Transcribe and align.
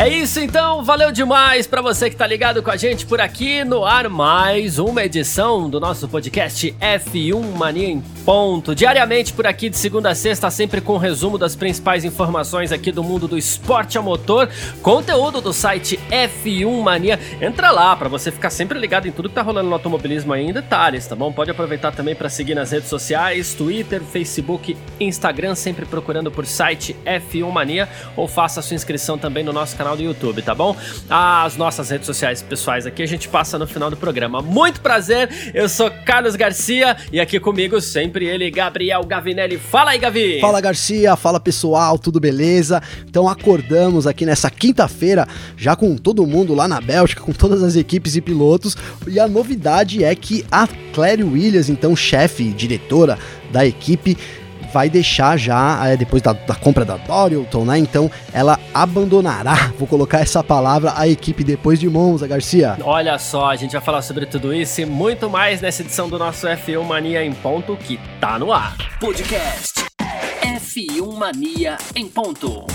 É 0.00 0.08
isso 0.08 0.38
então, 0.38 0.84
valeu 0.84 1.10
demais 1.10 1.66
para 1.66 1.82
você 1.82 2.08
que 2.08 2.14
tá 2.14 2.24
ligado 2.24 2.62
com 2.62 2.70
a 2.70 2.76
gente 2.76 3.04
por 3.04 3.20
aqui 3.20 3.64
no 3.64 3.84
ar 3.84 4.08
mais 4.08 4.78
uma 4.78 5.02
edição 5.02 5.68
do 5.68 5.80
nosso 5.80 6.06
podcast 6.06 6.72
F1 6.80 7.56
Mania 7.56 7.88
em 7.88 8.00
ponto. 8.24 8.76
Diariamente 8.76 9.32
por 9.32 9.44
aqui 9.44 9.68
de 9.68 9.76
segunda 9.76 10.10
a 10.10 10.14
sexta, 10.14 10.52
sempre 10.52 10.80
com 10.80 10.94
um 10.94 10.98
resumo 10.98 11.36
das 11.36 11.56
principais 11.56 12.04
informações 12.04 12.70
aqui 12.70 12.92
do 12.92 13.02
mundo 13.02 13.26
do 13.26 13.36
esporte 13.36 13.98
a 13.98 14.02
motor, 14.02 14.48
conteúdo 14.82 15.40
do 15.40 15.52
site 15.52 15.98
F1 16.08 16.80
Mania. 16.80 17.18
Entra 17.40 17.72
lá 17.72 17.96
para 17.96 18.08
você 18.08 18.30
ficar 18.30 18.50
sempre 18.50 18.78
ligado 18.78 19.08
em 19.08 19.10
tudo 19.10 19.28
que 19.28 19.34
tá 19.34 19.42
rolando 19.42 19.68
no 19.68 19.74
automobilismo 19.74 20.32
aí 20.32 20.44
em 20.46 20.52
detalhes, 20.52 21.08
tá 21.08 21.16
bom? 21.16 21.32
Pode 21.32 21.50
aproveitar 21.50 21.90
também 21.90 22.14
para 22.14 22.28
seguir 22.28 22.54
nas 22.54 22.70
redes 22.70 22.88
sociais, 22.88 23.52
Twitter, 23.52 24.00
Facebook, 24.02 24.76
Instagram, 25.00 25.56
sempre 25.56 25.84
procurando 25.84 26.30
por 26.30 26.46
site 26.46 26.94
F1 27.04 27.50
Mania 27.50 27.88
ou 28.14 28.28
faça 28.28 28.62
sua 28.62 28.76
inscrição 28.76 29.18
também 29.18 29.42
no 29.42 29.52
nosso 29.52 29.76
canal 29.76 29.87
canal 29.88 29.96
do 29.96 30.02
YouTube, 30.02 30.42
tá 30.42 30.54
bom? 30.54 30.76
As 31.08 31.56
nossas 31.56 31.88
redes 31.88 32.04
sociais 32.04 32.42
pessoais 32.42 32.84
aqui 32.84 33.02
a 33.02 33.06
gente 33.06 33.28
passa 33.28 33.58
no 33.58 33.66
final 33.66 33.88
do 33.88 33.96
programa. 33.96 34.42
Muito 34.42 34.80
prazer, 34.80 35.30
eu 35.54 35.68
sou 35.68 35.90
Carlos 36.04 36.36
Garcia 36.36 36.96
e 37.10 37.18
aqui 37.18 37.40
comigo 37.40 37.80
sempre 37.80 38.26
ele, 38.26 38.50
Gabriel 38.50 39.02
Gavinelli. 39.04 39.56
Fala 39.56 39.92
aí, 39.92 39.98
Gavi! 39.98 40.40
Fala, 40.40 40.60
Garcia, 40.60 41.16
fala 41.16 41.40
pessoal, 41.40 41.98
tudo 41.98 42.20
beleza? 42.20 42.82
Então 43.08 43.28
acordamos 43.28 44.06
aqui 44.06 44.26
nessa 44.26 44.50
quinta-feira, 44.50 45.26
já 45.56 45.74
com 45.74 45.96
todo 45.96 46.26
mundo 46.26 46.54
lá 46.54 46.68
na 46.68 46.80
Bélgica, 46.80 47.22
com 47.22 47.32
todas 47.32 47.62
as 47.62 47.76
equipes 47.76 48.16
e 48.16 48.20
pilotos, 48.20 48.76
e 49.06 49.18
a 49.18 49.26
novidade 49.26 50.04
é 50.04 50.14
que 50.14 50.44
a 50.50 50.68
Claire 50.92 51.24
Williams, 51.24 51.70
então 51.70 51.96
chefe, 51.96 52.44
diretora 52.50 53.18
da 53.50 53.64
equipe, 53.64 54.18
vai 54.72 54.88
deixar 54.88 55.36
já, 55.36 55.86
é, 55.86 55.96
depois 55.96 56.22
da, 56.22 56.32
da, 56.32 56.54
compra 56.54 56.84
da 56.84 56.96
Dorilton, 56.96 57.64
né? 57.64 57.78
Então 57.78 58.10
ela 58.32 58.58
abandonará, 58.72 59.72
vou 59.78 59.86
colocar 59.86 60.20
essa 60.20 60.42
palavra, 60.42 60.92
a 60.96 61.08
equipe 61.08 61.42
depois 61.44 61.78
de 61.78 61.88
Monza, 61.88 62.26
Garcia. 62.26 62.76
Olha 62.82 63.18
só, 63.18 63.50
a 63.50 63.56
gente 63.56 63.72
vai 63.72 63.80
falar 63.80 64.02
sobre 64.02 64.26
tudo 64.26 64.54
isso 64.54 64.80
e 64.80 64.86
muito 64.86 65.28
mais 65.28 65.60
nessa 65.60 65.82
edição 65.82 66.08
do 66.08 66.18
nosso 66.18 66.46
F1 66.46 66.82
Mania 66.84 67.24
em 67.24 67.32
Ponto 67.32 67.76
que 67.76 67.98
tá 68.20 68.38
no 68.38 68.52
ar. 68.52 68.76
Podcast 69.00 69.84
F1 70.42 71.16
Mania 71.16 71.76
em 71.94 72.08
Ponto. 72.08 72.66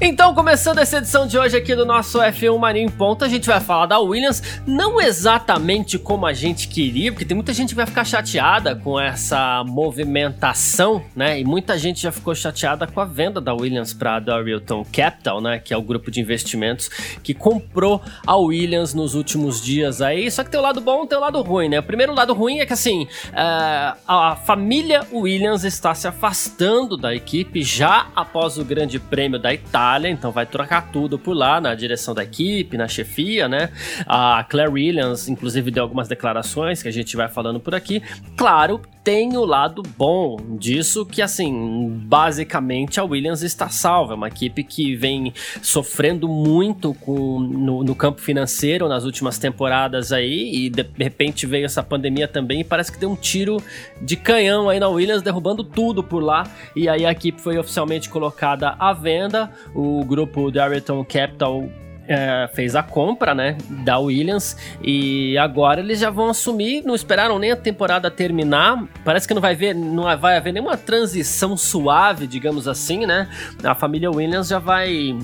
Então, 0.00 0.32
começando 0.32 0.78
essa 0.78 0.98
edição 0.98 1.26
de 1.26 1.36
hoje 1.36 1.56
aqui 1.56 1.74
do 1.74 1.84
nosso 1.84 2.20
F1 2.20 2.56
Mania 2.56 2.82
em 2.82 2.88
Ponto, 2.88 3.24
a 3.24 3.28
gente 3.28 3.48
vai 3.48 3.58
falar 3.58 3.86
da 3.86 3.98
Williams, 3.98 4.62
não 4.64 5.00
exatamente 5.00 5.98
como 5.98 6.24
a 6.24 6.32
gente 6.32 6.68
queria, 6.68 7.10
porque 7.10 7.24
tem 7.24 7.34
muita 7.34 7.52
gente 7.52 7.70
que 7.70 7.74
vai 7.74 7.84
ficar 7.84 8.04
chateada 8.04 8.76
com 8.76 8.98
essa 8.98 9.64
movimentação, 9.66 11.02
né? 11.16 11.40
E 11.40 11.44
muita 11.44 11.76
gente 11.76 12.00
já 12.00 12.12
ficou 12.12 12.32
chateada 12.32 12.86
com 12.86 13.00
a 13.00 13.04
venda 13.04 13.40
da 13.40 13.52
Williams 13.52 13.92
para 13.92 14.16
a 14.16 14.20
Dorilton 14.20 14.84
Capital, 14.84 15.40
né? 15.40 15.58
Que 15.58 15.74
é 15.74 15.76
o 15.76 15.82
grupo 15.82 16.12
de 16.12 16.20
investimentos 16.20 16.88
que 17.20 17.34
comprou 17.34 18.00
a 18.24 18.36
Williams 18.36 18.94
nos 18.94 19.16
últimos 19.16 19.60
dias 19.60 20.00
aí. 20.00 20.30
Só 20.30 20.44
que 20.44 20.50
tem 20.50 20.60
o 20.60 20.62
lado 20.62 20.80
bom 20.80 21.08
tem 21.08 21.18
o 21.18 21.20
lado 21.20 21.42
ruim, 21.42 21.70
né? 21.70 21.80
O 21.80 21.82
primeiro 21.82 22.14
lado 22.14 22.32
ruim 22.34 22.60
é 22.60 22.66
que, 22.66 22.72
assim, 22.72 23.02
uh, 23.30 23.98
a 24.06 24.36
família 24.36 25.04
Williams 25.12 25.64
está 25.64 25.92
se 25.92 26.06
afastando 26.06 26.96
da 26.96 27.12
equipe 27.12 27.64
já 27.64 28.06
após 28.14 28.58
o 28.58 28.64
Grande 28.64 29.00
Prêmio 29.00 29.40
da 29.40 29.52
Itália 29.52 29.87
Itália, 29.88 30.10
então 30.10 30.30
vai 30.30 30.44
trocar 30.44 30.90
tudo 30.92 31.18
por 31.18 31.32
lá, 31.32 31.60
na 31.60 31.74
direção 31.74 32.14
da 32.14 32.22
equipe, 32.22 32.76
na 32.76 32.86
chefia, 32.86 33.48
né? 33.48 33.70
A 34.06 34.44
Claire 34.44 34.70
Williams, 34.70 35.28
inclusive, 35.28 35.70
deu 35.70 35.82
algumas 35.82 36.06
declarações 36.06 36.82
que 36.82 36.88
a 36.88 36.92
gente 36.92 37.16
vai 37.16 37.26
falando 37.26 37.58
por 37.58 37.74
aqui. 37.74 38.02
Claro, 38.36 38.82
tem 39.08 39.38
o 39.38 39.44
lado 39.46 39.82
bom 39.96 40.36
disso, 40.58 41.06
que 41.06 41.22
assim, 41.22 41.98
basicamente 42.04 43.00
a 43.00 43.04
Williams 43.04 43.40
está 43.40 43.70
salva. 43.70 44.12
É 44.12 44.16
uma 44.16 44.28
equipe 44.28 44.62
que 44.62 44.94
vem 44.94 45.32
sofrendo 45.62 46.28
muito 46.28 46.92
com, 46.92 47.40
no, 47.40 47.82
no 47.82 47.94
campo 47.94 48.20
financeiro 48.20 48.86
nas 48.86 49.04
últimas 49.04 49.38
temporadas 49.38 50.12
aí, 50.12 50.54
e 50.54 50.68
de, 50.68 50.84
repente 50.98 51.46
veio 51.46 51.64
essa 51.64 51.82
pandemia 51.82 52.28
também, 52.28 52.60
e 52.60 52.64
parece 52.64 52.92
que 52.92 52.98
deu 52.98 53.10
um 53.10 53.16
tiro 53.16 53.56
de 54.02 54.14
canhão 54.14 54.68
aí 54.68 54.78
na 54.78 54.88
Williams, 54.88 55.22
derrubando 55.22 55.64
tudo 55.64 56.04
por 56.04 56.22
lá. 56.22 56.46
E 56.76 56.86
aí 56.86 57.06
a 57.06 57.10
equipe 57.10 57.40
foi 57.40 57.56
oficialmente 57.56 58.10
colocada 58.10 58.76
à 58.78 58.92
venda 58.92 59.50
o 59.74 60.04
grupo 60.04 60.50
Darrington 60.50 61.02
Capital 61.02 61.66
é, 62.08 62.48
fez 62.52 62.74
a 62.74 62.82
compra, 62.82 63.34
né, 63.34 63.56
da 63.68 63.98
Williams. 63.98 64.56
E 64.82 65.36
agora 65.38 65.80
eles 65.80 66.00
já 66.00 66.10
vão 66.10 66.28
assumir, 66.30 66.82
não 66.84 66.94
esperaram 66.94 67.38
nem 67.38 67.52
a 67.52 67.56
temporada 67.56 68.10
terminar, 68.10 68.84
parece 69.04 69.28
que 69.28 69.34
não 69.34 69.42
vai 69.42 69.54
ver, 69.54 69.74
não 69.74 70.04
vai 70.16 70.36
haver 70.36 70.52
nenhuma 70.52 70.76
transição 70.76 71.56
suave, 71.56 72.26
digamos 72.26 72.66
assim, 72.66 73.06
né, 73.06 73.28
a 73.62 73.74
família 73.74 74.10
Williams 74.10 74.48
já 74.48 74.58
vai 74.58 75.16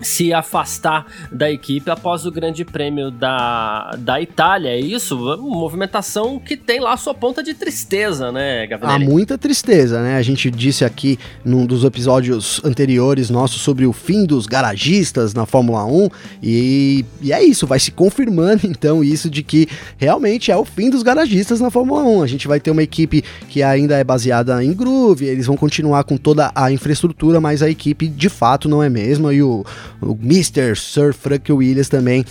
se 0.00 0.32
afastar 0.32 1.06
da 1.30 1.50
equipe 1.50 1.90
após 1.90 2.26
o 2.26 2.30
Grande 2.30 2.64
Prêmio 2.64 3.10
da, 3.10 3.96
da 3.98 4.20
Itália. 4.20 4.70
É 4.70 4.80
isso? 4.80 5.16
Uma 5.16 5.36
movimentação 5.36 6.38
que 6.38 6.56
tem 6.56 6.80
lá 6.80 6.92
a 6.92 6.96
sua 6.96 7.14
ponta 7.14 7.42
de 7.42 7.54
tristeza, 7.54 8.30
né, 8.30 8.66
Gabriel? 8.66 8.94
Há 8.94 8.98
muita 8.98 9.38
tristeza, 9.38 10.02
né? 10.02 10.16
A 10.16 10.22
gente 10.22 10.50
disse 10.50 10.84
aqui 10.84 11.18
num 11.44 11.66
dos 11.66 11.84
episódios 11.84 12.60
anteriores 12.64 13.30
nossos 13.30 13.60
sobre 13.60 13.86
o 13.86 13.92
fim 13.92 14.24
dos 14.24 14.46
garagistas 14.46 15.34
na 15.34 15.46
Fórmula 15.46 15.84
1 15.84 16.08
e, 16.42 17.04
e 17.20 17.32
é 17.32 17.42
isso, 17.42 17.66
vai 17.66 17.78
se 17.78 17.90
confirmando 17.90 18.66
então 18.66 19.02
isso 19.02 19.28
de 19.28 19.42
que 19.42 19.68
realmente 19.96 20.50
é 20.50 20.56
o 20.56 20.64
fim 20.64 20.90
dos 20.90 21.02
garagistas 21.02 21.60
na 21.60 21.70
Fórmula 21.70 22.02
1. 22.02 22.22
A 22.22 22.26
gente 22.26 22.48
vai 22.48 22.60
ter 22.60 22.70
uma 22.70 22.82
equipe 22.82 23.22
que 23.48 23.62
ainda 23.62 23.96
é 23.96 24.04
baseada 24.04 24.62
em 24.62 24.72
groove, 24.72 25.26
eles 25.26 25.46
vão 25.46 25.56
continuar 25.56 26.04
com 26.04 26.16
toda 26.16 26.50
a 26.54 26.70
infraestrutura, 26.70 27.40
mas 27.40 27.62
a 27.62 27.70
equipe 27.70 28.08
de 28.08 28.28
fato 28.28 28.68
não 28.68 28.82
é 28.82 28.88
mesma 28.88 29.32
e 29.32 29.42
o 29.42 29.64
o 30.00 30.16
Mr. 30.22 30.76
Sir 30.76 31.12
Frank 31.14 31.50
Williams 31.52 31.88
também 31.88 32.24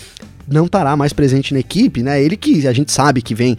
não 0.47 0.65
estará 0.65 0.95
mais 0.95 1.11
presente 1.11 1.53
na 1.53 1.59
equipe, 1.59 2.03
né? 2.03 2.21
Ele 2.21 2.37
que 2.37 2.67
a 2.67 2.73
gente 2.73 2.91
sabe 2.91 3.21
que 3.21 3.33
vem 3.33 3.57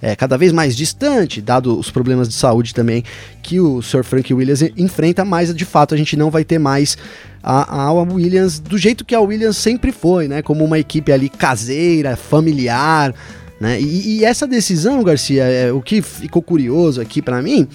é, 0.00 0.14
cada 0.14 0.36
vez 0.36 0.52
mais 0.52 0.76
distante, 0.76 1.40
dado 1.40 1.78
os 1.78 1.90
problemas 1.90 2.28
de 2.28 2.34
saúde 2.34 2.74
também 2.74 3.02
que 3.42 3.58
o 3.58 3.82
Sir 3.82 4.04
Frank 4.04 4.32
Williams 4.32 4.62
enfrenta, 4.76 5.24
mas 5.24 5.54
de 5.54 5.64
fato 5.64 5.94
a 5.94 5.96
gente 5.96 6.16
não 6.16 6.30
vai 6.30 6.44
ter 6.44 6.58
mais 6.58 6.96
a, 7.42 7.86
a 7.86 7.92
Williams 7.92 8.58
do 8.60 8.78
jeito 8.78 9.04
que 9.04 9.14
a 9.14 9.20
Williams 9.20 9.56
sempre 9.56 9.90
foi, 9.90 10.28
né? 10.28 10.42
Como 10.42 10.64
uma 10.64 10.78
equipe 10.78 11.10
ali 11.10 11.28
caseira, 11.28 12.16
familiar, 12.16 13.14
né? 13.60 13.80
E, 13.80 14.18
e 14.18 14.24
essa 14.24 14.46
decisão, 14.46 15.02
Garcia, 15.02 15.42
é, 15.42 15.72
o 15.72 15.80
que 15.80 16.00
ficou 16.00 16.42
curioso 16.42 17.00
aqui 17.00 17.20
para 17.20 17.42
mim 17.42 17.66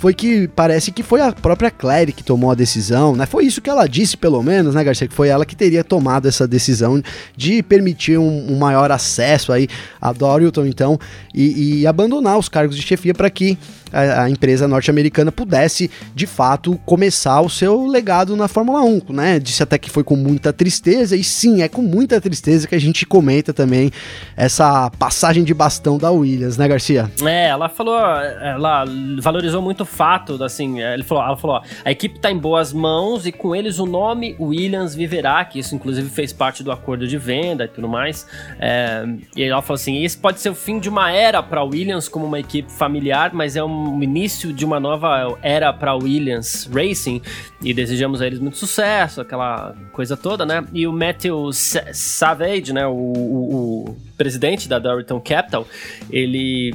foi 0.00 0.14
que 0.14 0.48
parece 0.48 0.90
que 0.90 1.02
foi 1.02 1.20
a 1.20 1.30
própria 1.30 1.70
Claire 1.70 2.10
que 2.10 2.24
tomou 2.24 2.50
a 2.50 2.54
decisão, 2.54 3.14
né? 3.14 3.26
Foi 3.26 3.44
isso 3.44 3.60
que 3.60 3.68
ela 3.68 3.86
disse, 3.86 4.16
pelo 4.16 4.42
menos, 4.42 4.74
né, 4.74 4.82
Garcia? 4.82 5.06
Que 5.06 5.12
foi 5.14 5.28
ela 5.28 5.44
que 5.44 5.54
teria 5.54 5.84
tomado 5.84 6.26
essa 6.26 6.48
decisão 6.48 7.02
de 7.36 7.62
permitir 7.62 8.16
um, 8.16 8.50
um 8.50 8.58
maior 8.58 8.90
acesso 8.90 9.52
aí 9.52 9.68
a 10.00 10.10
Dorilton, 10.10 10.64
então, 10.64 10.98
e, 11.34 11.80
e 11.80 11.86
abandonar 11.86 12.38
os 12.38 12.48
cargos 12.48 12.76
de 12.76 12.82
chefia 12.82 13.12
para 13.12 13.28
que 13.28 13.58
a, 13.92 14.22
a 14.22 14.30
empresa 14.30 14.66
norte-americana 14.66 15.30
pudesse, 15.30 15.90
de 16.14 16.26
fato, 16.26 16.80
começar 16.86 17.42
o 17.42 17.50
seu 17.50 17.86
legado 17.86 18.34
na 18.36 18.48
Fórmula 18.48 18.80
1, 18.80 19.02
né? 19.10 19.38
Disse 19.38 19.62
até 19.62 19.76
que 19.76 19.90
foi 19.90 20.02
com 20.02 20.16
muita 20.16 20.50
tristeza, 20.50 21.14
e 21.14 21.22
sim, 21.22 21.60
é 21.60 21.68
com 21.68 21.82
muita 21.82 22.18
tristeza 22.22 22.66
que 22.66 22.74
a 22.74 22.80
gente 22.80 23.04
comenta 23.04 23.52
também 23.52 23.90
essa 24.34 24.90
passagem 24.98 25.44
de 25.44 25.52
bastão 25.52 25.98
da 25.98 26.10
Williams, 26.10 26.56
né, 26.56 26.66
Garcia? 26.66 27.10
É, 27.22 27.48
ela 27.48 27.68
falou, 27.68 27.98
ela 27.98 28.84
valorizou 29.20 29.60
muito 29.60 29.84
fato, 29.90 30.42
assim, 30.42 30.80
ele 30.80 31.02
falou, 31.02 31.24
ela 31.24 31.36
falou, 31.36 31.56
ó, 31.56 31.62
a 31.84 31.90
equipe 31.90 32.18
tá 32.18 32.30
em 32.30 32.38
boas 32.38 32.72
mãos 32.72 33.26
e 33.26 33.32
com 33.32 33.54
eles 33.54 33.78
o 33.78 33.86
nome 33.86 34.36
Williams 34.38 34.94
viverá, 34.94 35.44
que 35.44 35.58
isso 35.58 35.74
inclusive 35.74 36.08
fez 36.08 36.32
parte 36.32 36.62
do 36.62 36.70
acordo 36.70 37.06
de 37.06 37.18
venda 37.18 37.64
e 37.64 37.68
tudo 37.68 37.88
mais. 37.88 38.26
É, 38.58 39.04
e 39.36 39.42
ela 39.42 39.60
falou 39.60 39.74
assim, 39.74 40.02
esse 40.02 40.16
pode 40.16 40.40
ser 40.40 40.50
o 40.50 40.54
fim 40.54 40.78
de 40.78 40.88
uma 40.88 41.10
era 41.12 41.42
para 41.42 41.62
Williams 41.62 42.08
como 42.08 42.24
uma 42.24 42.38
equipe 42.38 42.70
familiar, 42.70 43.32
mas 43.34 43.56
é 43.56 43.64
um 43.64 44.02
início 44.02 44.52
de 44.52 44.64
uma 44.64 44.78
nova 44.78 45.36
era 45.42 45.72
para 45.72 45.94
Williams 45.94 46.70
Racing 46.72 47.20
e 47.62 47.74
desejamos 47.74 48.22
a 48.22 48.26
eles 48.26 48.38
muito 48.38 48.56
sucesso, 48.56 49.20
aquela 49.20 49.74
coisa 49.92 50.16
toda, 50.16 50.46
né? 50.46 50.64
E 50.72 50.86
o 50.86 50.92
Matthew 50.92 51.50
Savage, 51.52 52.72
né, 52.72 52.86
o, 52.86 52.92
o, 52.92 53.84
o 53.90 53.96
presidente 54.16 54.68
da 54.68 54.78
Dorilton 54.78 55.20
Capital, 55.20 55.66
ele 56.10 56.74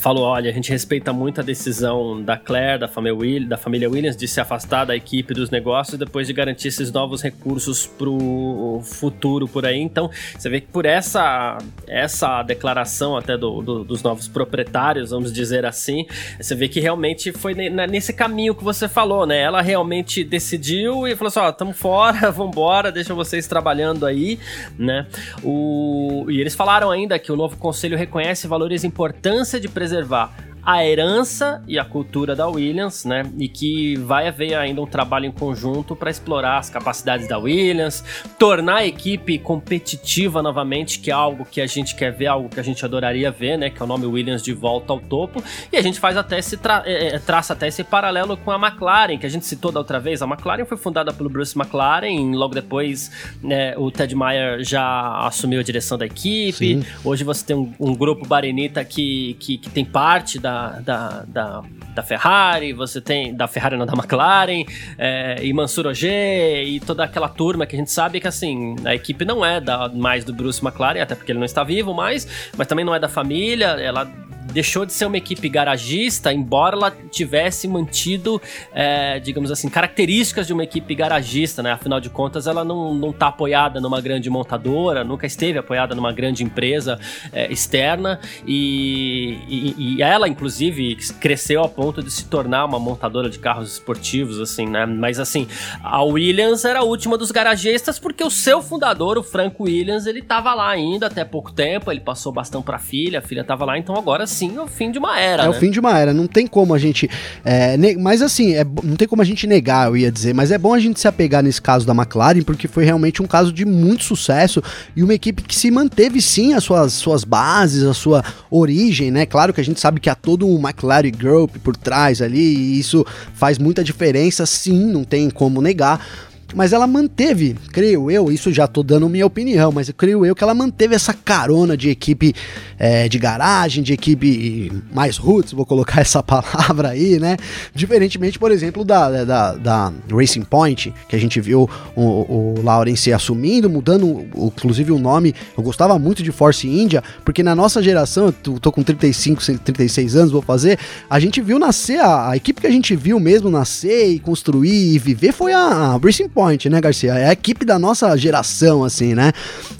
falou: 0.00 0.24
olha, 0.24 0.50
a 0.50 0.52
gente 0.52 0.70
respeita 0.70 1.12
muito 1.12 1.40
a 1.40 1.44
decisão 1.44 2.22
da 2.22 2.36
Claire, 2.36 2.80
da 2.80 2.88
família, 2.88 3.16
Will, 3.16 3.46
da 3.46 3.56
família 3.56 3.88
Williams, 3.88 4.16
de 4.16 4.26
se 4.26 4.40
afastar 4.40 4.86
da 4.86 4.96
equipe 4.96 5.34
dos 5.34 5.50
negócios 5.50 5.98
depois 5.98 6.26
de 6.26 6.32
garantir 6.32 6.68
esses 6.68 6.90
novos 6.90 7.22
recursos 7.22 7.86
pro 7.86 8.80
futuro 8.82 9.46
por 9.46 9.66
aí. 9.66 9.78
Então, 9.78 10.10
você 10.36 10.48
vê 10.48 10.60
que 10.60 10.68
por 10.68 10.86
essa, 10.86 11.58
essa 11.86 12.42
declaração 12.42 13.16
até 13.16 13.36
do, 13.36 13.60
do, 13.60 13.84
dos 13.84 14.02
novos 14.02 14.26
proprietários, 14.26 15.10
vamos 15.10 15.32
dizer 15.32 15.66
assim, 15.66 16.06
você 16.40 16.54
vê 16.54 16.68
que 16.68 16.80
realmente 16.80 17.32
foi 17.32 17.54
nesse 17.54 18.12
caminho 18.12 18.54
que 18.54 18.64
você 18.64 18.88
falou, 18.88 19.26
né? 19.26 19.40
Ela 19.40 19.60
realmente 19.60 20.24
decidiu 20.24 21.06
e 21.06 21.14
falou 21.14 21.28
assim: 21.28 21.40
ó, 21.40 21.48
oh, 21.48 21.52
tamo 21.52 21.72
fora, 21.74 22.30
vambora, 22.32 22.90
deixa 22.90 23.12
vocês 23.12 23.46
trabalhando 23.46 24.06
aí, 24.06 24.38
né? 24.78 25.06
O, 25.44 26.24
e 26.30 26.40
eles 26.40 26.54
falaram 26.54 26.90
ainda 26.90 27.18
que 27.18 27.30
o 27.30 27.36
novo 27.36 27.56
conselho 27.58 27.98
reconhece 27.98 28.46
valores 28.46 28.82
e 28.82 28.86
importância 28.86 29.60
de 29.60 29.68
preservar 29.90 30.30
a 30.62 30.84
herança 30.84 31.62
e 31.66 31.78
a 31.78 31.84
cultura 31.84 32.36
da 32.36 32.46
Williams, 32.46 33.04
né? 33.04 33.22
E 33.38 33.48
que 33.48 33.96
vai 33.96 34.28
haver 34.28 34.54
ainda 34.54 34.80
um 34.80 34.86
trabalho 34.86 35.26
em 35.26 35.32
conjunto 35.32 35.96
para 35.96 36.10
explorar 36.10 36.58
as 36.58 36.68
capacidades 36.68 37.26
da 37.26 37.38
Williams, 37.38 38.04
tornar 38.38 38.76
a 38.76 38.86
equipe 38.86 39.38
competitiva 39.38 40.42
novamente, 40.42 40.98
que 41.00 41.10
é 41.10 41.14
algo 41.14 41.44
que 41.44 41.60
a 41.60 41.66
gente 41.66 41.94
quer 41.94 42.12
ver, 42.12 42.26
algo 42.26 42.48
que 42.48 42.60
a 42.60 42.62
gente 42.62 42.84
adoraria 42.84 43.30
ver, 43.30 43.56
né? 43.56 43.70
Que 43.70 43.80
é 43.80 43.84
o 43.84 43.88
nome 43.88 44.06
Williams 44.06 44.42
de 44.42 44.52
volta 44.52 44.92
ao 44.92 45.00
topo. 45.00 45.42
E 45.72 45.76
a 45.76 45.82
gente 45.82 45.98
faz 45.98 46.16
até 46.16 46.38
esse 46.38 46.56
tra 46.56 46.82
é, 46.84 47.14
é, 47.14 47.18
traça 47.18 47.52
até 47.52 47.68
esse 47.68 47.82
paralelo 47.82 48.36
com 48.36 48.50
a 48.50 48.56
McLaren, 48.56 49.18
que 49.18 49.26
a 49.26 49.30
gente 49.30 49.46
citou 49.46 49.72
da 49.72 49.80
outra 49.80 49.98
vez. 49.98 50.22
A 50.22 50.26
McLaren 50.26 50.64
foi 50.64 50.76
fundada 50.76 51.12
pelo 51.12 51.30
Bruce 51.30 51.58
McLaren, 51.58 52.32
logo 52.34 52.54
depois 52.54 53.10
né, 53.42 53.76
o 53.76 53.90
Ted 53.90 54.14
Meyer 54.14 54.62
já 54.62 55.26
assumiu 55.26 55.60
a 55.60 55.62
direção 55.62 55.96
da 55.96 56.06
equipe. 56.06 56.52
Sim. 56.52 56.84
Hoje 57.04 57.24
você 57.24 57.44
tem 57.44 57.56
um, 57.56 57.72
um 57.78 57.94
grupo 57.94 58.26
Barenita 58.26 58.84
que, 58.84 59.36
que, 59.40 59.58
que 59.58 59.70
tem 59.70 59.84
parte 59.84 60.38
da 60.38 60.49
da, 60.84 61.24
da, 61.26 61.62
da, 61.94 62.02
Ferrari, 62.02 62.72
você 62.72 63.00
tem. 63.00 63.34
Da 63.34 63.46
Ferrari, 63.46 63.76
não, 63.76 63.86
da 63.86 63.92
McLaren, 63.92 64.64
é, 64.98 65.38
e 65.42 65.52
Mansur 65.52 65.86
Ogier, 65.86 66.66
e 66.66 66.80
toda 66.80 67.04
aquela 67.04 67.28
turma 67.28 67.66
que 67.66 67.76
a 67.76 67.78
gente 67.78 67.90
sabe 67.90 68.20
que, 68.20 68.28
assim, 68.28 68.76
a 68.84 68.94
equipe 68.94 69.24
não 69.24 69.44
é 69.44 69.60
da, 69.60 69.88
mais 69.88 70.24
do 70.24 70.32
Bruce 70.32 70.64
McLaren, 70.64 71.00
até 71.00 71.14
porque 71.14 71.32
ele 71.32 71.38
não 71.38 71.46
está 71.46 71.62
vivo 71.64 71.94
mais, 71.94 72.50
mas 72.56 72.66
também 72.66 72.84
não 72.84 72.94
é 72.94 72.98
da 72.98 73.08
família, 73.08 73.68
ela 73.80 74.10
deixou 74.50 74.84
de 74.84 74.92
ser 74.92 75.06
uma 75.06 75.16
equipe 75.16 75.48
garagista, 75.48 76.32
embora 76.32 76.76
ela 76.76 76.90
tivesse 77.10 77.66
mantido, 77.66 78.40
é, 78.72 79.18
digamos 79.20 79.50
assim, 79.50 79.68
características 79.68 80.46
de 80.46 80.52
uma 80.52 80.64
equipe 80.64 80.94
garagista, 80.94 81.62
né? 81.62 81.72
Afinal 81.72 82.00
de 82.00 82.10
contas, 82.10 82.46
ela 82.46 82.64
não, 82.64 82.94
não 82.94 83.12
tá 83.12 83.28
apoiada 83.28 83.80
numa 83.80 84.00
grande 84.00 84.28
montadora, 84.28 85.04
nunca 85.04 85.26
esteve 85.26 85.58
apoiada 85.58 85.94
numa 85.94 86.12
grande 86.12 86.44
empresa 86.44 86.98
é, 87.32 87.50
externa 87.50 88.20
e, 88.46 89.38
e, 89.48 89.74
e, 89.96 90.02
ela, 90.02 90.28
inclusive, 90.40 90.96
cresceu 91.20 91.62
a 91.62 91.68
ponto 91.68 92.02
de 92.02 92.10
se 92.10 92.24
tornar 92.24 92.64
uma 92.64 92.78
montadora 92.78 93.30
de 93.30 93.38
carros 93.38 93.72
esportivos, 93.72 94.40
assim, 94.40 94.66
né? 94.66 94.84
Mas, 94.84 95.18
assim, 95.18 95.46
a 95.82 96.02
Williams 96.02 96.64
era 96.64 96.80
a 96.80 96.84
última 96.84 97.16
dos 97.16 97.30
garagistas 97.30 97.98
porque 97.98 98.24
o 98.24 98.30
seu 98.30 98.60
fundador, 98.60 99.16
o 99.16 99.22
Frank 99.22 99.56
Williams, 99.58 100.06
ele 100.06 100.22
tava 100.22 100.52
lá 100.54 100.68
ainda 100.68 101.06
até 101.06 101.24
pouco 101.24 101.52
tempo, 101.52 101.90
ele 101.90 102.00
passou 102.00 102.32
bastão 102.32 102.62
pra 102.62 102.78
filha, 102.78 103.20
a 103.20 103.22
filha 103.22 103.44
tava 103.44 103.64
lá, 103.64 103.78
então 103.78 103.94
agora 103.94 104.26
sim 104.26 104.40
sim 104.40 104.58
o 104.58 104.66
fim 104.66 104.90
de 104.90 104.98
uma 104.98 105.18
era. 105.20 105.42
É 105.42 105.46
né? 105.46 105.50
o 105.50 105.52
fim 105.60 105.70
de 105.70 105.78
uma 105.78 105.98
era. 105.98 106.14
Não 106.14 106.26
tem 106.26 106.46
como 106.46 106.74
a 106.74 106.78
gente. 106.78 107.08
É, 107.44 107.76
mas 107.98 108.22
assim, 108.22 108.54
é, 108.54 108.64
não 108.82 108.96
tem 108.96 109.06
como 109.06 109.20
a 109.20 109.24
gente 109.24 109.46
negar, 109.46 109.88
eu 109.88 109.96
ia 109.96 110.10
dizer. 110.10 110.34
Mas 110.34 110.50
é 110.50 110.56
bom 110.56 110.72
a 110.72 110.78
gente 110.78 110.98
se 110.98 111.06
apegar 111.06 111.42
nesse 111.42 111.60
caso 111.60 111.86
da 111.86 111.94
McLaren, 111.94 112.42
porque 112.42 112.66
foi 112.66 112.84
realmente 112.84 113.22
um 113.22 113.26
caso 113.26 113.52
de 113.52 113.64
muito 113.64 114.04
sucesso 114.04 114.62
e 114.96 115.02
uma 115.02 115.14
equipe 115.14 115.42
que 115.42 115.54
se 115.54 115.70
manteve 115.70 116.22
sim 116.22 116.54
as 116.54 116.64
suas, 116.64 116.92
suas 116.94 117.24
bases, 117.24 117.82
a 117.84 117.92
sua 117.92 118.24
origem, 118.50 119.10
né? 119.10 119.26
Claro 119.26 119.52
que 119.52 119.60
a 119.60 119.64
gente 119.64 119.80
sabe 119.80 120.00
que 120.00 120.08
há 120.08 120.14
todo 120.30 120.46
um 120.46 120.60
McLaren 120.60 121.10
Group 121.10 121.56
por 121.56 121.76
trás 121.76 122.22
ali, 122.22 122.38
e 122.38 122.78
isso 122.78 123.04
faz 123.34 123.58
muita 123.58 123.82
diferença, 123.82 124.46
sim, 124.46 124.86
não 124.86 125.02
tem 125.02 125.28
como 125.28 125.60
negar 125.60 126.06
mas 126.54 126.72
ela 126.72 126.86
manteve, 126.86 127.56
creio 127.72 128.10
eu, 128.10 128.30
isso 128.30 128.52
já 128.52 128.66
tô 128.66 128.82
dando 128.82 129.08
minha 129.08 129.26
opinião, 129.26 129.70
mas 129.72 129.90
creio 129.90 130.24
eu 130.24 130.34
que 130.34 130.42
ela 130.42 130.54
manteve 130.54 130.94
essa 130.94 131.12
carona 131.12 131.76
de 131.76 131.90
equipe 131.90 132.34
é, 132.78 133.08
de 133.08 133.18
garagem, 133.18 133.82
de 133.82 133.92
equipe 133.92 134.72
mais 134.92 135.16
roots, 135.16 135.52
vou 135.52 135.66
colocar 135.66 136.00
essa 136.02 136.22
palavra 136.22 136.90
aí, 136.90 137.18
né? 137.18 137.36
Diferentemente, 137.74 138.38
por 138.38 138.50
exemplo, 138.50 138.84
da, 138.84 139.24
da, 139.24 139.52
da 139.54 139.92
Racing 140.10 140.42
Point, 140.42 140.92
que 141.08 141.14
a 141.14 141.18
gente 141.18 141.40
viu 141.40 141.68
o, 141.94 142.02
o 142.02 142.62
Lawrence 142.62 143.12
assumindo, 143.12 143.68
mudando 143.68 144.26
inclusive 144.34 144.92
o 144.92 144.98
nome. 144.98 145.34
Eu 145.56 145.62
gostava 145.62 145.98
muito 145.98 146.22
de 146.22 146.32
Force 146.32 146.66
India, 146.66 147.02
porque 147.24 147.42
na 147.42 147.54
nossa 147.54 147.82
geração, 147.82 148.26
eu 148.26 148.58
tô 148.58 148.72
com 148.72 148.82
35, 148.82 149.42
36 149.58 150.16
anos, 150.16 150.32
vou 150.32 150.42
fazer, 150.42 150.78
a 151.08 151.20
gente 151.20 151.40
viu 151.40 151.58
nascer, 151.58 152.00
a, 152.00 152.30
a 152.30 152.36
equipe 152.36 152.60
que 152.60 152.66
a 152.66 152.70
gente 152.70 152.96
viu 152.96 153.20
mesmo 153.20 153.50
nascer 153.50 154.08
e 154.08 154.18
construir 154.18 154.94
e 154.94 154.98
viver 154.98 155.32
foi 155.32 155.52
a, 155.52 155.60
a 155.60 155.96
Racing 155.96 156.28
Point 156.28 156.39
Point, 156.40 156.70
né, 156.70 156.80
Garcia? 156.80 157.12
É 157.12 157.28
a 157.28 157.32
equipe 157.32 157.66
da 157.66 157.78
nossa 157.78 158.16
geração, 158.16 158.82
assim, 158.82 159.14
né? 159.14 159.30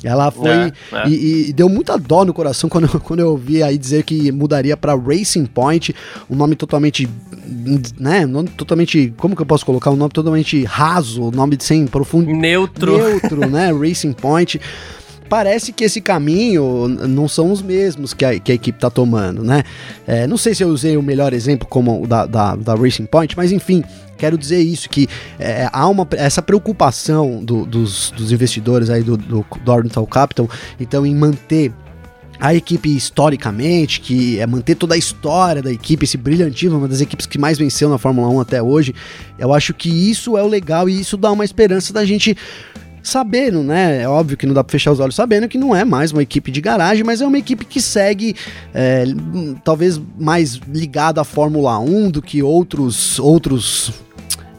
Ela 0.05 0.31
foi. 0.31 0.51
É, 0.51 0.73
é. 0.93 1.09
E, 1.09 1.49
e, 1.49 1.53
deu 1.55 1.71
muita 1.71 1.97
dó 1.97 2.23
no 2.23 2.35
coração 2.35 2.69
quando, 2.69 2.87
quando 3.01 3.21
eu 3.21 3.31
ouvi 3.31 3.63
aí 3.63 3.79
dizer 3.79 4.03
que 4.03 4.31
mudaria 4.31 4.77
para 4.77 4.95
Racing 4.95 5.47
Point, 5.47 5.95
um 6.29 6.37
nome 6.37 6.55
totalmente. 6.55 7.09
né? 7.99 8.27
Nome 8.27 8.51
totalmente. 8.51 9.11
Como 9.17 9.35
que 9.35 9.41
eu 9.41 9.47
posso 9.47 9.65
colocar? 9.65 9.91
Um 9.91 9.97
nome 9.97 10.13
totalmente 10.13 10.63
raso, 10.65 11.29
um 11.29 11.31
nome 11.31 11.57
sem 11.61 11.87
profundo. 11.87 12.31
Neutro. 12.31 12.99
Neutro, 12.99 13.49
né? 13.49 13.73
Racing 13.73 14.13
Point 14.13 14.61
parece 15.31 15.73
que 15.73 15.85
esse 15.85 16.01
caminho 16.01 16.89
não 16.89 17.29
são 17.29 17.53
os 17.53 17.63
mesmos 17.63 18.13
que 18.13 18.25
a, 18.25 18.39
que 18.41 18.51
a 18.51 18.55
equipe 18.57 18.77
está 18.77 18.91
tomando, 18.91 19.45
né? 19.45 19.63
É, 20.05 20.27
não 20.27 20.37
sei 20.37 20.57
se 20.57 20.65
eu 20.65 20.69
usei 20.69 20.97
o 20.97 21.03
melhor 21.03 21.33
exemplo 21.33 21.69
como 21.69 22.03
o 22.03 22.07
da, 22.07 22.27
da, 22.27 22.57
da 22.57 22.75
Racing 22.75 23.07
Point, 23.07 23.37
mas 23.37 23.53
enfim, 23.53 23.85
quero 24.19 24.37
dizer 24.37 24.59
isso, 24.59 24.91
que 24.91 25.09
é, 25.39 25.69
há 25.73 25.89
uma, 25.89 26.07
essa 26.17 26.43
preocupação 26.43 27.45
do, 27.45 27.65
dos, 27.65 28.11
dos, 28.11 28.33
investidores 28.33 28.91
aí 28.91 29.05
do, 29.05 29.17
do, 29.17 29.47
do 29.65 30.07
Capital, 30.07 30.51
então, 30.81 31.07
em 31.07 31.15
manter 31.15 31.73
a 32.41 32.53
equipe 32.55 32.89
historicamente, 32.97 34.01
que 34.01 34.41
é 34.41 34.47
manter 34.47 34.75
toda 34.75 34.95
a 34.95 34.99
história 34.99 35.63
da 35.63 35.71
equipe, 35.71 36.05
esse 36.05 36.17
brilhantismo, 36.17 36.79
uma 36.79 36.89
das 36.89 37.01
equipes 37.01 37.27
que 37.27 37.39
mais 37.39 37.59
venceu 37.59 37.89
na 37.89 37.99
Fórmula 37.99 38.29
1 38.31 38.41
até 38.41 38.63
hoje. 38.63 38.95
Eu 39.39 39.53
acho 39.53 39.75
que 39.75 39.91
isso 40.11 40.39
é 40.39 40.43
o 40.43 40.49
legal 40.49 40.89
e 40.89 40.99
isso 40.99 41.19
dá 41.19 41.31
uma 41.31 41.45
esperança 41.45 41.93
da 41.93 42.05
gente 42.05 42.35
sabendo, 43.03 43.63
né? 43.63 44.03
É 44.03 44.09
óbvio 44.09 44.37
que 44.37 44.47
não 44.47 44.55
dá 44.55 44.63
pra 44.63 44.73
fechar 44.73 44.93
os 44.93 45.01
olhos 45.01 45.15
sabendo 45.15 45.49
que 45.49 45.59
não 45.59 45.75
é 45.75 45.85
mais 45.85 46.13
uma 46.13 46.23
equipe 46.23 46.51
de 46.51 46.61
garagem, 46.61 47.05
mas 47.05 47.21
é 47.21 47.27
uma 47.27 47.39
equipe 47.39 47.65
que 47.65 47.81
segue 47.81 48.35
é, 48.75 49.05
talvez 49.65 50.01
mais 50.19 50.55
ligada 50.69 51.21
à 51.21 51.25
Fórmula 51.25 51.79
1 51.79 52.11
do 52.11 52.23
que 52.23 52.43
outros 52.43 53.19
outros 53.19 53.93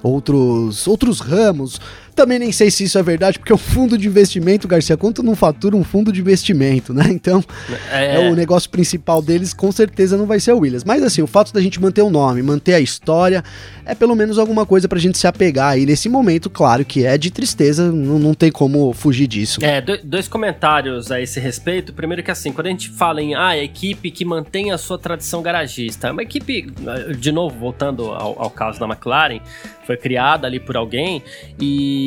outros 0.04 0.88
outros 0.88 1.20
ramos 1.20 1.80
também 2.16 2.40
nem 2.40 2.52
sei 2.52 2.70
se 2.70 2.84
isso 2.84 2.98
é 2.98 3.04
verdade, 3.04 3.40
porque 3.40 3.54
o 3.54 3.58
fundo 3.58 3.98
de 3.98 4.08
investimento, 4.08 4.68
Garcia, 4.68 4.98
quanto 4.98 5.24
não 5.24 5.36
fatura 5.36 5.76
um 5.76 5.84
fundo 5.84 6.12
de 6.12 6.22
investimento, 6.22 6.94
né? 6.94 7.06
Então, 7.10 7.44
é... 7.92 8.16
é... 8.16 8.30
o 8.32 8.36
negócio 8.36 8.70
principal 8.70 9.22
deles 9.22 9.54
com 9.54 9.72
certeza 9.72 10.18
não 10.18 10.26
vai 10.26 10.40
ser 10.40 10.54
o 10.54 10.60
Williams. 10.60 10.84
Mas 10.84 11.04
assim, 11.04 11.22
o 11.22 11.28
fato 11.28 11.54
da 11.54 11.62
gente 11.62 11.80
manter 11.80 12.02
o 12.02 12.10
nome, 12.10 12.42
manter 12.42 12.74
a 12.74 12.80
história, 12.80 13.44
é 13.86 13.94
pelo 13.94 14.16
menos 14.16 14.40
alguma 14.40 14.66
coisa 14.66 14.88
pra 14.88 15.00
gente 15.00 15.18
se 15.18 15.28
apegar 15.28 15.74
aí 15.74 15.86
nesse 15.86 16.10
momento, 16.10 16.50
claro 16.50 16.84
que 16.84 17.06
é 17.06 17.18
de 17.18 17.32
tristeza, 17.32 17.92
não, 17.92 18.18
não 18.18 18.34
tem 18.34 18.52
como 18.52 18.92
fugir 18.94 19.28
disso. 19.28 19.64
É, 19.64 19.82
dois 19.82 20.28
comentários 20.28 21.12
a 21.12 21.22
esse 21.22 21.40
respeito. 21.40 21.94
Primeiro 21.94 22.24
que 22.24 22.32
assim, 22.32 22.52
quando 22.52 22.68
a 22.68 22.70
gente 22.70 22.90
fala 22.90 23.22
em 23.22 23.36
ah, 23.36 23.58
equipe 23.58 24.10
que 24.12 24.26
mantém 24.26 24.72
a 24.72 24.78
sua 24.78 24.98
tradição 24.98 25.42
garagista, 25.42 26.08
é 26.08 26.12
uma 26.12 26.24
equipe, 26.24 26.72
de 27.20 27.32
novo, 27.32 27.58
voltando 27.58 28.06
ao, 28.12 28.42
ao 28.42 28.50
caso 28.50 28.80
da 28.80 28.86
McLaren, 28.86 29.40
foi 29.86 29.98
criada 29.98 30.48
ali 30.48 30.60
por 30.60 30.78
alguém 30.78 31.22
e, 31.60 32.01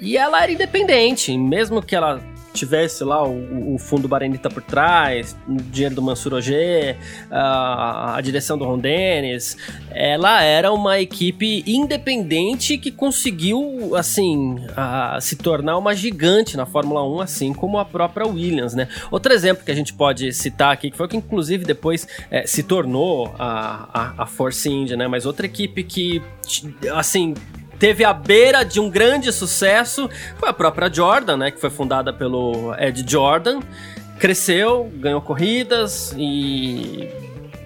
e 0.00 0.16
ela 0.16 0.42
era 0.42 0.52
independente, 0.52 1.36
mesmo 1.36 1.82
que 1.82 1.94
ela 1.94 2.20
tivesse 2.52 3.04
lá 3.04 3.26
o, 3.26 3.74
o 3.74 3.78
fundo 3.78 4.08
Barenita 4.08 4.50
por 4.50 4.62
trás, 4.62 5.36
o 5.48 5.56
dinheiro 5.56 5.94
do 5.94 6.02
Mansur 6.02 6.34
Ogier, 6.34 6.96
a, 7.30 8.16
a, 8.16 8.20
direção 8.20 8.58
do 8.58 8.64
Ron 8.64 8.78
Dennis, 8.78 9.56
ela 9.90 10.42
era 10.42 10.72
uma 10.72 11.00
equipe 11.00 11.62
independente 11.66 12.76
que 12.78 12.90
conseguiu, 12.90 13.94
assim, 13.96 14.56
a, 14.76 15.18
se 15.20 15.36
tornar 15.36 15.78
uma 15.78 15.94
gigante 15.94 16.56
na 16.56 16.66
Fórmula 16.66 17.06
1, 17.06 17.20
assim 17.20 17.52
como 17.52 17.78
a 17.78 17.84
própria 17.84 18.26
Williams, 18.26 18.74
né? 18.74 18.88
Outro 19.10 19.32
exemplo 19.32 19.64
que 19.64 19.70
a 19.70 19.74
gente 19.74 19.92
pode 19.92 20.32
citar 20.32 20.72
aqui, 20.72 20.90
que 20.90 20.96
foi 20.96 21.06
o 21.06 21.08
que 21.08 21.16
inclusive 21.16 21.64
depois 21.64 22.06
é, 22.30 22.46
se 22.46 22.62
tornou 22.62 23.34
a, 23.38 23.88
a, 23.92 24.22
a 24.24 24.26
Force 24.26 24.68
India, 24.68 24.96
né? 24.96 25.06
Mas 25.06 25.24
outra 25.24 25.46
equipe 25.46 25.84
que, 25.84 26.22
assim, 26.92 27.34
teve 27.80 28.04
a 28.04 28.12
beira 28.12 28.62
de 28.62 28.78
um 28.78 28.90
grande 28.90 29.32
sucesso 29.32 30.08
foi 30.38 30.50
a 30.50 30.52
própria 30.52 30.92
Jordan, 30.92 31.38
né, 31.38 31.50
que 31.50 31.58
foi 31.58 31.70
fundada 31.70 32.12
pelo 32.12 32.74
Ed 32.78 33.04
Jordan. 33.10 33.60
Cresceu, 34.18 34.92
ganhou 34.96 35.22
corridas 35.22 36.14
e 36.16 37.08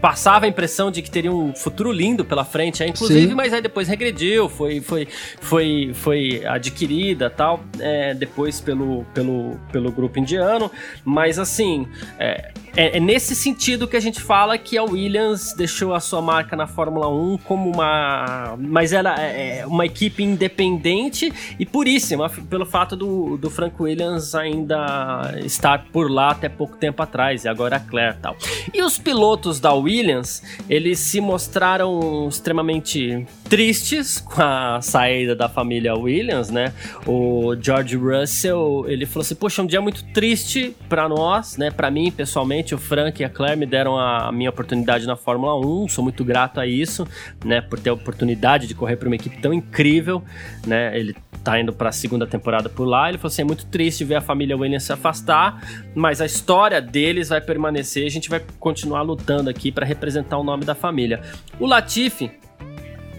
passava 0.00 0.44
a 0.44 0.48
impressão 0.48 0.90
de 0.90 1.02
que 1.02 1.10
teria 1.10 1.32
um 1.32 1.52
futuro 1.56 1.90
lindo 1.90 2.24
pela 2.24 2.44
frente, 2.44 2.82
é, 2.82 2.86
inclusive, 2.86 3.28
Sim. 3.28 3.34
mas 3.34 3.52
aí 3.52 3.60
depois 3.60 3.88
regrediu, 3.88 4.48
foi, 4.48 4.80
foi, 4.80 5.08
foi, 5.40 5.92
foi 5.94 6.46
adquirida 6.46 7.28
tal, 7.28 7.64
é, 7.80 8.14
depois 8.14 8.60
pelo, 8.60 9.04
pelo, 9.14 9.58
pelo 9.72 9.90
grupo 9.90 10.18
indiano, 10.18 10.70
mas 11.04 11.38
assim, 11.38 11.88
é, 12.18 12.52
é, 12.76 12.96
é, 12.96 13.00
nesse 13.00 13.34
sentido 13.36 13.86
que 13.86 13.96
a 13.96 14.00
gente 14.00 14.20
fala 14.20 14.58
que 14.58 14.76
a 14.76 14.82
Williams 14.82 15.52
deixou 15.56 15.94
a 15.94 16.00
sua 16.00 16.20
marca 16.20 16.56
na 16.56 16.66
Fórmula 16.66 17.08
1 17.08 17.38
como 17.38 17.70
uma. 17.70 18.56
Mas 18.58 18.92
ela 18.92 19.14
é, 19.20 19.58
é 19.58 19.66
uma 19.66 19.86
equipe 19.86 20.22
independente 20.22 21.32
e 21.58 21.64
puríssima, 21.64 22.28
pelo 22.28 22.66
fato 22.66 22.96
do, 22.96 23.36
do 23.36 23.48
Frank 23.48 23.80
Williams 23.80 24.34
ainda 24.34 25.34
estar 25.44 25.86
por 25.92 26.10
lá 26.10 26.30
até 26.30 26.48
pouco 26.48 26.76
tempo 26.76 27.02
atrás, 27.02 27.44
e 27.44 27.48
agora 27.48 27.76
a 27.76 27.80
Claire 27.80 28.16
tal. 28.20 28.36
E 28.72 28.82
os 28.82 28.98
pilotos 28.98 29.60
da 29.60 29.72
Williams, 29.72 30.42
eles 30.68 30.98
se 30.98 31.20
mostraram 31.20 32.28
extremamente 32.28 33.26
tristes 33.54 34.18
com 34.18 34.42
a 34.42 34.80
saída 34.82 35.36
da 35.36 35.48
família 35.48 35.94
Williams, 35.94 36.50
né? 36.50 36.72
O 37.06 37.54
George 37.54 37.94
Russell, 37.94 38.84
ele 38.88 39.06
falou 39.06 39.20
assim: 39.20 39.36
"Poxa, 39.36 39.62
um 39.62 39.66
dia 39.66 39.80
muito 39.80 40.02
triste 40.06 40.74
para 40.88 41.08
nós, 41.08 41.56
né? 41.56 41.70
Para 41.70 41.88
mim, 41.88 42.10
pessoalmente, 42.10 42.74
o 42.74 42.78
Frank 42.78 43.22
e 43.22 43.24
a 43.24 43.28
Claire 43.28 43.56
me 43.56 43.64
deram 43.64 43.96
a 43.96 44.32
minha 44.32 44.50
oportunidade 44.50 45.06
na 45.06 45.14
Fórmula 45.14 45.56
1, 45.64 45.86
sou 45.86 46.02
muito 46.02 46.24
grato 46.24 46.58
a 46.58 46.66
isso, 46.66 47.06
né, 47.44 47.60
por 47.60 47.78
ter 47.78 47.90
a 47.90 47.92
oportunidade 47.92 48.66
de 48.66 48.74
correr 48.74 48.96
para 48.96 49.06
uma 49.06 49.14
equipe 49.14 49.40
tão 49.40 49.54
incrível, 49.54 50.20
né? 50.66 50.98
Ele 50.98 51.14
tá 51.44 51.60
indo 51.60 51.72
para 51.72 51.90
a 51.90 51.92
segunda 51.92 52.26
temporada 52.26 52.68
por 52.68 52.84
lá. 52.84 53.08
Ele 53.08 53.18
falou 53.18 53.28
assim: 53.28 53.42
é 53.42 53.44
muito 53.44 53.66
triste 53.66 54.02
ver 54.02 54.16
a 54.16 54.20
família 54.20 54.56
Williams 54.56 54.82
se 54.82 54.92
afastar, 54.92 55.62
mas 55.94 56.20
a 56.20 56.26
história 56.26 56.80
deles 56.80 57.28
vai 57.28 57.40
permanecer. 57.40 58.04
A 58.04 58.10
gente 58.10 58.28
vai 58.28 58.42
continuar 58.58 59.02
lutando 59.02 59.48
aqui 59.48 59.70
para 59.70 59.86
representar 59.86 60.38
o 60.38 60.42
nome 60.42 60.64
da 60.64 60.74
família. 60.74 61.20
O 61.60 61.66
Latifi 61.66 62.42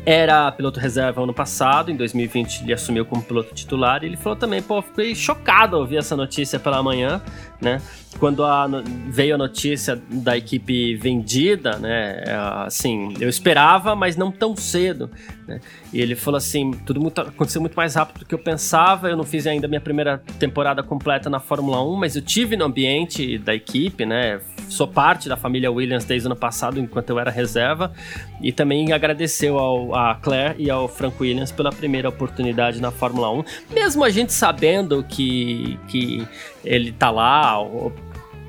era 0.06 0.52
piloto 0.52 0.80
reserva 0.80 1.24
ano 1.24 1.34
passado, 1.34 1.92
em 1.92 1.96
2020 1.96 2.64
ele 2.64 2.74
assumiu 2.74 3.06
como 3.06 3.24
piloto 3.24 3.54
titular 3.54 4.04
e 4.04 4.08
ele 4.08 4.18
falou 4.18 4.38
também, 4.38 4.62
pô, 4.62 4.82
fiquei 4.82 5.16
chocado 5.16 5.76
ao 5.76 5.82
ouvir 5.82 5.98
essa 5.98 6.16
notícia 6.16 6.60
pela 6.60 6.84
manhã, 6.84 7.22
né? 7.60 7.82
quando 8.20 8.44
a, 8.44 8.68
veio 9.08 9.36
a 9.36 9.38
notícia 9.38 10.02
da 10.10 10.38
equipe 10.38 10.96
vendida, 10.96 11.78
né, 11.78 12.24
é, 12.26 12.34
assim, 12.66 13.14
eu 13.20 13.30
esperava, 13.30 13.96
mas 13.96 14.16
não 14.16 14.32
tão 14.32 14.56
cedo, 14.56 15.10
né, 15.48 15.60
e 15.96 16.02
ele 16.02 16.14
falou 16.14 16.38
assim, 16.38 16.72
tudo 16.86 17.00
muito, 17.00 17.22
aconteceu 17.22 17.62
muito 17.62 17.74
mais 17.74 17.96
rápido 17.96 18.20
do 18.20 18.26
que 18.26 18.36
eu 18.36 18.40
pensava, 18.40 19.08
eu 19.10 19.16
não 19.16 19.24
fiz 19.24 19.48
ainda 19.48 19.66
minha 19.66 19.80
primeira 19.80 20.22
temporada 20.38 20.84
completa 20.84 21.30
na 21.30 21.40
Fórmula 21.40 21.82
1, 21.82 21.96
mas 21.96 22.18
eu 22.18 22.22
tive 22.22 22.58
no 22.58 22.66
ambiente 22.66 23.38
da 23.38 23.56
equipe, 23.56 24.06
né, 24.06 24.42
sou 24.68 24.90
parte 24.90 25.30
da 25.30 25.38
família 25.38 25.72
Williams 25.72 26.04
desde 26.04 26.28
o 26.28 26.32
ano 26.32 26.36
passado, 26.36 26.82
enquanto 26.82 27.12
eu 27.12 27.18
era 27.18 27.32
reserva, 27.32 27.94
e 28.42 28.52
também 28.52 28.92
agradeceu 28.92 29.58
ao, 29.58 29.96
a 29.96 30.16
Claire 30.16 30.56
e 30.62 30.70
ao 30.70 30.90
Frank 30.90 31.16
Williams 31.18 31.54
pela 31.54 31.70
primeira 31.70 32.10
oportunidade 32.10 32.82
na 32.82 32.92
Fórmula 32.92 33.32
1, 33.32 33.44
mesmo 33.74 34.04
a 34.04 34.10
gente 34.10 34.34
sabendo 34.34 35.02
que, 35.02 35.80
que 35.88 36.28
ele 36.66 36.92
tá 36.92 37.10
lá, 37.10 37.56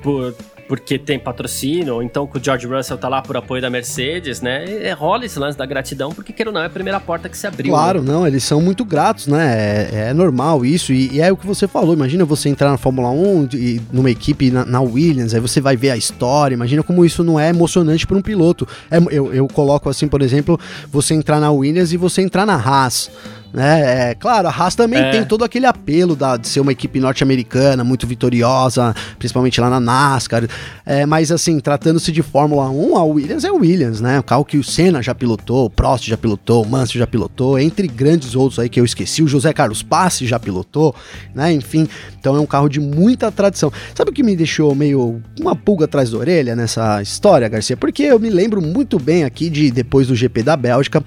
por 0.03 0.35
porque 0.67 0.99
tem 0.99 1.17
patrocínio, 1.17 1.95
ou 1.95 2.03
então 2.03 2.27
que 2.27 2.37
o 2.37 2.43
George 2.43 2.67
Russell 2.67 2.97
tá 2.97 3.07
lá 3.07 3.21
por 3.21 3.37
apoio 3.37 3.61
da 3.61 3.69
Mercedes, 3.69 4.41
né? 4.41 4.65
E 4.65 4.91
rola 4.91 5.25
esse 5.25 5.39
lance 5.39 5.57
da 5.57 5.65
gratidão, 5.65 6.11
porque 6.11 6.33
queira 6.33 6.49
ou 6.49 6.53
não, 6.53 6.61
é 6.61 6.65
a 6.65 6.69
primeira 6.69 6.99
porta 6.99 7.29
que 7.29 7.37
se 7.37 7.47
abriu. 7.47 7.71
Claro, 7.71 8.01
né? 8.01 8.11
não, 8.11 8.27
eles 8.27 8.43
são 8.43 8.61
muito 8.61 8.83
gratos, 8.83 9.27
né? 9.27 9.87
É, 9.91 10.09
é 10.09 10.13
normal 10.13 10.65
isso, 10.65 10.91
e, 10.91 11.15
e, 11.15 11.21
é 11.21 11.31
o 11.31 11.37
que 11.37 11.47
você 11.47 11.67
falou. 11.67 11.93
Imagina 11.93 12.25
você 12.25 12.49
entrar 12.49 12.69
na 12.69 12.77
Fórmula 12.77 13.09
1 13.09 13.49
e 13.53 13.81
numa 13.91 14.11
equipe 14.11 14.51
na, 14.51 14.65
na, 14.65 14.81
Williams, 14.81 15.33
aí 15.33 15.39
você 15.39 15.61
vai 15.61 15.77
ver 15.77 15.91
a 15.91 15.97
história. 15.97 16.53
Imagina 16.53 16.83
como 16.83 17.05
isso 17.05 17.23
não 17.23 17.39
é 17.39 17.49
emocionante 17.49 18.05
para 18.05 18.17
um 18.17 18.21
piloto. 18.21 18.67
É, 18.91 18.97
eu, 19.11 19.33
eu 19.33 19.47
coloco 19.47 19.89
assim, 19.89 20.07
por 20.07 20.21
exemplo, 20.21 20.59
você 20.91 21.13
entrar 21.13 21.39
na 21.39 21.51
Williams 21.51 21.93
e 21.93 21.97
você 21.97 22.21
entrar 22.21 22.45
na 22.45 22.55
Haas. 22.55 23.09
Né? 23.53 24.11
É, 24.11 24.15
claro, 24.15 24.47
a 24.47 24.51
Haas 24.51 24.75
também 24.75 24.99
é. 24.99 25.11
tem 25.11 25.25
todo 25.25 25.43
aquele 25.43 25.65
apelo 25.65 26.15
da, 26.15 26.37
de 26.37 26.47
ser 26.47 26.59
uma 26.59 26.71
equipe 26.71 26.99
norte-americana 26.99 27.83
muito 27.83 28.05
vitoriosa, 28.05 28.95
principalmente 29.17 29.59
lá 29.59 29.69
na 29.69 29.79
NASCAR. 29.79 30.47
É, 30.85 31.05
mas 31.05 31.31
assim, 31.31 31.59
tratando-se 31.59 32.11
de 32.11 32.21
Fórmula 32.21 32.69
1, 32.69 32.97
a 32.97 33.03
Williams 33.03 33.43
é 33.43 33.51
Williams, 33.51 34.01
né? 34.01 34.19
O 34.19 34.23
carro 34.23 34.45
que 34.45 34.57
o 34.57 34.63
Senna 34.63 35.01
já 35.01 35.15
pilotou, 35.15 35.65
o 35.65 35.69
Prost 35.69 36.07
já 36.07 36.17
pilotou, 36.17 36.63
o 36.63 36.67
Mansell 36.67 36.99
já 36.99 37.07
pilotou, 37.07 37.57
entre 37.57 37.87
grandes 37.87 38.35
outros 38.35 38.59
aí 38.59 38.69
que 38.69 38.79
eu 38.79 38.85
esqueci, 38.85 39.23
o 39.23 39.27
José 39.27 39.53
Carlos 39.53 39.81
Passe 39.81 40.25
já 40.25 40.39
pilotou, 40.39 40.93
né? 41.33 41.51
Enfim, 41.53 41.87
então 42.19 42.35
é 42.35 42.39
um 42.39 42.45
carro 42.45 42.69
de 42.69 42.79
muita 42.79 43.31
tradição. 43.31 43.71
Sabe 43.95 44.11
o 44.11 44.13
que 44.13 44.23
me 44.23 44.35
deixou 44.35 44.75
meio 44.75 45.21
uma 45.39 45.55
pulga 45.55 45.85
atrás 45.85 46.11
da 46.11 46.17
orelha 46.17 46.55
nessa 46.55 47.01
história, 47.01 47.47
Garcia? 47.47 47.77
Porque 47.77 48.03
eu 48.03 48.19
me 48.19 48.29
lembro 48.29 48.61
muito 48.61 48.99
bem 48.99 49.23
aqui 49.23 49.49
de 49.49 49.71
depois 49.71 50.07
do 50.07 50.15
GP 50.15 50.43
da 50.43 50.55
Bélgica, 50.55 51.03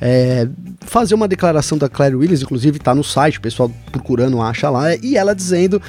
é, 0.00 0.48
fazer 0.84 1.14
uma 1.14 1.28
declaração 1.28 1.78
da 1.78 1.88
Claire 1.88 2.14
Williams, 2.14 2.42
inclusive 2.42 2.78
tá 2.78 2.94
no 2.94 3.04
site, 3.04 3.38
o 3.38 3.40
pessoal 3.40 3.70
procurando 3.90 4.40
acha 4.40 4.68
lá, 4.70 4.94
e 4.96 5.16
ela 5.16 5.34
dizendo 5.34 5.80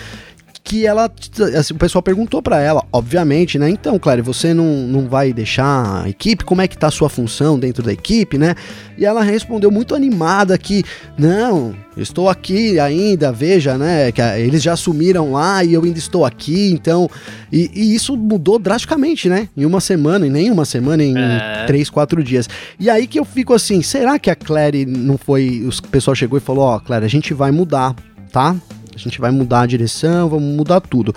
que 0.63 0.87
ela, 0.87 1.11
assim, 1.59 1.73
o 1.73 1.77
pessoal 1.77 2.01
perguntou 2.01 2.41
para 2.41 2.61
ela, 2.61 2.85
obviamente, 2.91 3.59
né? 3.59 3.69
Então, 3.69 3.99
Claire, 3.99 4.21
você 4.21 4.53
não, 4.53 4.87
não 4.87 5.09
vai 5.09 5.33
deixar 5.33 6.03
a 6.03 6.09
equipe? 6.09 6.45
Como 6.45 6.61
é 6.61 6.67
que 6.69 6.77
tá 6.77 6.87
a 6.87 6.91
sua 6.91 7.09
função 7.09 7.59
dentro 7.59 7.83
da 7.83 7.91
equipe, 7.91 8.37
né? 8.37 8.55
E 8.97 9.05
ela 9.05 9.21
respondeu 9.21 9.69
muito 9.69 9.93
animada 9.93 10.57
que, 10.57 10.85
não, 11.17 11.75
estou 11.97 12.29
aqui 12.29 12.79
ainda, 12.79 13.29
veja, 13.29 13.77
né? 13.77 14.09
Que 14.13 14.21
eles 14.21 14.63
já 14.63 14.71
assumiram 14.71 15.33
lá 15.33 15.65
e 15.65 15.73
eu 15.73 15.83
ainda 15.83 15.99
estou 15.99 16.23
aqui, 16.23 16.71
então. 16.71 17.09
E, 17.51 17.69
e 17.73 17.93
isso 17.93 18.15
mudou 18.15 18.57
drasticamente, 18.57 19.27
né? 19.27 19.49
Em 19.57 19.65
uma 19.65 19.81
semana, 19.81 20.25
em 20.25 20.29
nem 20.29 20.49
uma 20.49 20.63
semana, 20.63 21.03
em 21.03 21.13
é. 21.17 21.65
três, 21.67 21.89
quatro 21.89 22.23
dias. 22.23 22.47
E 22.79 22.89
aí 22.89 23.05
que 23.05 23.19
eu 23.19 23.25
fico 23.25 23.53
assim, 23.53 23.81
será 23.81 24.17
que 24.17 24.29
a 24.29 24.35
Claire 24.35 24.85
não 24.85 25.17
foi. 25.17 25.67
O 25.67 25.87
pessoal 25.89 26.15
chegou 26.15 26.37
e 26.37 26.41
falou: 26.41 26.63
Ó, 26.63 26.77
oh, 26.77 26.79
Claire, 26.79 27.03
a 27.03 27.09
gente 27.09 27.33
vai 27.33 27.51
mudar, 27.51 27.93
tá? 28.31 28.55
A 28.95 28.99
gente 28.99 29.19
vai 29.19 29.31
mudar 29.31 29.61
a 29.61 29.65
direção, 29.65 30.29
vamos 30.29 30.55
mudar 30.55 30.81
tudo. 30.81 31.13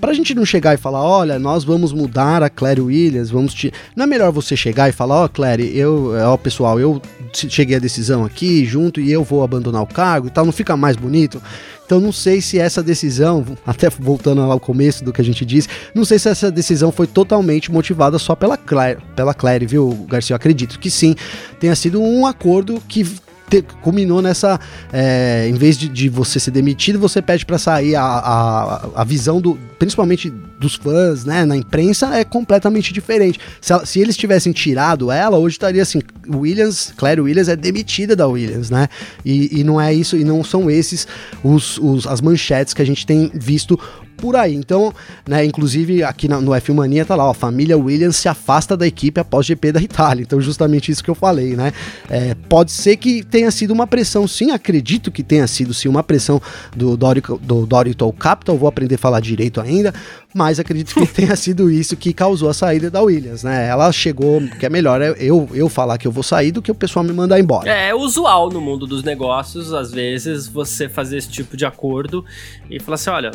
Pra 0.00 0.12
gente 0.12 0.34
não 0.34 0.44
chegar 0.44 0.74
e 0.74 0.76
falar, 0.76 1.02
olha, 1.02 1.38
nós 1.38 1.64
vamos 1.64 1.92
mudar 1.92 2.42
a 2.42 2.48
Claire 2.48 2.80
Williams, 2.80 3.30
vamos 3.30 3.52
te... 3.52 3.72
Não 3.96 4.04
é 4.04 4.06
melhor 4.06 4.30
você 4.30 4.56
chegar 4.56 4.88
e 4.88 4.92
falar, 4.92 5.22
ó, 5.22 5.24
oh, 5.24 5.28
Claire, 5.28 5.76
eu, 5.76 6.12
ó, 6.24 6.36
pessoal, 6.36 6.78
eu 6.78 7.02
cheguei 7.32 7.76
à 7.76 7.80
decisão 7.80 8.24
aqui 8.24 8.64
junto 8.64 9.00
e 9.00 9.10
eu 9.10 9.24
vou 9.24 9.42
abandonar 9.42 9.82
o 9.82 9.86
cargo 9.86 10.28
e 10.28 10.30
tal, 10.30 10.44
não 10.44 10.52
fica 10.52 10.76
mais 10.76 10.96
bonito? 10.96 11.42
Então 11.84 12.00
não 12.00 12.12
sei 12.12 12.42
se 12.42 12.58
essa 12.58 12.82
decisão, 12.82 13.44
até 13.66 13.88
voltando 13.88 14.42
ao 14.42 14.60
começo 14.60 15.02
do 15.02 15.12
que 15.12 15.22
a 15.22 15.24
gente 15.24 15.44
disse, 15.44 15.68
não 15.94 16.04
sei 16.04 16.18
se 16.18 16.28
essa 16.28 16.50
decisão 16.50 16.92
foi 16.92 17.06
totalmente 17.06 17.72
motivada 17.72 18.18
só 18.18 18.36
pela 18.36 18.58
Claire, 18.58 19.00
pela 19.16 19.32
Claire, 19.32 19.66
viu, 19.66 20.06
Garcia? 20.06 20.34
Eu 20.34 20.36
acredito 20.36 20.78
que 20.78 20.90
sim, 20.90 21.16
tenha 21.58 21.74
sido 21.74 22.00
um 22.00 22.26
acordo 22.26 22.80
que 22.86 23.06
te, 23.48 23.62
culminou 23.82 24.22
nessa. 24.22 24.60
É, 24.92 25.46
em 25.48 25.54
vez 25.54 25.76
de, 25.76 25.88
de, 25.88 26.08
você 26.08 26.38
ser 26.38 26.50
demitido, 26.50 26.98
você 26.98 27.20
pede 27.22 27.44
para 27.44 27.58
sair. 27.58 27.96
A, 27.96 28.02
a, 28.02 28.88
a, 28.96 29.04
visão 29.04 29.40
do. 29.40 29.58
Principalmente 29.78 30.30
dos 30.30 30.74
fãs, 30.74 31.24
né? 31.24 31.44
Na 31.44 31.56
imprensa 31.56 32.14
é 32.14 32.24
completamente 32.24 32.92
diferente. 32.92 33.38
Se, 33.60 33.72
ela, 33.72 33.86
se 33.86 34.00
eles 34.00 34.16
tivessem 34.16 34.52
tirado 34.52 35.10
ela, 35.10 35.38
hoje 35.38 35.54
estaria 35.54 35.82
assim: 35.82 36.00
Williams, 36.28 36.92
Claire 36.96 37.20
Williams 37.20 37.48
é 37.48 37.56
demitida 37.56 38.14
da 38.14 38.26
Williams, 38.26 38.70
né? 38.70 38.88
E, 39.24 39.60
e 39.60 39.64
não 39.64 39.80
é 39.80 39.92
isso, 39.92 40.16
e 40.16 40.24
não 40.24 40.42
são 40.44 40.70
esses 40.70 41.06
os, 41.42 41.78
os, 41.78 42.06
as 42.06 42.20
manchetes 42.20 42.74
que 42.74 42.82
a 42.82 42.86
gente 42.86 43.06
tem 43.06 43.30
visto 43.34 43.78
por 44.18 44.36
aí. 44.36 44.54
Então, 44.54 44.92
né, 45.26 45.44
inclusive 45.44 46.02
aqui 46.02 46.28
na, 46.28 46.40
no 46.40 46.50
F1 46.50 46.74
Mania 46.74 47.04
tá 47.04 47.14
lá, 47.14 47.30
ó, 47.30 47.32
família 47.32 47.78
Williams 47.78 48.16
se 48.16 48.28
afasta 48.28 48.76
da 48.76 48.86
equipe 48.86 49.20
após 49.20 49.46
GP 49.46 49.72
da 49.72 49.80
Itália. 49.80 50.22
Então, 50.22 50.40
justamente 50.40 50.90
isso 50.90 51.02
que 51.02 51.08
eu 51.08 51.14
falei, 51.14 51.56
né? 51.56 51.72
É, 52.10 52.34
pode 52.48 52.72
ser 52.72 52.96
que 52.96 53.22
tenha 53.22 53.50
sido 53.50 53.70
uma 53.70 53.86
pressão, 53.86 54.26
sim, 54.26 54.50
acredito 54.50 55.10
que 55.10 55.22
tenha 55.22 55.46
sido 55.46 55.72
sim 55.72 55.88
uma 55.88 56.02
pressão 56.02 56.42
do 56.76 56.96
Dorico, 56.96 57.38
do 57.38 57.64
Dorito 57.64 58.10
Capital, 58.12 58.58
vou 58.58 58.68
aprender 58.68 58.96
a 58.96 58.98
falar 58.98 59.20
direito 59.20 59.60
ainda, 59.60 59.94
mas 60.34 60.58
acredito 60.58 60.94
que 60.94 61.06
tenha 61.12 61.34
sido 61.36 61.70
isso 61.70 61.96
que 61.96 62.12
causou 62.12 62.48
a 62.48 62.54
saída 62.54 62.90
da 62.90 63.00
Williams, 63.00 63.42
né? 63.42 63.68
Ela 63.68 63.90
chegou, 63.92 64.40
que 64.58 64.66
é 64.66 64.68
melhor 64.68 65.00
eu, 65.00 65.48
eu 65.52 65.68
falar 65.68 65.96
que 65.98 66.06
eu 66.06 66.12
vou 66.12 66.22
sair 66.22 66.52
do 66.52 66.60
que 66.60 66.70
o 66.70 66.74
pessoal 66.74 67.04
me 67.04 67.12
mandar 67.12 67.38
embora. 67.38 67.70
É, 67.70 67.88
é 67.88 67.94
usual 67.94 68.50
no 68.50 68.60
mundo 68.60 68.86
dos 68.86 69.02
negócios, 69.02 69.72
às 69.72 69.92
vezes, 69.92 70.46
você 70.46 70.88
fazer 70.88 71.18
esse 71.18 71.28
tipo 71.28 71.56
de 71.56 71.64
acordo 71.64 72.24
e 72.70 72.80
falar 72.80 72.96
assim, 72.96 73.10
olha, 73.10 73.30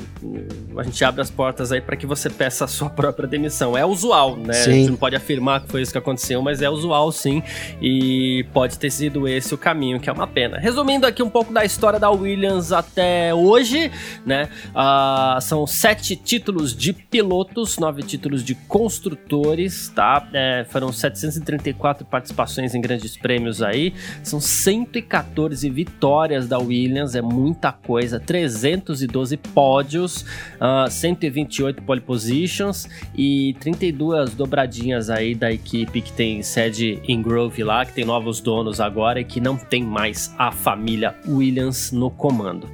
a 0.77 0.83
gente 0.83 1.03
abre 1.03 1.21
as 1.21 1.29
portas 1.29 1.71
aí 1.71 1.81
para 1.81 1.95
que 1.95 2.05
você 2.05 2.29
peça 2.29 2.65
a 2.65 2.67
sua 2.67 2.89
própria 2.91 3.27
demissão. 3.27 3.77
É 3.77 3.85
usual, 3.85 4.35
né? 4.35 4.53
Sim. 4.53 4.69
A 4.69 4.73
gente 4.73 4.89
não 4.91 4.97
pode 4.97 5.15
afirmar 5.15 5.61
que 5.61 5.67
foi 5.69 5.81
isso 5.81 5.91
que 5.91 5.97
aconteceu, 5.97 6.41
mas 6.41 6.61
é 6.61 6.69
usual 6.69 7.11
sim, 7.11 7.41
e 7.81 8.45
pode 8.53 8.77
ter 8.77 8.89
sido 8.89 9.27
esse 9.27 9.53
o 9.53 9.57
caminho, 9.57 9.99
que 9.99 10.09
é 10.09 10.13
uma 10.13 10.27
pena. 10.27 10.57
Resumindo 10.57 11.05
aqui 11.05 11.21
um 11.21 11.29
pouco 11.29 11.53
da 11.53 11.63
história 11.65 11.99
da 11.99 12.09
Williams 12.09 12.71
até 12.71 13.33
hoje, 13.33 13.91
né? 14.25 14.49
Uh, 14.69 15.41
são 15.41 15.65
sete 15.67 16.15
títulos 16.15 16.75
de 16.75 16.93
pilotos, 16.93 17.77
nove 17.77 18.03
títulos 18.03 18.43
de 18.43 18.55
construtores, 18.55 19.89
tá? 19.89 20.27
É, 20.33 20.65
foram 20.69 20.91
734 20.91 22.05
participações 22.05 22.73
em 22.75 22.81
grandes 22.81 23.17
prêmios 23.17 23.61
aí, 23.61 23.93
são 24.23 24.39
114 24.39 25.69
vitórias 25.69 26.47
da 26.47 26.57
Williams, 26.57 27.15
é 27.15 27.21
muita 27.21 27.71
coisa, 27.71 28.19
312 28.19 29.37
pódios, 29.37 30.25
uh, 30.63 30.89
128 30.89 31.83
pole 31.83 31.99
positions 31.99 32.87
e 33.15 33.55
32 33.59 34.33
dobradinhas 34.33 35.09
aí 35.09 35.35
da 35.35 35.51
equipe 35.51 36.01
que 36.01 36.11
tem 36.13 36.41
sede 36.41 37.01
em 37.07 37.21
Grove 37.21 37.63
lá, 37.63 37.85
que 37.85 37.93
tem 37.93 38.05
novos 38.05 38.39
donos 38.39 38.79
agora 38.79 39.19
e 39.19 39.25
que 39.25 39.41
não 39.41 39.57
tem 39.57 39.83
mais 39.83 40.33
a 40.37 40.51
família 40.51 41.15
Williams 41.27 41.91
no 41.91 42.09
comando. 42.09 42.65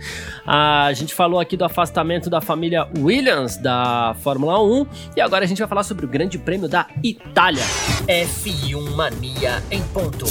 Uh, 0.46 0.86
a 0.86 0.94
gente 0.94 1.14
falou 1.14 1.40
aqui 1.40 1.58
do 1.58 1.66
afastamento 1.66 2.30
da 2.30 2.40
família 2.40 2.88
Williams 2.98 3.58
da 3.58 4.16
Fórmula 4.22 4.62
1 4.62 4.86
e 5.18 5.22
agora 5.22 5.44
a 5.46 5.48
gente 5.48 5.58
vai 5.58 5.68
falar 5.68 5.84
sobre 5.84 6.06
o 6.06 6.08
Grande 6.08 6.38
Prêmio 6.38 6.70
da 6.70 6.88
Itália. 7.04 7.64
F1 8.08 8.96
Mania 8.96 9.64
em 9.72 9.82
ponto. 9.94 10.26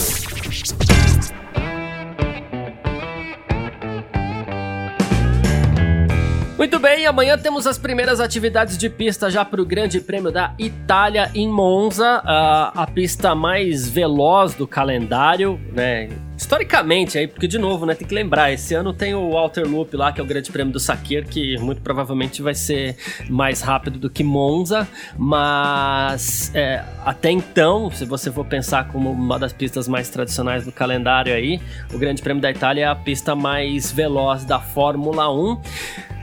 Muito 6.59 6.81
bem, 6.81 7.07
amanhã 7.07 7.39
temos 7.39 7.69
as 7.69 7.79
primeiras 7.79 8.19
atividades 8.19 8.77
de 8.77 8.91
pista 8.91 9.31
já 9.31 9.45
para 9.45 9.63
o 9.63 9.65
Grande 9.65 10.01
Prêmio 10.01 10.33
da 10.33 10.53
Itália 10.59 11.31
em 11.33 11.49
Monza, 11.49 12.21
a, 12.25 12.83
a 12.83 12.85
pista 12.85 13.33
mais 13.33 13.89
veloz 13.89 14.55
do 14.55 14.67
calendário, 14.67 15.61
né? 15.73 16.09
Historicamente 16.37 17.17
aí, 17.17 17.29
porque 17.29 17.47
de 17.47 17.59
novo, 17.59 17.87
né, 17.87 17.95
tem 17.95 18.07
que 18.07 18.15
lembrar, 18.15 18.53
esse 18.53 18.75
ano 18.75 18.93
tem 18.93 19.15
o 19.15 19.31
Walter 19.31 19.69
Loop 19.69 19.97
lá, 19.97 20.13
que 20.13 20.21
é 20.21 20.23
o 20.23 20.27
Grande 20.27 20.51
Prêmio 20.51 20.73
do 20.73 20.81
Sakir, 20.81 21.27
que 21.29 21.57
muito 21.59 21.81
provavelmente 21.81 22.43
vai 22.43 22.55
ser 22.55 22.97
mais 23.29 23.61
rápido 23.61 23.99
do 23.99 24.11
que 24.11 24.25
Monza, 24.25 24.87
mas 25.17 26.53
é, 26.55 26.83
até 27.05 27.31
então, 27.31 27.89
se 27.91 28.05
você 28.05 28.33
for 28.33 28.45
pensar 28.45 28.89
como 28.89 29.13
uma 29.13 29.39
das 29.39 29.53
pistas 29.53 29.87
mais 29.87 30.09
tradicionais 30.09 30.65
do 30.65 30.73
calendário 30.73 31.33
aí, 31.33 31.61
o 31.93 31.99
Grande 31.99 32.21
Prêmio 32.21 32.41
da 32.41 32.51
Itália 32.51 32.83
é 32.83 32.89
a 32.89 32.97
pista 32.97 33.37
mais 33.37 33.93
veloz 33.93 34.45
da 34.45 34.59
Fórmula 34.59 35.33
1. 35.33 35.61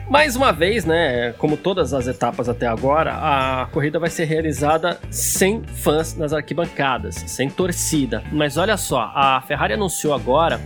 Mais 0.07 0.35
uma 0.35 0.53
vez, 0.53 0.85
né, 0.85 1.33
como 1.33 1.57
todas 1.57 1.91
as 1.91 2.05
etapas 2.05 2.47
até 2.47 2.67
agora, 2.67 3.12
a 3.13 3.65
corrida 3.71 3.97
vai 3.97 4.09
ser 4.09 4.25
realizada 4.25 5.00
sem 5.09 5.63
fãs 5.63 6.15
nas 6.15 6.31
arquibancadas, 6.31 7.15
sem 7.25 7.50
torcida. 7.50 8.24
Mas 8.31 8.55
olha 8.55 8.77
só, 8.77 9.12
a 9.15 9.41
Ferrari 9.47 9.74
anunciou 9.74 10.13
agora 10.13 10.62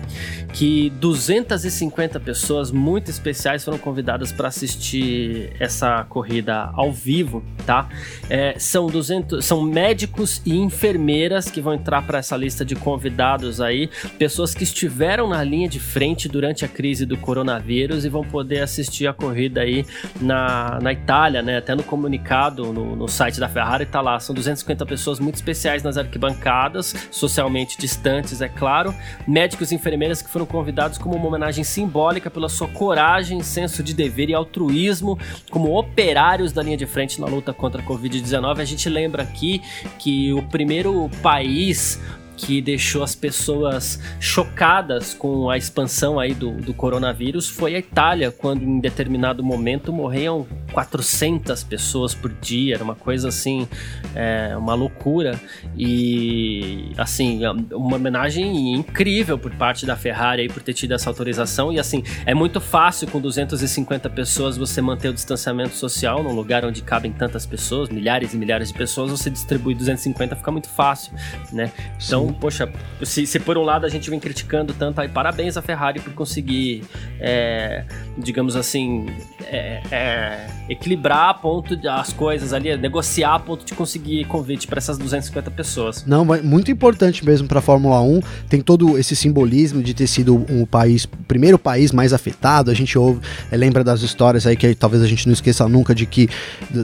que 0.54 0.90
250 0.90 2.20
pessoas 2.20 2.70
muito 2.70 3.10
especiais 3.10 3.64
foram 3.64 3.78
convidadas 3.78 4.32
para 4.32 4.50
assistir 4.50 5.54
essa 5.58 6.04
corrida 6.10 6.72
ao 6.74 6.92
vivo, 6.92 7.42
tá? 7.66 7.88
É, 8.30 8.56
são 8.58 8.88
200, 8.88 9.46
são 9.46 9.62
médicos 9.62 10.42
e 10.46 10.58
enfermeiras 10.58 11.50
que 11.50 11.62
vão 11.62 11.76
entrar 11.76 12.02
para 12.02 12.20
essa 12.20 12.36
lista 12.36 12.66
de 12.66 12.76
convidados 12.76 13.62
aí, 13.62 13.90
pessoas 14.18 14.54
que 14.54 14.64
estiveram 14.64 15.30
na 15.30 15.42
linha 15.44 15.70
de 15.70 15.80
frente 15.80 16.28
durante 16.28 16.66
a 16.66 16.68
crise 16.68 17.06
do 17.06 17.16
coronavírus 17.16 18.04
e 18.04 18.10
vão 18.10 18.24
poder 18.24 18.60
assistir 18.62 19.08
a 19.08 19.14
corrida 19.14 19.29
corrida 19.30 19.62
aí 19.62 19.86
na, 20.20 20.80
na 20.82 20.92
Itália, 20.92 21.42
né? 21.42 21.58
Até 21.58 21.76
no 21.76 21.84
comunicado 21.84 22.74
no, 22.74 22.96
no 22.96 23.08
site 23.08 23.40
da 23.40 23.48
Ferrari 23.48 23.86
tá 23.86 24.02
lá, 24.02 24.20
são 24.20 24.34
250 24.34 24.86
pessoas 24.86 25.20
muito 25.20 25.36
especiais 25.36 25.84
nas 25.84 25.98
arquibancadas, 25.98 26.96
socialmente 27.12 27.78
distantes, 27.78 28.42
é 28.42 28.50
claro, 28.50 28.94
médicos 29.28 29.72
e 29.72 29.76
enfermeiras 29.76 30.22
que 30.22 30.30
foram 30.30 30.46
convidados 30.46 30.98
como 30.98 31.16
uma 31.16 31.28
homenagem 31.28 31.64
simbólica 31.64 32.30
pela 32.30 32.50
sua 32.50 32.68
coragem, 32.68 33.42
senso 33.42 33.84
de 33.84 33.94
dever 33.94 34.30
e 34.30 34.34
altruísmo 34.34 35.18
como 35.50 35.78
operários 35.78 36.52
da 36.52 36.64
linha 36.64 36.78
de 36.78 36.86
frente 36.86 37.22
na 37.22 37.28
luta 37.28 37.54
contra 37.54 37.82
a 37.82 37.86
Covid-19. 37.86 38.60
A 38.60 38.66
gente 38.66 38.90
lembra 38.90 39.24
aqui 39.24 39.62
que 40.00 40.34
o 40.34 40.42
primeiro 40.44 41.10
país 41.22 42.00
que 42.40 42.62
deixou 42.62 43.04
as 43.04 43.14
pessoas 43.14 44.00
chocadas 44.18 45.14
com 45.14 45.50
a 45.50 45.58
expansão 45.58 46.18
aí 46.18 46.34
do, 46.34 46.52
do 46.54 46.74
coronavírus 46.74 47.50
foi 47.50 47.76
a 47.76 47.80
Itália, 47.80 48.32
quando 48.32 48.64
em 48.64 48.80
determinado 48.80 49.44
momento 49.44 49.92
morriam 49.92 50.48
400 50.72 51.64
pessoas 51.66 52.16
por 52.16 52.32
dia, 52.32 52.76
era 52.76 52.84
uma 52.84 52.96
coisa 52.96 53.28
assim, 53.28 53.68
é, 54.16 54.56
uma 54.56 54.74
loucura. 54.74 55.38
E 55.78 56.94
assim, 56.98 57.42
uma 57.74 57.98
homenagem 57.98 58.74
incrível 58.74 59.38
por 59.38 59.52
parte 59.56 59.86
da 59.86 59.98
Ferrari 59.98 60.44
aí 60.44 60.48
por 60.48 60.64
ter 60.64 60.74
tido 60.74 60.94
essa 60.94 61.10
autorização. 61.10 61.74
E 61.74 61.80
assim, 61.80 62.04
é 62.26 62.34
muito 62.34 62.62
fácil 62.62 63.08
com 63.10 63.20
250 63.20 64.10
pessoas 64.12 64.56
você 64.56 64.82
manter 64.82 65.10
o 65.10 65.14
distanciamento 65.14 65.76
social 65.76 66.24
num 66.24 66.34
lugar 66.34 66.64
onde 66.64 66.82
cabem 66.82 67.12
tantas 67.12 67.46
pessoas, 67.46 67.90
milhares 67.90 68.34
e 68.34 68.38
milhares 68.38 68.70
de 68.70 68.78
pessoas, 68.78 69.12
você 69.12 69.30
distribui 69.30 69.76
250 69.76 70.38
fica 70.38 70.52
muito 70.52 70.70
fácil, 70.70 71.12
né? 71.52 71.72
Então, 72.02 72.29
Poxa, 72.34 72.70
se, 73.04 73.26
se, 73.26 73.40
por 73.40 73.58
um 73.58 73.64
lado 73.64 73.86
a 73.86 73.90
gente 73.90 74.10
vem 74.10 74.20
criticando 74.20 74.74
tanto 74.74 75.02
aí, 75.02 75.08
parabéns 75.08 75.58
à 75.58 75.62
Ferrari 75.62 76.00
por 76.00 76.14
conseguir, 76.14 76.84
é, 77.20 77.84
digamos 78.18 78.56
assim, 78.56 79.08
é, 79.46 79.82
é, 79.92 80.48
equilibrar 80.70 81.30
a 81.30 81.34
ponto 81.34 81.76
de 81.76 81.88
as 81.88 82.14
coisas 82.14 82.54
ali, 82.54 82.76
negociar 82.78 83.36
a 83.36 83.40
ponto 83.40 83.66
de 83.66 83.74
conseguir 83.74 84.26
convite 84.26 84.68
para 84.68 84.78
essas 84.78 84.98
250 84.98 85.52
pessoas. 85.52 86.06
Não, 86.06 86.24
muito 86.26 86.72
importante 86.72 87.26
mesmo 87.26 87.48
para 87.48 87.60
a 87.60 87.62
Fórmula 87.62 88.02
1. 88.02 88.22
Tem 88.48 88.62
todo 88.62 88.98
esse 88.98 89.16
simbolismo 89.16 89.82
de 89.82 89.94
ter 89.94 90.08
sido 90.08 90.36
um 90.50 90.66
país, 90.66 91.06
o 91.06 91.10
primeiro 91.28 91.58
país 91.58 91.92
mais 91.92 92.14
afetado. 92.14 92.70
A 92.70 92.74
gente 92.74 92.98
ouve, 92.98 93.22
é, 93.52 93.58
lembra 93.58 93.84
das 93.84 94.02
histórias 94.02 94.46
aí 94.46 94.56
que 94.56 94.76
talvez 94.76 95.02
a 95.02 95.08
gente 95.08 95.26
não 95.26 95.34
esqueça 95.34 95.68
nunca 95.68 95.96
de 95.96 96.06
que 96.06 96.30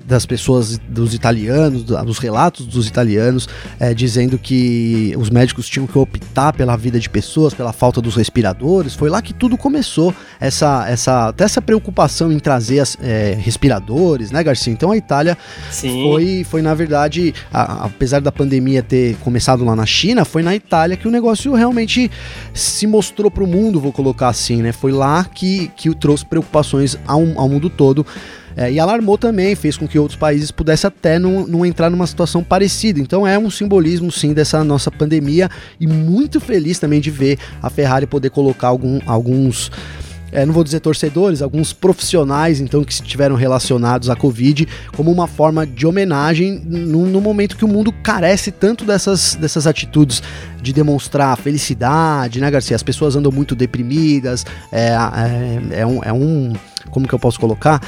das 0.05 0.25
pessoas, 0.25 0.77
dos 0.77 1.13
italianos, 1.13 1.83
dos 1.83 2.17
relatos 2.17 2.65
dos 2.65 2.87
italianos, 2.87 3.47
é, 3.79 3.93
dizendo 3.93 4.37
que 4.37 5.13
os 5.17 5.29
médicos 5.35 5.67
tinham 5.67 5.85
que 5.85 5.97
optar 5.97 6.53
pela 6.53 6.77
vida 6.77 6.97
de 6.97 7.09
pessoas, 7.09 7.53
pela 7.53 7.73
falta 7.73 8.01
dos 8.01 8.15
respiradores. 8.15 8.95
Foi 8.95 9.09
lá 9.09 9.21
que 9.21 9.33
tudo 9.33 9.57
começou, 9.57 10.15
essa, 10.39 10.85
essa, 10.87 11.27
até 11.27 11.43
essa 11.43 11.61
preocupação 11.61 12.31
em 12.31 12.39
trazer 12.39 12.79
as, 12.79 12.97
é, 13.01 13.37
respiradores, 13.37 14.31
né, 14.31 14.41
Garcia? 14.41 14.71
Então 14.71 14.91
a 14.91 14.97
Itália 14.97 15.37
foi, 15.69 16.45
foi, 16.45 16.61
na 16.61 16.73
verdade, 16.73 17.33
a, 17.51 17.85
apesar 17.85 18.21
da 18.21 18.31
pandemia 18.31 18.81
ter 18.81 19.17
começado 19.17 19.65
lá 19.65 19.75
na 19.75 19.85
China, 19.85 20.23
foi 20.23 20.41
na 20.41 20.55
Itália 20.55 20.95
que 20.95 21.07
o 21.07 21.11
negócio 21.11 21.53
realmente 21.53 22.09
se 22.53 22.87
mostrou 22.87 23.29
para 23.29 23.43
o 23.43 23.47
mundo, 23.47 23.77
vou 23.77 23.91
colocar 23.91 24.29
assim, 24.29 24.61
né? 24.61 24.71
Foi 24.71 24.93
lá 24.93 25.25
que, 25.25 25.69
que 25.75 25.93
trouxe 25.95 26.25
preocupações 26.25 26.97
ao, 27.05 27.21
ao 27.35 27.49
mundo 27.49 27.69
todo. 27.69 28.05
É, 28.55 28.71
e 28.71 28.79
alarmou 28.79 29.17
também, 29.17 29.53
fez 29.53 29.75
com 29.75 29.87
que 29.87 29.99
outros 29.99 30.17
países 30.17 30.49
pudessem 30.49 30.87
até 30.87 31.19
não, 31.19 31.45
não 31.45 31.65
entrar 31.65 31.89
numa 31.89 32.07
situação 32.07 32.43
parecida. 32.43 32.99
Então 32.99 33.27
é 33.27 33.37
um 33.37 33.49
simbolismo 33.49 34.11
sim 34.11 34.33
dessa 34.33 34.63
nossa 34.63 34.89
pandemia 34.89 35.49
e 35.79 35.85
muito 35.85 36.39
feliz 36.39 36.79
também 36.79 37.01
de 37.01 37.11
ver 37.11 37.37
a 37.61 37.69
Ferrari 37.69 38.07
poder 38.07 38.29
colocar 38.29 38.69
algum, 38.69 38.99
alguns 39.05 39.71
é, 40.35 40.45
não 40.45 40.53
vou 40.53 40.63
dizer 40.63 40.81
torcedores, 40.81 41.41
alguns 41.41 41.71
profissionais 41.71 42.59
então 42.59 42.83
que 42.83 42.91
estiveram 42.91 43.35
relacionados 43.35 44.09
à 44.09 44.15
Covid 44.15 44.67
como 44.95 45.09
uma 45.09 45.27
forma 45.27 45.65
de 45.65 45.87
homenagem 45.87 46.61
no, 46.65 47.05
no, 47.05 47.21
momento 47.21 47.55
que 47.55 47.63
o 47.63 47.67
mundo 47.67 47.91
carece 48.03 48.51
tanto 48.51 48.83
dessas, 48.83 49.35
dessas 49.35 49.65
atitudes 49.65 50.21
de 50.61 50.73
demonstrar 50.73 51.37
felicidade, 51.37 52.41
né, 52.41 52.51
Garcia? 52.51 52.75
As 52.75 52.83
pessoas 52.83 53.15
andam 53.15 53.31
muito 53.31 53.55
deprimidas, 53.55 54.45
é, 54.71 54.89
é, 55.71 55.79
é 55.81 55.85
um, 55.85 56.03
é 56.03 56.11
um. 56.11 56.53
Como 56.89 57.07
que 57.07 57.13
eu 57.13 57.19
posso 57.19 57.39
colocar? 57.39 57.79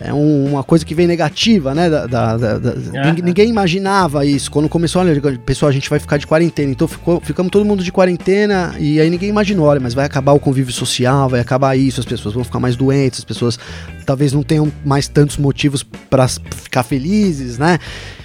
É 0.00 0.14
um, 0.14 0.46
uma 0.46 0.62
coisa 0.62 0.84
que 0.84 0.94
vem 0.94 1.06
negativa, 1.06 1.74
né? 1.74 1.90
Da, 1.90 2.06
da, 2.06 2.36
da, 2.36 2.58
da 2.58 2.74
ninguém, 2.74 3.24
ninguém, 3.24 3.48
imaginava 3.48 4.24
isso. 4.24 4.50
Quando 4.50 4.68
começou, 4.68 5.02
olha, 5.02 5.20
pessoal, 5.44 5.68
a 5.68 5.72
gente 5.72 5.90
vai 5.90 5.98
ficar 5.98 6.18
de 6.18 6.26
quarentena. 6.26 6.70
Então 6.70 6.86
ficou, 6.86 7.20
ficamos 7.20 7.50
todo 7.50 7.64
mundo 7.64 7.82
de 7.82 7.90
quarentena 7.90 8.74
e 8.78 9.00
aí 9.00 9.10
ninguém 9.10 9.28
imaginou, 9.28 9.66
olha, 9.66 9.80
mas 9.80 9.94
vai 9.94 10.04
acabar 10.04 10.32
o 10.32 10.38
convívio 10.40 10.72
social, 10.72 11.28
vai 11.28 11.40
acabar 11.40 11.76
isso, 11.76 11.98
as 11.98 12.06
pessoas 12.06 12.34
vão 12.34 12.44
ficar 12.44 12.60
mais 12.60 12.76
doentes, 12.76 13.20
as 13.20 13.24
pessoas 13.24 13.58
talvez 14.06 14.32
não 14.32 14.42
tenham 14.42 14.72
mais 14.84 15.08
tantos 15.08 15.36
motivos 15.36 15.82
para 15.82 16.28
ficar 16.28 16.84
felizes, 16.84 17.58
né? 17.58 17.78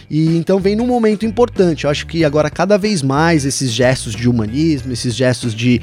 E 0.09 0.38
então 0.38 0.59
vem 0.59 0.75
num 0.75 0.86
momento 0.86 1.25
importante. 1.25 1.86
Eu 1.86 1.89
acho 1.89 2.05
que 2.05 2.23
agora 2.23 2.49
cada 2.49 2.77
vez 2.77 3.01
mais 3.01 3.45
esses 3.45 3.71
gestos 3.71 4.13
de 4.13 4.29
humanismo, 4.29 4.93
esses 4.93 5.15
gestos 5.15 5.55
de 5.55 5.81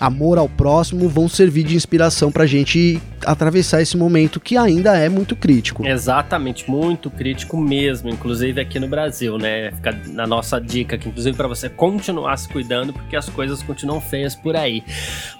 amor 0.00 0.38
ao 0.38 0.48
próximo 0.48 1.08
vão 1.08 1.28
servir 1.28 1.64
de 1.64 1.74
inspiração 1.74 2.30
pra 2.30 2.46
gente 2.46 3.00
atravessar 3.26 3.82
esse 3.82 3.96
momento 3.96 4.38
que 4.38 4.56
ainda 4.56 4.96
é 4.96 5.08
muito 5.08 5.34
crítico. 5.34 5.84
Exatamente, 5.86 6.70
muito 6.70 7.10
crítico 7.10 7.56
mesmo, 7.56 8.08
inclusive 8.08 8.60
aqui 8.60 8.78
no 8.78 8.88
Brasil, 8.88 9.36
né? 9.38 9.72
Fica 9.72 9.98
na 10.06 10.26
nossa 10.26 10.60
dica 10.60 10.96
aqui, 10.96 11.08
inclusive 11.08 11.36
para 11.36 11.48
você 11.48 11.68
continuar 11.68 12.36
se 12.36 12.48
cuidando, 12.48 12.92
porque 12.92 13.16
as 13.16 13.28
coisas 13.28 13.62
continuam 13.62 14.00
feias 14.00 14.34
por 14.34 14.56
aí. 14.56 14.82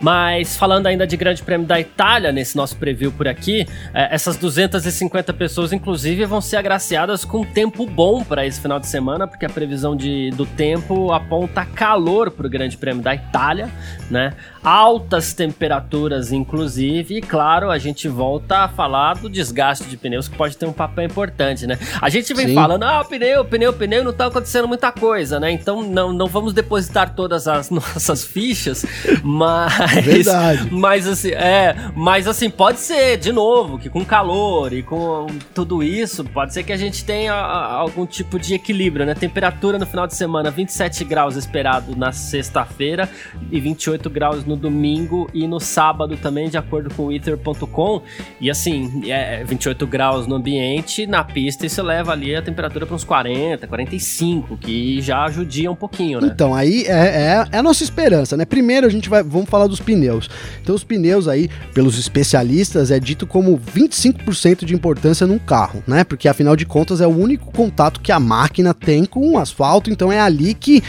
Mas 0.01 0.57
falando 0.57 0.87
ainda 0.87 1.07
de 1.07 1.16
Grande 1.16 1.42
Prêmio 1.42 1.66
da 1.66 1.79
Itália, 1.81 2.33
nesse 2.33 2.57
nosso 2.57 2.77
preview 2.77 3.12
por 3.12 3.29
aqui, 3.29 3.66
é, 3.94 4.14
essas 4.14 4.37
250 4.37 5.33
pessoas, 5.33 5.73
inclusive, 5.73 6.25
vão 6.25 6.40
ser 6.40 6.57
agraciadas 6.57 7.25
com 7.25 7.44
tempo 7.44 7.87
bom 7.87 8.25
para 8.25 8.47
esse 8.47 8.61
final 8.61 8.81
de 8.81 8.87
semana, 8.87 9.27
porque 9.27 9.47
a 9.47 9.51
previsão 9.51 9.97
de, 9.97 10.31
do 10.31 10.44
tempo 10.44 11.12
aponta 11.12 11.64
calor 11.64 12.31
para 12.31 12.47
o 12.47 12.51
Grande 12.51 12.77
Prêmio 12.77 13.03
da 13.03 13.14
Itália, 13.14 13.71
né? 14.11 14.33
Altas 14.62 15.32
temperaturas, 15.32 16.32
inclusive, 16.32 17.16
e 17.16 17.20
claro, 17.20 17.70
a 17.70 17.78
gente 17.78 18.08
volta 18.08 18.58
a 18.58 18.68
falar 18.68 19.14
do 19.14 19.28
desgaste 19.28 19.84
de 19.84 19.96
pneus, 19.96 20.26
que 20.26 20.37
pode 20.37 20.56
ter 20.56 20.66
um 20.66 20.72
papel 20.72 21.04
importante, 21.04 21.66
né? 21.66 21.78
A 22.02 22.08
gente 22.08 22.34
vem 22.34 22.48
Sim. 22.48 22.54
falando, 22.54 22.82
ah, 22.82 23.04
pneu, 23.04 23.44
pneu, 23.44 23.72
pneu, 23.72 24.02
não 24.02 24.12
tá 24.12 24.26
acontecendo 24.26 24.66
muita 24.66 24.90
coisa, 24.90 25.38
né? 25.38 25.50
Então 25.52 25.82
não, 25.82 26.12
não 26.12 26.26
vamos 26.26 26.52
depositar 26.52 27.14
todas 27.14 27.46
as 27.46 27.70
nossas 27.70 28.24
fichas, 28.24 28.84
mas. 29.22 30.04
Verdade. 30.04 30.68
Mas 30.72 31.06
assim, 31.06 31.30
é, 31.30 31.76
mas 31.94 32.26
assim, 32.26 32.50
pode 32.50 32.80
ser, 32.80 33.16
de 33.16 33.32
novo, 33.32 33.78
que 33.78 33.88
com 33.88 34.04
calor 34.04 34.72
e 34.72 34.82
com 34.82 35.26
tudo 35.54 35.84
isso, 35.84 36.24
pode 36.24 36.52
ser 36.52 36.64
que 36.64 36.72
a 36.72 36.76
gente 36.76 37.04
tenha 37.04 37.32
algum 37.32 38.04
tipo 38.04 38.38
de 38.38 38.54
equilíbrio, 38.54 39.06
né? 39.06 39.14
Temperatura 39.14 39.78
no 39.78 39.87
final 39.87 40.06
de 40.06 40.16
semana, 40.16 40.50
27 40.50 41.04
graus 41.04 41.37
esperado 41.37 41.96
na 41.96 42.11
sexta-feira 42.11 43.08
e 43.50 43.61
28 43.61 44.11
graus 44.11 44.38
no 44.44 44.57
domingo 44.57 45.29
e 45.33 45.46
no 45.46 45.61
sábado 45.61 46.16
também, 46.16 46.48
de 46.48 46.57
acordo 46.57 46.92
com 46.94 47.07
o 47.07 47.12
Ether.com. 47.12 48.03
E 48.40 48.51
assim, 48.51 49.03
é 49.11 49.44
28 49.44 49.87
graus 49.87 50.27
no 50.27 50.37
ambiente, 50.37 51.07
na 51.07 51.24
pista 51.24 51.66
isso 51.66 51.83
leva 51.83 52.12
ali 52.12 52.35
a 52.35 52.42
temperatura 52.42 52.87
para 52.87 52.94
uns 52.94 53.05
40, 53.05 53.66
45, 53.66 54.57
que 54.57 55.01
já 55.01 55.24
ajudia 55.24 55.70
um 55.70 55.74
pouquinho, 55.74 56.20
né? 56.20 56.31
Então, 56.33 56.55
aí 56.55 56.85
é, 56.87 56.90
é, 56.90 57.46
é, 57.53 57.59
a 57.59 57.62
nossa 57.62 57.83
esperança, 57.83 58.37
né? 58.37 58.44
Primeiro 58.44 58.87
a 58.87 58.90
gente 58.90 59.09
vai, 59.09 59.22
vamos 59.22 59.48
falar 59.48 59.66
dos 59.66 59.81
pneus. 59.81 60.29
Então, 60.62 60.74
os 60.74 60.85
pneus 60.85 61.29
aí, 61.29 61.48
pelos 61.72 61.98
especialistas, 61.98 62.90
é 62.90 62.98
dito 62.98 63.27
como 63.27 63.59
25% 63.59 64.64
de 64.64 64.74
importância 64.74 65.27
num 65.27 65.38
carro, 65.38 65.83
né? 65.87 66.05
Porque 66.05 66.29
afinal 66.29 66.57
de 66.57 66.66
contas 66.66 67.01
é 67.01 67.07
o 67.07 67.16
único 67.16 67.53
contato 67.53 68.01
que 68.01 68.12
a 68.12 68.20
máquina 68.20 68.74
tem 68.74 69.05
com 69.05 69.33
o 69.33 69.38
asfalto, 69.38 69.90
então 69.90 70.12
é 70.12 70.20
ali 70.20 70.55
que 70.55 70.83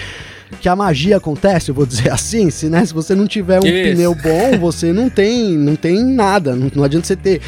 que 0.61 0.67
a 0.67 0.75
magia 0.75 1.17
acontece, 1.17 1.69
eu 1.69 1.75
vou 1.75 1.85
dizer 1.85 2.11
assim, 2.11 2.49
se, 2.49 2.69
né, 2.69 2.85
se 2.85 2.93
você 2.93 3.15
não 3.15 3.27
tiver 3.27 3.59
um 3.59 3.65
Isso. 3.65 3.91
pneu 3.91 4.15
bom, 4.15 4.57
você 4.59 4.91
não 4.91 5.09
tem, 5.09 5.57
não 5.57 5.75
tem 5.75 6.03
nada, 6.03 6.55
não, 6.55 6.71
não 6.73 6.83
adianta 6.83 7.07
você 7.07 7.15
ter 7.15 7.41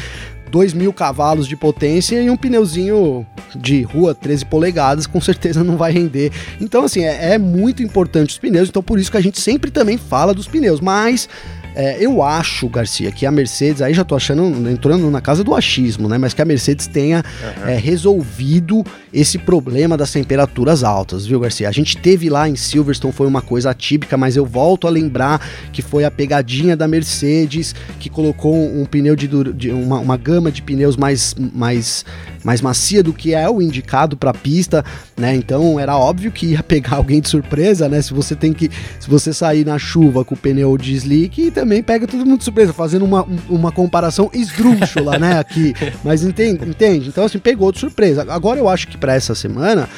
2 0.50 0.74
mil 0.74 0.92
cavalos 0.92 1.48
de 1.48 1.56
potência 1.56 2.20
e 2.20 2.28
um 2.28 2.36
pneuzinho 2.36 3.26
de 3.56 3.82
rua 3.82 4.14
13 4.14 4.44
polegadas, 4.44 5.06
com 5.06 5.20
certeza 5.20 5.64
não 5.64 5.78
vai 5.78 5.90
render. 5.90 6.30
Então, 6.60 6.84
assim, 6.84 7.02
é, 7.02 7.32
é 7.32 7.38
muito 7.38 7.82
importante 7.82 8.30
os 8.30 8.38
pneus, 8.38 8.68
então 8.68 8.82
por 8.82 8.98
isso 8.98 9.10
que 9.10 9.16
a 9.16 9.22
gente 9.22 9.40
sempre 9.40 9.70
também 9.70 9.96
fala 9.96 10.34
dos 10.34 10.46
pneus, 10.46 10.78
mas 10.80 11.28
é, 11.74 11.96
eu 11.98 12.22
acho, 12.22 12.68
Garcia, 12.68 13.10
que 13.10 13.24
a 13.24 13.30
Mercedes, 13.30 13.80
aí 13.80 13.94
já 13.94 14.04
tô 14.04 14.14
achando, 14.14 14.68
entrando 14.68 15.10
na 15.10 15.20
casa 15.20 15.42
do 15.42 15.54
achismo, 15.54 16.06
né? 16.08 16.18
Mas 16.18 16.34
que 16.34 16.42
a 16.42 16.44
Mercedes 16.44 16.86
tenha 16.86 17.24
uhum. 17.42 17.68
é, 17.68 17.76
resolvido 17.76 18.84
esse 19.12 19.38
problema 19.38 19.96
das 19.96 20.10
temperaturas 20.10 20.82
altas, 20.82 21.26
viu, 21.26 21.38
Garcia? 21.40 21.68
A 21.68 21.72
gente 21.72 21.96
teve 21.96 22.30
lá 22.30 22.48
em 22.48 22.56
Silverstone, 22.56 23.12
foi 23.12 23.26
uma 23.26 23.42
coisa 23.42 23.70
atípica, 23.70 24.16
mas 24.16 24.36
eu 24.36 24.46
volto 24.46 24.86
a 24.86 24.90
lembrar 24.90 25.40
que 25.72 25.82
foi 25.82 26.04
a 26.04 26.10
pegadinha 26.10 26.76
da 26.76 26.88
Mercedes 26.88 27.74
que 28.00 28.08
colocou 28.08 28.54
um 28.54 28.84
pneu 28.86 29.14
de, 29.14 29.28
de 29.52 29.70
uma, 29.70 29.98
uma 29.98 30.16
gama 30.16 30.50
de 30.50 30.62
pneus 30.62 30.96
mais, 30.96 31.34
mais, 31.52 32.04
mais 32.42 32.60
macia 32.60 33.02
do 33.02 33.12
que 33.12 33.34
é 33.34 33.48
o 33.48 33.60
indicado 33.60 34.16
para 34.16 34.30
a 34.30 34.34
pista, 34.34 34.84
né? 35.16 35.34
Então 35.34 35.78
era 35.78 35.96
óbvio 35.96 36.32
que 36.32 36.46
ia 36.46 36.62
pegar 36.62 36.96
alguém 37.02 37.20
de 37.20 37.28
surpresa, 37.28 37.88
né? 37.88 38.00
Se 38.00 38.14
você 38.14 38.34
tem 38.34 38.52
que, 38.52 38.70
se 38.98 39.08
você 39.08 39.32
sair 39.32 39.64
na 39.64 39.78
chuva 39.78 40.24
com 40.24 40.34
o 40.34 40.38
pneu 40.38 40.76
de 40.78 40.94
slick, 40.94 41.50
também 41.50 41.82
pega 41.82 42.06
todo 42.06 42.24
mundo 42.24 42.38
de 42.38 42.44
surpresa, 42.44 42.72
fazendo 42.72 43.04
uma, 43.04 43.26
uma 43.48 43.70
comparação 43.70 44.30
esdrúxula, 44.32 45.18
né, 45.18 45.38
aqui. 45.38 45.74
Mas 46.02 46.22
entende, 46.22 46.68
entende? 46.68 47.08
Então, 47.08 47.24
assim, 47.24 47.38
pegou 47.38 47.70
de 47.70 47.78
surpresa. 47.78 48.24
Agora 48.28 48.58
eu 48.58 48.68
acho 48.68 48.88
que 48.88 48.96
para 49.02 49.14
essa 49.14 49.34
semana 49.34 49.88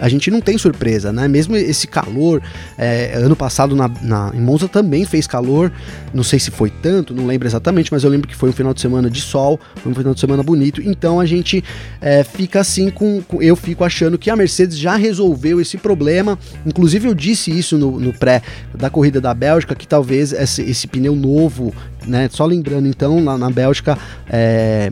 a 0.00 0.08
gente 0.08 0.30
não 0.30 0.40
tem 0.40 0.58
surpresa, 0.58 1.12
né? 1.12 1.28
Mesmo 1.28 1.56
esse 1.56 1.86
calor, 1.86 2.42
é, 2.76 3.12
ano 3.14 3.36
passado 3.36 3.76
na, 3.76 3.88
na, 4.02 4.32
em 4.34 4.40
Monza 4.40 4.68
também 4.68 5.04
fez 5.04 5.26
calor, 5.26 5.70
não 6.12 6.22
sei 6.22 6.38
se 6.38 6.50
foi 6.50 6.70
tanto, 6.70 7.14
não 7.14 7.26
lembro 7.26 7.46
exatamente, 7.46 7.92
mas 7.92 8.02
eu 8.02 8.10
lembro 8.10 8.26
que 8.26 8.34
foi 8.34 8.48
um 8.48 8.52
final 8.52 8.74
de 8.74 8.80
semana 8.80 9.08
de 9.08 9.20
sol, 9.20 9.58
foi 9.76 9.92
um 9.92 9.94
final 9.94 10.14
de 10.14 10.20
semana 10.20 10.42
bonito, 10.42 10.82
então 10.82 11.20
a 11.20 11.26
gente 11.26 11.62
é, 12.00 12.24
fica 12.24 12.60
assim 12.60 12.90
com, 12.90 13.22
com, 13.22 13.40
eu 13.40 13.54
fico 13.54 13.84
achando 13.84 14.18
que 14.18 14.30
a 14.30 14.36
Mercedes 14.36 14.76
já 14.76 14.96
resolveu 14.96 15.60
esse 15.60 15.76
problema, 15.76 16.38
inclusive 16.66 17.08
eu 17.08 17.14
disse 17.14 17.56
isso 17.56 17.78
no, 17.78 18.00
no 18.00 18.12
pré 18.12 18.42
da 18.74 18.90
corrida 18.90 19.20
da 19.20 19.32
Bélgica, 19.32 19.74
que 19.74 19.86
talvez 19.86 20.32
esse, 20.32 20.62
esse 20.62 20.86
pneu 20.86 21.14
novo, 21.14 21.72
né, 22.06 22.28
só 22.30 22.44
lembrando 22.44 22.88
então, 22.88 23.22
lá 23.24 23.38
na 23.38 23.50
Bélgica, 23.50 23.96
é, 24.28 24.90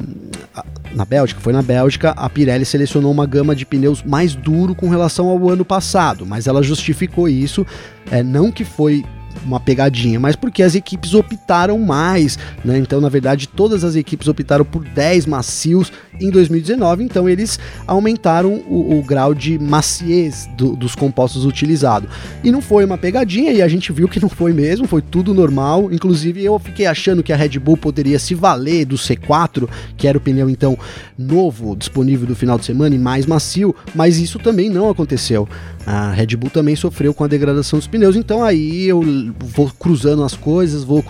na 0.95 1.05
Bélgica, 1.05 1.41
foi 1.41 1.53
na 1.53 1.63
Bélgica, 1.63 2.11
a 2.11 2.29
Pirelli 2.29 2.65
selecionou 2.65 3.11
uma 3.11 3.27
gama 3.27 3.55
de 3.55 3.65
pneus 3.65 4.03
mais 4.03 4.35
duro 4.35 4.75
com 4.75 4.89
relação 4.93 5.29
ao 5.29 5.49
ano 5.49 5.65
passado, 5.65 6.25
mas 6.25 6.47
ela 6.47 6.63
justificou 6.63 7.29
isso, 7.29 7.67
é, 8.11 8.23
não 8.23 8.53
que 8.53 8.65
foi 8.65 9.05
uma 9.45 9.61
pegadinha, 9.61 10.19
mas 10.21 10.37
porque 10.37 10.63
as 10.63 10.75
equipes 10.75 11.15
optaram 11.15 11.79
mais, 11.79 12.39
né? 12.65 12.79
Então, 12.79 13.01
na 13.01 13.09
verdade, 13.09 13.49
todas 13.49 13.85
as 13.85 13.97
equipes 13.97 14.29
optaram 14.29 14.65
por 14.65 14.85
10 14.85 15.27
macios 15.27 15.93
em 16.21 16.31
2019, 16.31 17.05
então 17.05 17.29
eles 17.29 17.59
aumentaram 17.87 18.63
o, 18.69 18.99
o 18.99 19.03
grau 19.03 19.35
de 19.35 19.59
maciez 19.59 20.49
do, 20.57 20.77
dos 20.77 20.95
compostos 20.95 21.45
utilizados. 21.45 22.09
E 22.45 22.51
não 22.51 22.61
foi 22.61 22.85
uma 22.85 22.99
pegadinha, 22.99 23.53
e 23.53 23.63
a 23.63 23.69
gente 23.69 23.93
viu 23.93 24.09
que 24.09 24.21
não 24.21 24.29
foi 24.29 24.53
mesmo, 24.53 24.87
foi 24.87 25.03
tudo 25.03 25.35
normal. 25.35 25.93
Inclusive, 25.93 26.45
eu 26.45 26.59
fiquei 26.59 26.87
achando 26.87 27.23
que 27.23 27.33
a 27.33 27.37
Red 27.37 27.59
Bull 27.59 27.77
poderia 27.77 28.19
se 28.19 28.35
valer 28.35 28.85
do 28.85 28.97
C4, 28.97 29.69
que 29.97 30.07
era 30.07 30.17
o 30.19 30.21
pneu 30.21 30.49
então 30.49 30.79
novo, 31.19 31.77
disponível 31.77 32.27
do 32.27 32.35
final 32.35 32.59
de 32.59 32.65
semana 32.65 32.95
e 32.95 32.99
mais 32.99 33.27
macio, 33.27 33.75
mas 33.95 34.19
isso 34.19 34.39
também 34.39 34.71
não 34.71 34.89
aconteceu. 34.89 35.49
A 35.85 36.13
Red 36.13 36.37
Bull 36.37 36.51
também 36.51 36.77
sofreu 36.77 37.13
com 37.13 37.25
a 37.25 37.29
degradação 37.29 37.79
dos 37.79 37.89
pneus, 37.89 38.15
então 38.17 38.45
aí 38.45 38.85
eu 38.85 39.03
vou 39.39 39.71
cruzando 39.71 40.23
as 40.23 40.35
coisas, 40.35 40.85
vou 40.85 41.05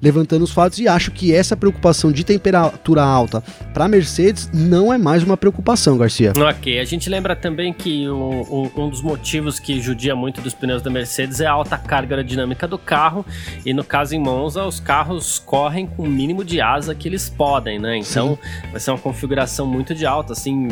levantando 0.00 0.42
os 0.42 0.50
fatos 0.50 0.78
e 0.78 0.88
acho 0.88 1.10
que 1.10 1.34
essa 1.34 1.56
preocupação 1.56 2.12
de 2.12 2.24
temperatura 2.24 3.02
alta 3.02 3.42
para 3.72 3.88
Mercedes 3.88 4.50
não 4.52 4.92
é 4.92 4.98
mais 4.98 5.22
uma 5.22 5.36
preocupação, 5.36 5.96
Garcia. 5.96 6.32
Ok, 6.36 6.78
a 6.78 6.84
gente 6.84 7.08
lembra 7.08 7.34
também 7.34 7.72
que 7.72 8.08
um, 8.08 8.70
um, 8.76 8.88
dos 8.88 9.02
motivos 9.02 9.58
que 9.58 9.80
judia 9.80 10.14
muito 10.14 10.40
dos 10.40 10.54
pneus 10.54 10.82
da 10.82 10.90
Mercedes 10.90 11.40
é 11.40 11.46
a 11.46 11.52
alta 11.52 11.76
carga 11.78 12.14
aerodinâmica 12.14 12.66
do 12.66 12.78
carro 12.78 13.24
e 13.64 13.72
no 13.72 13.84
caso 13.84 14.14
em 14.14 14.18
Monza 14.18 14.64
os 14.64 14.80
carros 14.80 15.38
correm 15.38 15.86
com 15.86 16.02
o 16.02 16.08
mínimo 16.08 16.44
de 16.44 16.60
asa 16.60 16.94
que 16.94 17.08
eles 17.08 17.28
podem, 17.28 17.78
né? 17.78 17.98
Então 17.98 18.38
Sim. 18.42 18.70
vai 18.70 18.80
ser 18.80 18.90
uma 18.90 18.98
configuração 18.98 19.66
muito 19.66 19.94
de 19.94 20.06
alta, 20.06 20.32
assim, 20.32 20.68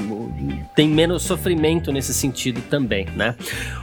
tem 0.75 0.89
menos 0.89 1.23
sofrimento 1.23 1.93
nesse 1.93 2.15
sentido 2.15 2.61
também, 2.69 3.07
né? 3.17 3.35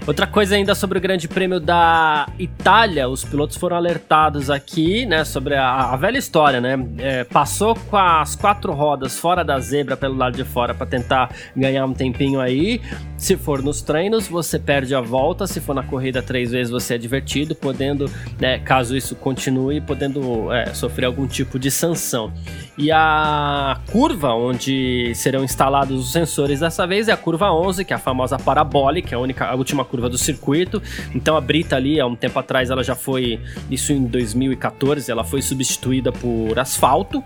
Outra 0.05 0.27
coisa 0.27 0.55
ainda 0.55 0.73
sobre 0.75 0.97
o 0.97 1.01
Grande 1.01 1.27
Prêmio 1.27 1.59
da 1.59 2.27
Itália, 2.39 3.00
os 3.07 3.23
pilotos 3.23 3.57
foram 3.57 3.75
alertados 3.75 4.49
aqui, 4.49 5.05
né, 5.05 5.23
sobre 5.23 5.55
a, 5.55 5.91
a 5.91 5.95
velha 5.95 6.17
história, 6.17 6.59
né? 6.61 6.77
É, 6.97 7.23
passou 7.23 7.75
com 7.75 7.97
as 7.97 8.35
quatro 8.35 8.73
rodas 8.73 9.17
fora 9.19 9.43
da 9.43 9.59
zebra 9.59 9.97
pelo 9.97 10.15
lado 10.15 10.35
de 10.35 10.43
fora 10.43 10.73
para 10.73 10.85
tentar 10.85 11.29
ganhar 11.55 11.85
um 11.85 11.93
tempinho 11.93 12.39
aí. 12.39 12.81
Se 13.21 13.37
for 13.37 13.61
nos 13.61 13.83
treinos, 13.83 14.27
você 14.27 14.57
perde 14.57 14.95
a 14.95 14.99
volta. 14.99 15.45
Se 15.45 15.61
for 15.61 15.75
na 15.75 15.83
corrida 15.83 16.23
três 16.23 16.51
vezes, 16.51 16.71
você 16.71 16.95
é 16.95 16.97
divertido, 16.97 17.53
podendo, 17.53 18.09
né, 18.39 18.57
caso 18.57 18.97
isso 18.97 19.15
continue, 19.15 19.79
podendo 19.79 20.51
é, 20.51 20.73
sofrer 20.73 21.05
algum 21.05 21.27
tipo 21.27 21.59
de 21.59 21.69
sanção. 21.69 22.33
E 22.75 22.91
a 22.91 23.79
curva 23.91 24.33
onde 24.33 25.13
serão 25.13 25.43
instalados 25.43 26.03
os 26.03 26.11
sensores 26.11 26.61
dessa 26.61 26.87
vez 26.87 27.07
é 27.09 27.11
a 27.11 27.17
curva 27.17 27.53
11, 27.53 27.85
que 27.85 27.93
é 27.93 27.95
a 27.95 27.99
famosa 27.99 28.39
parabólica, 28.39 29.15
a 29.15 29.19
única, 29.19 29.45
a 29.45 29.53
última 29.53 29.85
curva 29.85 30.09
do 30.09 30.17
circuito. 30.17 30.81
Então 31.13 31.37
a 31.37 31.41
Brita 31.41 31.75
ali, 31.75 31.99
há 31.99 32.07
um 32.07 32.15
tempo 32.15 32.39
atrás, 32.39 32.71
ela 32.71 32.83
já 32.83 32.95
foi, 32.95 33.39
isso 33.69 33.93
em 33.93 34.03
2014, 34.03 35.11
ela 35.11 35.23
foi 35.23 35.43
substituída 35.43 36.11
por 36.11 36.57
asfalto. 36.57 37.23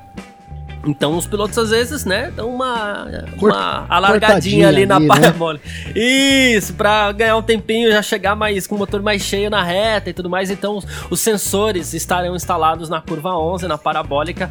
Então 0.86 1.18
os 1.18 1.26
pilotos 1.26 1.58
às 1.58 1.70
vezes, 1.70 2.06
né, 2.06 2.32
dão 2.36 2.50
uma, 2.54 3.08
uma 3.38 3.86
alargadinha 3.90 4.68
ali 4.68 4.86
na 4.86 5.02
parabólica. 5.02 5.68
Né? 5.88 6.00
Isso, 6.00 6.74
para 6.74 7.12
ganhar 7.12 7.38
um 7.38 7.42
tempinho, 7.42 7.92
já 7.92 8.02
chegar 8.02 8.36
mais 8.36 8.68
com 8.68 8.76
o 8.76 8.78
motor 8.78 9.02
mais 9.02 9.22
cheio 9.22 9.50
na 9.50 9.64
reta 9.64 10.10
e 10.10 10.14
tudo 10.14 10.30
mais. 10.30 10.52
Então 10.52 10.78
os, 10.78 10.86
os 11.10 11.20
sensores 11.20 11.94
estarão 11.94 12.36
instalados 12.36 12.90
na 12.90 13.02
curva 13.02 13.38
11, 13.38 13.68
na 13.68 13.78
parabólica, 13.78 14.50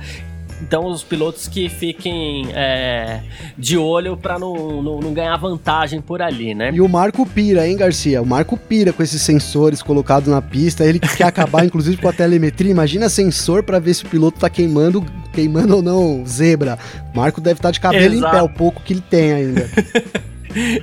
então, 0.62 0.86
os 0.86 1.02
pilotos 1.02 1.48
que 1.48 1.68
fiquem 1.68 2.48
é, 2.54 3.20
de 3.58 3.76
olho 3.76 4.16
para 4.16 4.38
não, 4.38 4.82
não, 4.82 5.00
não, 5.00 5.12
ganhar 5.12 5.36
vantagem 5.36 6.00
por 6.00 6.22
ali, 6.22 6.54
né? 6.54 6.70
E 6.72 6.80
o 6.80 6.88
Marco 6.88 7.26
pira, 7.26 7.68
hein, 7.68 7.76
Garcia? 7.76 8.22
O 8.22 8.26
Marco 8.26 8.56
pira 8.56 8.92
com 8.92 9.02
esses 9.02 9.20
sensores 9.20 9.82
colocados 9.82 10.28
na 10.28 10.40
pista. 10.40 10.84
Ele 10.84 10.98
quer 10.98 11.24
acabar, 11.24 11.64
inclusive, 11.66 11.96
com 11.96 12.08
a 12.08 12.12
telemetria. 12.12 12.70
Imagina 12.70 13.08
sensor 13.08 13.62
para 13.62 13.78
ver 13.78 13.94
se 13.94 14.04
o 14.04 14.08
piloto 14.08 14.40
tá 14.40 14.48
queimando, 14.48 15.04
queimando 15.34 15.76
ou 15.76 15.82
não 15.82 16.24
zebra. 16.26 16.78
Marco 17.14 17.40
deve 17.40 17.58
estar 17.58 17.68
tá 17.68 17.72
de 17.72 17.80
cabelo 17.80 18.14
Exato. 18.14 18.34
em 18.34 18.38
pé, 18.38 18.42
o 18.42 18.48
pouco 18.48 18.82
que 18.82 18.92
ele 18.92 19.02
tem 19.02 19.32
ainda. 19.32 19.68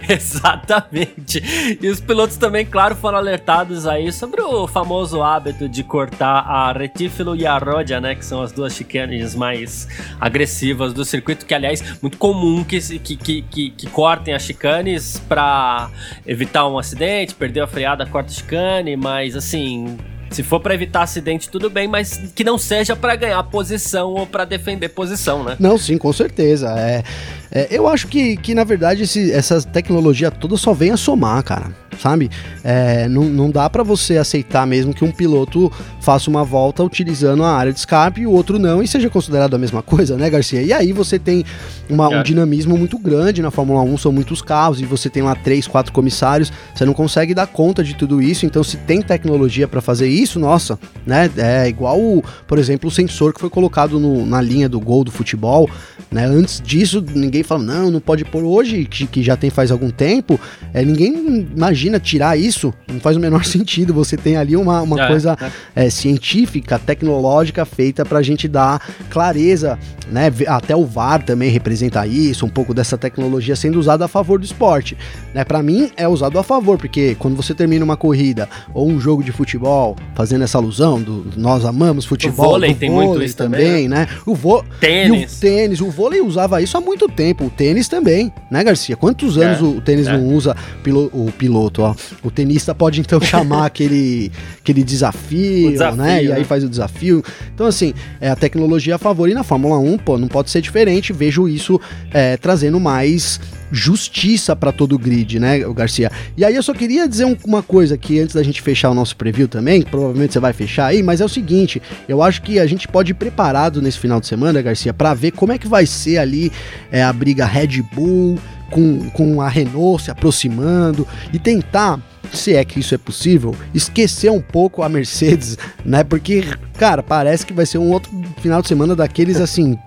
Exatamente. 0.09 1.77
E 1.81 1.87
os 1.87 2.01
pilotos 2.01 2.37
também, 2.37 2.65
claro, 2.65 2.95
foram 2.95 3.17
alertados 3.17 3.87
aí 3.87 4.11
sobre 4.11 4.41
o 4.41 4.67
famoso 4.67 5.23
hábito 5.23 5.69
de 5.69 5.83
cortar 5.83 6.39
a 6.39 6.71
retífilo 6.73 7.35
e 7.35 7.45
a 7.45 7.57
rodia, 7.57 8.01
né? 8.01 8.15
Que 8.15 8.25
são 8.25 8.41
as 8.41 8.51
duas 8.51 8.73
chicanes 8.73 9.33
mais 9.33 9.87
agressivas 10.19 10.93
do 10.93 11.05
circuito, 11.05 11.45
que 11.45 11.53
aliás, 11.53 11.99
muito 12.01 12.17
comum 12.17 12.63
que, 12.63 12.79
que, 12.99 13.15
que, 13.15 13.41
que, 13.43 13.69
que 13.71 13.87
cortem 13.87 14.33
as 14.33 14.43
chicanes 14.43 15.19
para 15.27 15.89
evitar 16.25 16.67
um 16.67 16.77
acidente, 16.77 17.33
perder 17.33 17.61
a 17.61 17.67
freada, 17.67 18.05
corta 18.05 18.31
a 18.31 18.33
chicane, 18.33 18.95
mas 18.97 19.35
assim, 19.35 19.97
se 20.31 20.43
for 20.43 20.59
para 20.59 20.73
evitar 20.73 21.03
acidente, 21.03 21.49
tudo 21.49 21.69
bem, 21.69 21.87
mas 21.87 22.31
que 22.33 22.43
não 22.43 22.57
seja 22.57 22.95
para 22.95 23.15
ganhar 23.15 23.41
posição 23.43 24.09
ou 24.09 24.25
para 24.25 24.45
defender 24.45 24.89
posição, 24.89 25.43
né? 25.43 25.55
Não, 25.59 25.77
sim, 25.77 25.97
com 25.97 26.11
certeza. 26.11 26.73
É, 26.77 27.03
é, 27.51 27.67
eu 27.69 27.87
acho 27.87 28.07
que, 28.07 28.37
que 28.37 28.55
na 28.55 28.63
verdade, 28.63 29.03
esse, 29.03 29.31
essa 29.31 29.61
tecnologia 29.61 30.31
toda 30.31 30.55
só 30.57 30.73
vem 30.73 30.91
a 30.91 30.97
somar, 30.97 31.43
cara 31.43 31.71
sabe? 32.01 32.29
É, 32.63 33.07
não, 33.07 33.25
não 33.25 33.51
dá 33.51 33.69
para 33.69 33.83
você 33.83 34.17
aceitar 34.17 34.65
mesmo 34.65 34.93
que 34.93 35.05
um 35.05 35.11
piloto 35.11 35.71
faça 35.99 36.29
uma 36.29 36.43
volta 36.43 36.83
utilizando 36.83 37.43
a 37.43 37.51
área 37.51 37.71
de 37.71 37.79
escape 37.79 38.21
e 38.21 38.27
o 38.27 38.31
outro 38.31 38.57
não 38.57 38.81
e 38.81 38.87
seja 38.87 39.09
considerado 39.09 39.53
a 39.53 39.57
mesma 39.57 39.81
coisa, 39.83 40.17
né, 40.17 40.29
Garcia? 40.29 40.61
E 40.61 40.73
aí 40.73 40.91
você 40.91 41.19
tem 41.19 41.45
uma, 41.89 42.09
um 42.09 42.23
dinamismo 42.23 42.77
muito 42.77 42.97
grande 42.97 43.41
na 43.41 43.51
Fórmula 43.51 43.81
1, 43.83 43.97
são 43.97 44.11
muitos 44.11 44.41
carros 44.41 44.81
e 44.81 44.85
você 44.85 45.09
tem 45.09 45.21
lá 45.21 45.35
três, 45.35 45.67
quatro 45.67 45.93
comissários, 45.93 46.51
você 46.73 46.85
não 46.85 46.93
consegue 46.93 47.33
dar 47.33 47.47
conta 47.47 47.83
de 47.83 47.95
tudo 47.95 48.21
isso, 48.21 48.45
então 48.45 48.63
se 48.63 48.77
tem 48.77 49.01
tecnologia 49.01 49.67
para 49.67 49.81
fazer 49.81 50.07
isso, 50.07 50.39
nossa, 50.39 50.79
né? 51.05 51.29
É 51.37 51.67
igual, 51.67 51.99
por 52.47 52.57
exemplo, 52.57 52.87
o 52.87 52.91
sensor 52.91 53.33
que 53.33 53.39
foi 53.39 53.49
colocado 53.49 53.99
no, 53.99 54.25
na 54.25 54.41
linha 54.41 54.67
do 54.67 54.79
gol 54.79 55.03
do 55.03 55.11
futebol, 55.11 55.69
né? 56.09 56.25
Antes 56.25 56.61
disso, 56.61 57.03
ninguém 57.13 57.43
fala, 57.43 57.63
não, 57.63 57.91
não 57.91 57.99
pode 57.99 58.25
pôr 58.25 58.43
hoje, 58.43 58.85
que, 58.85 59.07
que 59.07 59.23
já 59.23 59.35
tem 59.35 59.49
faz 59.49 59.71
algum 59.71 59.89
tempo, 59.89 60.39
é, 60.73 60.83
ninguém 60.83 61.47
imagina 61.55 61.90
imagina 61.91 61.99
tirar 61.99 62.37
isso, 62.37 62.73
não 62.87 62.99
faz 62.99 63.17
o 63.17 63.19
menor 63.19 63.43
sentido. 63.45 63.93
Você 63.93 64.15
tem 64.15 64.37
ali 64.37 64.55
uma, 64.55 64.81
uma 64.81 65.03
é, 65.03 65.07
coisa 65.07 65.37
é. 65.75 65.85
É, 65.87 65.89
científica, 65.89 66.79
tecnológica 66.79 67.65
feita 67.65 68.05
para 68.05 68.19
a 68.19 68.21
gente 68.21 68.47
dar 68.47 68.81
clareza, 69.09 69.77
né? 70.11 70.31
Até 70.47 70.75
o 70.75 70.85
VAR 70.85 71.23
também 71.23 71.49
representa 71.49 72.05
isso, 72.07 72.45
um 72.45 72.49
pouco 72.49 72.73
dessa 72.73 72.97
tecnologia 72.97 73.55
sendo 73.55 73.79
usada 73.79 74.05
a 74.05 74.07
favor 74.07 74.39
do 74.39 74.45
esporte. 74.45 74.97
Né? 75.33 75.43
Para 75.43 75.61
mim 75.61 75.91
é 75.97 76.07
usado 76.07 76.37
a 76.39 76.43
favor, 76.43 76.77
porque 76.77 77.15
quando 77.15 77.35
você 77.35 77.53
termina 77.53 77.83
uma 77.83 77.97
corrida 77.97 78.47
ou 78.73 78.87
um 78.87 78.99
jogo 78.99 79.23
de 79.23 79.31
futebol, 79.31 79.95
fazendo 80.15 80.43
essa 80.43 80.57
alusão 80.57 81.01
do, 81.01 81.27
nós 81.35 81.65
amamos 81.65 82.05
futebol, 82.05 82.45
o 82.45 82.49
vôlei 82.51 82.73
tem 82.73 82.89
vôlei 82.89 83.07
muito 83.07 83.23
isso 83.23 83.37
também, 83.37 83.65
também 83.65 83.87
né? 83.87 84.07
O 84.25 84.35
vo 84.35 84.63
tênis. 84.79 85.37
o 85.37 85.39
tênis, 85.39 85.81
o 85.81 85.89
vôlei 85.89 86.21
usava 86.21 86.61
isso 86.61 86.77
há 86.77 86.81
muito 86.81 87.07
tempo, 87.07 87.45
o 87.45 87.49
tênis 87.49 87.87
também, 87.87 88.31
né, 88.49 88.63
Garcia? 88.63 88.95
Quantos 88.95 89.37
anos 89.37 89.59
é, 89.59 89.63
o 89.63 89.81
tênis 89.81 90.07
é. 90.07 90.13
não 90.13 90.25
usa 90.27 90.55
pilo, 90.83 91.09
o 91.13 91.31
piloto? 91.31 91.70
Ó. 91.79 91.95
O 92.23 92.31
tenista 92.31 92.73
pode 92.73 92.99
então 92.99 93.19
chamar 93.21 93.65
aquele, 93.65 94.31
aquele 94.59 94.83
desafio, 94.83 95.71
desafio, 95.71 95.97
né? 95.97 96.23
E 96.23 96.31
aí 96.31 96.39
né? 96.39 96.45
faz 96.45 96.63
o 96.63 96.69
desafio. 96.69 97.23
Então, 97.53 97.67
assim, 97.67 97.93
é 98.19 98.29
a 98.29 98.35
tecnologia 98.35 98.95
a 98.95 98.97
favor. 98.97 99.29
E 99.29 99.33
na 99.33 99.43
Fórmula 99.43 99.77
1, 99.77 99.97
pô, 99.99 100.17
não 100.17 100.27
pode 100.27 100.49
ser 100.49 100.61
diferente. 100.61 101.13
Vejo 101.13 101.47
isso 101.47 101.79
é, 102.11 102.37
trazendo 102.37 102.79
mais 102.79 103.39
justiça 103.71 104.55
para 104.55 104.71
todo 104.71 104.93
o 104.93 104.99
grid, 104.99 105.39
né, 105.39 105.65
o 105.65 105.73
Garcia? 105.73 106.11
E 106.35 106.43
aí 106.43 106.55
eu 106.55 106.61
só 106.61 106.73
queria 106.73 107.07
dizer 107.07 107.25
um, 107.25 107.37
uma 107.45 107.63
coisa 107.63 107.95
aqui 107.95 108.19
antes 108.19 108.35
da 108.35 108.43
gente 108.43 108.61
fechar 108.61 108.89
o 108.89 108.93
nosso 108.93 109.15
preview 109.15 109.47
também, 109.47 109.81
provavelmente 109.81 110.33
você 110.33 110.39
vai 110.39 110.53
fechar 110.53 110.87
aí, 110.87 111.01
mas 111.01 111.21
é 111.21 111.25
o 111.25 111.29
seguinte, 111.29 111.81
eu 112.07 112.21
acho 112.21 112.41
que 112.41 112.59
a 112.59 112.65
gente 112.65 112.87
pode 112.87 113.11
ir 113.11 113.15
preparado 113.15 113.81
nesse 113.81 113.97
final 113.97 114.19
de 114.19 114.27
semana, 114.27 114.61
Garcia, 114.61 114.93
para 114.93 115.13
ver 115.13 115.31
como 115.31 115.53
é 115.53 115.57
que 115.57 115.67
vai 115.67 115.85
ser 115.85 116.17
ali 116.17 116.51
é, 116.91 117.01
a 117.01 117.13
briga 117.13 117.45
Red 117.45 117.81
Bull, 117.93 118.37
com, 118.71 119.09
com 119.11 119.41
a 119.41 119.47
Renault 119.47 120.03
se 120.03 120.09
aproximando 120.09 121.07
e 121.31 121.37
tentar 121.37 121.99
se 122.33 122.55
é 122.55 122.63
que 122.63 122.79
isso 122.79 122.95
é 122.95 122.97
possível, 122.97 123.53
esquecer 123.73 124.31
um 124.31 124.41
pouco 124.41 124.81
a 124.81 124.89
Mercedes, 124.89 125.57
né? 125.83 126.03
Porque, 126.03 126.43
cara, 126.77 127.03
parece 127.03 127.45
que 127.45 127.53
vai 127.53 127.65
ser 127.65 127.77
um 127.77 127.91
outro 127.91 128.09
final 128.41 128.61
de 128.61 128.69
semana 128.69 128.95
daqueles 128.95 129.37
assim, 129.37 129.77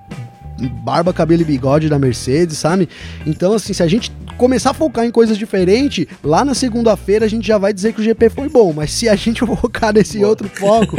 barba, 0.82 1.12
cabelo 1.12 1.42
e 1.42 1.44
bigode 1.44 1.88
da 1.88 1.98
Mercedes, 1.98 2.58
sabe? 2.58 2.88
Então, 3.26 3.54
assim, 3.54 3.72
se 3.72 3.82
a 3.82 3.86
gente 3.86 4.12
começar 4.36 4.70
a 4.70 4.74
focar 4.74 5.04
em 5.04 5.10
coisas 5.10 5.38
diferentes, 5.38 6.06
lá 6.22 6.44
na 6.44 6.54
segunda-feira 6.54 7.24
a 7.24 7.28
gente 7.28 7.46
já 7.46 7.56
vai 7.56 7.72
dizer 7.72 7.92
que 7.92 8.00
o 8.00 8.04
GP 8.04 8.30
foi 8.30 8.48
bom, 8.48 8.72
mas 8.72 8.90
se 8.90 9.08
a 9.08 9.14
gente 9.14 9.40
focar 9.46 9.92
nesse 9.92 10.18
Boa. 10.18 10.30
outro 10.30 10.48
foco, 10.48 10.96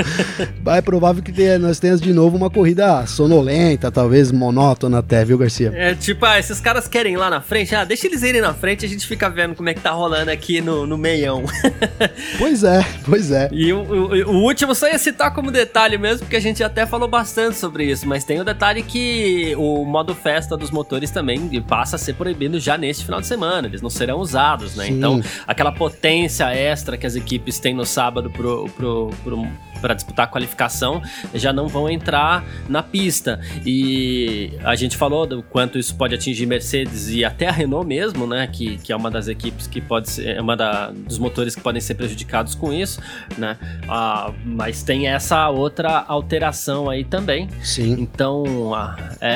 é 0.67 0.81
provável 0.81 1.21
que 1.21 1.31
tenha, 1.31 1.59
nós 1.59 1.79
tenhamos 1.79 2.01
de 2.01 2.13
novo 2.13 2.37
uma 2.37 2.49
corrida 2.49 3.05
sonolenta, 3.05 3.91
talvez 3.91 4.31
monótona 4.31 4.99
até, 4.99 5.23
viu, 5.25 5.37
Garcia? 5.37 5.71
É 5.75 5.93
tipo, 5.93 6.25
ah, 6.25 6.39
esses 6.39 6.59
caras 6.59 6.87
querem 6.87 7.13
ir 7.13 7.17
lá 7.17 7.29
na 7.29 7.41
frente, 7.41 7.75
ah, 7.75 7.83
deixa 7.83 8.07
eles 8.07 8.23
irem 8.23 8.41
na 8.41 8.53
frente 8.53 8.85
a 8.85 8.89
gente 8.89 9.05
fica 9.05 9.29
vendo 9.29 9.55
como 9.55 9.69
é 9.69 9.73
que 9.73 9.81
tá 9.81 9.91
rolando 9.91 10.31
aqui 10.31 10.61
no, 10.61 10.85
no 10.85 10.97
meião. 10.97 11.43
pois 12.37 12.63
é, 12.63 12.85
pois 13.03 13.31
é. 13.31 13.49
E 13.51 13.73
o, 13.73 13.81
o, 13.81 14.31
o 14.31 14.43
último 14.43 14.73
só 14.73 14.87
ia 14.87 14.97
citar 14.97 15.33
como 15.33 15.51
detalhe 15.51 15.97
mesmo, 15.97 16.19
porque 16.19 16.35
a 16.35 16.41
gente 16.41 16.63
até 16.63 16.85
falou 16.85 17.07
bastante 17.07 17.57
sobre 17.57 17.85
isso, 17.85 18.07
mas 18.07 18.23
tem 18.23 18.39
o 18.39 18.43
detalhe 18.43 18.81
que 18.81 19.44
o 19.55 19.83
modo 19.83 20.15
festa 20.15 20.55
dos 20.55 20.71
motores 20.71 21.11
também 21.11 21.61
passa 21.61 21.97
a 21.97 21.99
ser 21.99 22.13
proibido 22.13 22.59
já 22.59 22.77
neste 22.77 23.03
final 23.03 23.19
de 23.19 23.25
de 23.25 23.27
semana, 23.27 23.67
eles 23.67 23.81
não 23.81 23.89
serão 23.89 24.19
usados, 24.19 24.75
né? 24.75 24.85
Sim. 24.85 24.93
Então, 24.93 25.21
aquela 25.45 25.71
potência 25.71 26.45
extra 26.53 26.97
que 26.97 27.05
as 27.05 27.15
equipes 27.15 27.59
têm 27.59 27.73
no 27.73 27.85
sábado 27.85 28.29
pro, 28.29 28.69
pro, 28.69 29.09
pro 29.23 29.47
para 29.81 29.93
disputar 29.93 30.25
a 30.25 30.27
qualificação 30.27 31.01
já 31.33 31.53
não 31.53 31.67
vão 31.67 31.89
entrar 31.89 32.43
na 32.67 32.81
pista. 32.81 33.39
E 33.65 34.51
a 34.63 34.75
gente 34.75 34.97
falou 34.97 35.27
do 35.27 35.43
quanto 35.43 35.77
isso 35.77 35.95
pode 35.95 36.15
atingir 36.15 36.45
Mercedes 36.45 37.09
e 37.09 37.23
até 37.23 37.47
a 37.47 37.51
Renault 37.51 37.85
mesmo, 37.87 38.25
né? 38.25 38.47
Que, 38.47 38.77
que 38.77 38.91
é 38.91 38.95
uma 38.95 39.11
das 39.11 39.27
equipes 39.27 39.67
que 39.67 39.81
pode 39.81 40.09
ser, 40.09 40.37
é 40.37 40.41
uma 40.41 40.55
da, 40.55 40.89
dos 40.89 41.19
motores 41.19 41.55
que 41.55 41.61
podem 41.61 41.81
ser 41.81 41.93
prejudicados 41.95 42.55
com 42.55 42.73
isso, 42.73 42.99
né? 43.37 43.57
Ah, 43.87 44.31
mas 44.43 44.81
tem 44.81 45.07
essa 45.07 45.49
outra 45.49 46.03
alteração 46.07 46.89
aí 46.89 47.03
também. 47.03 47.47
Sim. 47.61 47.91
Então, 47.99 48.73
ah, 48.73 48.95
é, 49.21 49.34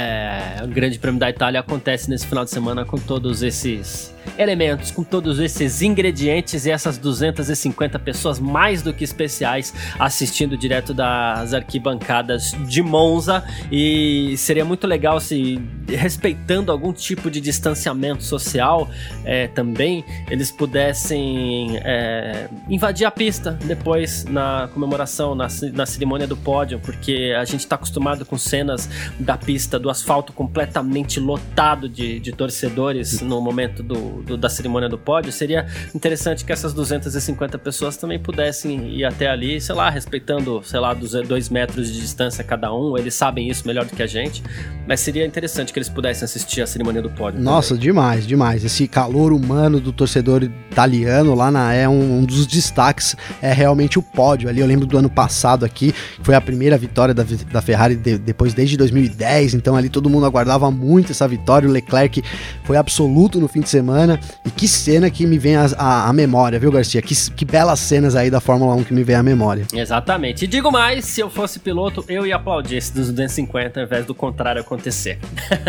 o 0.63 0.67
Grande 0.67 0.99
Prêmio 0.99 1.19
da 1.19 1.29
Itália 1.29 1.59
acontece 1.59 2.09
nesse 2.09 2.27
final 2.27 2.45
de 2.45 2.51
semana 2.51 2.85
com 2.85 2.97
todos 2.97 3.41
esses 3.43 4.13
elementos, 4.37 4.91
com 4.91 5.03
todos 5.03 5.39
esses 5.39 5.81
ingredientes 5.81 6.65
e 6.65 6.71
essas 6.71 6.97
250 6.97 7.97
pessoas 7.99 8.39
mais 8.39 8.81
do 8.81 8.93
que 8.93 9.03
especiais 9.03 9.73
assistindo 9.97 10.57
direto 10.57 10.93
das 10.93 11.53
arquibancadas 11.53 12.55
de 12.67 12.81
Monza. 12.81 13.43
E 13.71 14.35
seria 14.37 14.65
muito 14.65 14.87
legal 14.87 15.19
se, 15.19 15.61
respeitando 15.87 16.71
algum 16.71 16.93
tipo 16.93 17.29
de 17.29 17.41
distanciamento 17.41 18.23
social 18.23 18.89
é, 19.23 19.47
também, 19.47 20.03
eles 20.29 20.51
pudessem 20.51 21.77
é, 21.77 22.47
invadir 22.69 23.05
a 23.05 23.11
pista 23.11 23.51
depois 23.63 24.25
na 24.25 24.69
comemoração, 24.73 25.35
na, 25.35 25.47
na 25.73 25.85
cerimônia 25.85 26.27
do 26.27 26.37
pódio, 26.37 26.79
porque 26.79 27.33
a 27.37 27.45
gente 27.45 27.61
está 27.61 27.75
acostumado 27.75 28.25
com 28.25 28.37
cenas 28.37 28.89
da 29.19 29.37
pista, 29.37 29.79
do 29.79 29.89
asfalto 29.89 30.33
completamente 30.33 31.19
lotado 31.19 31.87
de, 31.89 32.19
de 32.19 32.31
torcedores 32.31 33.21
no 33.21 33.41
momento 33.41 33.83
do, 33.83 34.18
do, 34.23 34.37
da 34.37 34.49
cerimônia 34.49 34.89
do 34.89 34.97
pódio, 34.97 35.31
seria 35.31 35.65
interessante 35.93 36.45
que 36.45 36.51
essas 36.51 36.73
250 36.73 37.57
pessoas 37.57 37.97
também 37.97 38.19
pudessem 38.19 38.89
ir 38.89 39.05
até 39.05 39.27
ali, 39.27 39.59
sei 39.59 39.75
lá, 39.75 39.89
respeitando, 39.89 40.61
sei 40.63 40.79
lá, 40.79 40.93
dois 40.93 41.49
metros 41.49 41.91
de 41.91 41.99
distância 41.99 42.43
cada 42.43 42.73
um. 42.73 42.97
Eles 42.97 43.13
sabem 43.13 43.49
isso 43.49 43.67
melhor 43.67 43.85
do 43.85 43.95
que 43.95 44.03
a 44.03 44.07
gente, 44.07 44.43
mas 44.87 44.99
seria 44.99 45.25
interessante 45.25 45.71
que 45.73 45.79
eles 45.79 45.89
pudessem 45.89 46.25
assistir 46.25 46.61
a 46.61 46.67
cerimônia 46.67 47.01
do 47.01 47.09
pódio. 47.09 47.39
Nossa, 47.39 47.69
também. 47.69 47.83
demais, 47.83 48.27
demais. 48.27 48.63
Esse 48.63 48.87
calor 48.87 49.31
humano 49.33 49.79
do 49.79 49.91
torcedor 49.91 50.43
italiano 50.43 51.35
lá 51.35 51.51
na, 51.51 51.73
é 51.73 51.87
um, 51.87 52.19
um, 52.19 52.23
dos 52.23 52.45
destaques, 52.47 53.15
é 53.41 53.51
realmente 53.51 53.99
o 53.99 54.01
pódio 54.01 54.49
ali. 54.49 54.61
Eu 54.61 54.67
lembro 54.67 54.85
do 54.85 54.97
ano 54.97 55.09
passado 55.09 55.65
aqui, 55.65 55.93
foi 56.21 56.35
a 56.35 56.41
primeira 56.41 56.77
vitória 56.77 57.13
da, 57.13 57.23
da 57.51 57.61
Ferrari 57.61 57.95
de, 57.95 58.17
depois 58.17 58.53
desde 58.53 58.77
2010, 58.77 59.55
então 59.55 59.75
ali 59.75 59.89
todo 59.89 60.09
mundo 60.09 60.25
aguardava 60.25 60.69
muito 60.71 61.11
essa 61.11 61.27
vitória. 61.27 61.67
O 61.67 61.71
Leclerc 61.71 62.23
foi 62.63 62.77
absoluto 62.77 63.39
no 63.39 63.47
fim 63.47 63.61
de 63.61 63.69
semana 63.69 63.98
semana. 63.99 64.19
E 64.45 64.49
que 64.49 64.67
cena 64.67 65.09
que 65.09 65.25
me 65.25 65.37
vem 65.37 65.55
à 65.55 66.11
memória, 66.13 66.59
viu, 66.59 66.71
Garcia? 66.71 67.01
Que, 67.01 67.15
que 67.31 67.45
belas 67.45 67.79
cenas 67.79 68.15
aí 68.15 68.29
da 68.29 68.39
Fórmula 68.39 68.73
1 68.75 68.83
que 68.85 68.93
me 68.93 69.03
vem 69.03 69.15
à 69.15 69.23
memória. 69.23 69.65
Exatamente. 69.73 70.45
E 70.45 70.47
digo 70.47 70.71
mais, 70.71 71.05
se 71.05 71.21
eu 71.21 71.29
fosse 71.29 71.59
piloto, 71.59 72.03
eu 72.07 72.25
ia 72.25 72.35
aplaudir 72.37 72.77
esse 72.77 72.93
dos 72.93 73.07
250 73.07 73.79
ao 73.79 73.85
invés 73.85 74.05
do 74.05 74.15
contrário 74.15 74.61
acontecer. 74.61 75.19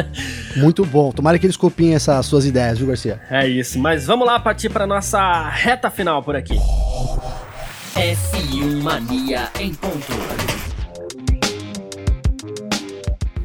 Muito 0.56 0.84
bom. 0.84 1.10
Tomara 1.10 1.38
que 1.38 1.46
eles 1.46 1.56
copiem 1.56 1.94
essas 1.94 2.24
suas 2.26 2.46
ideias, 2.46 2.78
viu, 2.78 2.86
Garcia? 2.86 3.20
É 3.30 3.48
isso. 3.48 3.78
Mas 3.78 4.06
vamos 4.06 4.26
lá 4.26 4.38
partir 4.38 4.68
para 4.68 4.86
nossa 4.86 5.48
reta 5.48 5.90
final 5.90 6.22
por 6.22 6.36
aqui. 6.36 6.58
F1 7.96 8.82
Mania 8.82 9.48
em 9.58 9.74
ponto. 9.74 10.59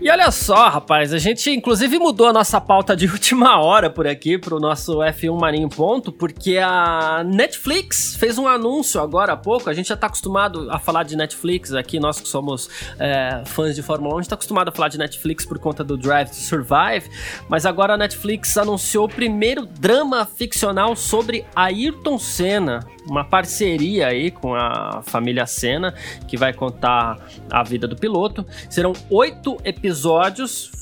E 0.05 0.09
olha 0.11 0.29
só, 0.29 0.69
rapaz, 0.69 1.11
a 1.13 1.17
gente 1.17 1.49
inclusive 1.49 1.97
mudou 1.97 2.27
a 2.27 2.31
nossa 2.31 2.61
pauta 2.61 2.95
de 2.95 3.07
última 3.09 3.59
hora 3.59 3.89
por 3.89 4.05
aqui 4.05 4.37
pro 4.37 4.59
nosso 4.59 4.99
F1 4.99 5.35
Marinho 5.35 5.67
Ponto, 5.67 6.11
porque 6.11 6.59
a 6.59 7.23
Netflix 7.25 8.15
fez 8.15 8.37
um 8.37 8.47
anúncio 8.47 9.01
agora 9.01 9.33
há 9.33 9.35
pouco. 9.35 9.67
A 9.67 9.73
gente 9.73 9.89
já 9.89 9.97
tá 9.97 10.05
acostumado 10.05 10.69
a 10.69 10.77
falar 10.77 11.01
de 11.01 11.15
Netflix 11.15 11.73
aqui, 11.73 11.99
nós 11.99 12.21
que 12.21 12.27
somos 12.27 12.69
é, 12.99 13.41
fãs 13.47 13.73
de 13.73 13.81
Fórmula 13.81 14.13
1, 14.13 14.17
a 14.17 14.21
gente 14.21 14.29
tá 14.29 14.35
acostumado 14.35 14.69
a 14.69 14.71
falar 14.71 14.89
de 14.89 14.99
Netflix 14.99 15.43
por 15.43 15.57
conta 15.57 15.83
do 15.83 15.97
Drive 15.97 16.29
to 16.29 16.35
Survive, 16.35 17.09
mas 17.49 17.65
agora 17.65 17.95
a 17.95 17.97
Netflix 17.97 18.55
anunciou 18.59 19.05
o 19.05 19.09
primeiro 19.09 19.65
drama 19.65 20.23
ficcional 20.23 20.95
sobre 20.95 21.43
Ayrton 21.55 22.19
Senna, 22.19 22.85
uma 23.09 23.23
parceria 23.23 24.07
aí 24.07 24.29
com 24.29 24.53
a 24.53 25.01
família 25.03 25.47
Senna, 25.47 25.95
que 26.27 26.37
vai 26.37 26.53
contar 26.53 27.17
a 27.49 27.63
vida 27.63 27.87
do 27.87 27.95
piloto. 27.95 28.45
Serão 28.69 28.93
oito 29.09 29.57
episódios, 29.63 29.94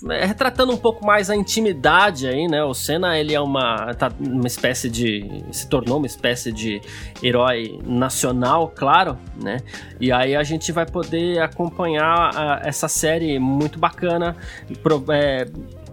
é, 0.09 0.25
retratando 0.25 0.71
um 0.71 0.77
pouco 0.77 1.05
mais 1.05 1.29
a 1.29 1.35
intimidade 1.35 2.27
aí, 2.27 2.47
né? 2.47 2.63
O 2.63 2.73
Senna, 2.73 3.17
ele 3.17 3.33
é 3.33 3.39
uma, 3.39 3.93
tá 3.93 4.11
uma 4.19 4.47
espécie 4.47 4.89
de, 4.89 5.43
se 5.51 5.67
tornou 5.67 5.97
uma 5.97 6.07
espécie 6.07 6.51
de 6.51 6.81
herói 7.21 7.79
nacional, 7.85 8.71
claro, 8.75 9.17
né? 9.41 9.57
E 9.99 10.11
aí 10.11 10.35
a 10.35 10.43
gente 10.43 10.71
vai 10.71 10.85
poder 10.85 11.41
acompanhar 11.41 12.31
a, 12.35 12.61
essa 12.63 12.87
série 12.87 13.37
muito 13.39 13.79
bacana, 13.79 14.35
pro, 14.81 15.03
é, 15.09 15.45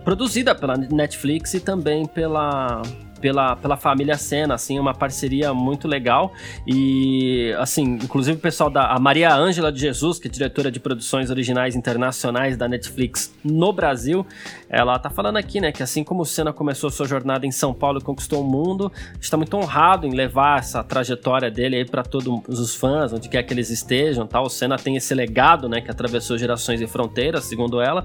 produzida 0.04 0.54
pela 0.54 0.76
Netflix 0.76 1.54
e 1.54 1.60
também 1.60 2.06
pela 2.06 2.82
pela, 3.20 3.56
pela 3.56 3.76
família 3.76 4.16
Senna, 4.16 4.54
assim, 4.54 4.78
uma 4.78 4.94
parceria 4.94 5.52
muito 5.52 5.86
legal. 5.86 6.32
E, 6.66 7.54
assim, 7.58 7.98
inclusive 8.02 8.38
o 8.38 8.40
pessoal 8.40 8.70
da 8.70 8.98
Maria 8.98 9.34
Ângela 9.34 9.70
de 9.70 9.80
Jesus, 9.80 10.18
que 10.18 10.28
é 10.28 10.30
diretora 10.30 10.70
de 10.70 10.80
produções 10.80 11.30
originais 11.30 11.76
internacionais 11.76 12.56
da 12.56 12.68
Netflix 12.68 13.34
no 13.44 13.72
Brasil, 13.72 14.26
ela 14.68 14.98
tá 14.98 15.10
falando 15.10 15.36
aqui, 15.36 15.60
né, 15.60 15.72
que 15.72 15.82
assim 15.82 16.04
como 16.04 16.22
o 16.22 16.26
Senna 16.26 16.52
começou 16.52 16.90
sua 16.90 17.06
jornada 17.06 17.46
em 17.46 17.50
São 17.50 17.74
Paulo 17.74 17.98
e 17.98 18.02
conquistou 18.02 18.42
o 18.42 18.44
mundo, 18.44 18.90
está 19.20 19.36
muito 19.36 19.56
honrado 19.56 20.06
em 20.06 20.14
levar 20.14 20.58
essa 20.58 20.82
trajetória 20.82 21.50
dele 21.50 21.76
aí 21.76 21.84
para 21.84 22.02
todos 22.02 22.40
os 22.48 22.74
fãs, 22.74 23.12
onde 23.12 23.28
quer 23.28 23.42
que 23.42 23.52
eles 23.52 23.70
estejam, 23.70 24.26
tá? 24.26 24.40
O 24.40 24.48
Senna 24.48 24.76
tem 24.76 24.96
esse 24.96 25.14
legado, 25.14 25.68
né, 25.68 25.80
que 25.80 25.90
atravessou 25.90 26.38
gerações 26.38 26.80
e 26.80 26.86
fronteiras, 26.86 27.44
segundo 27.44 27.80
ela. 27.80 28.04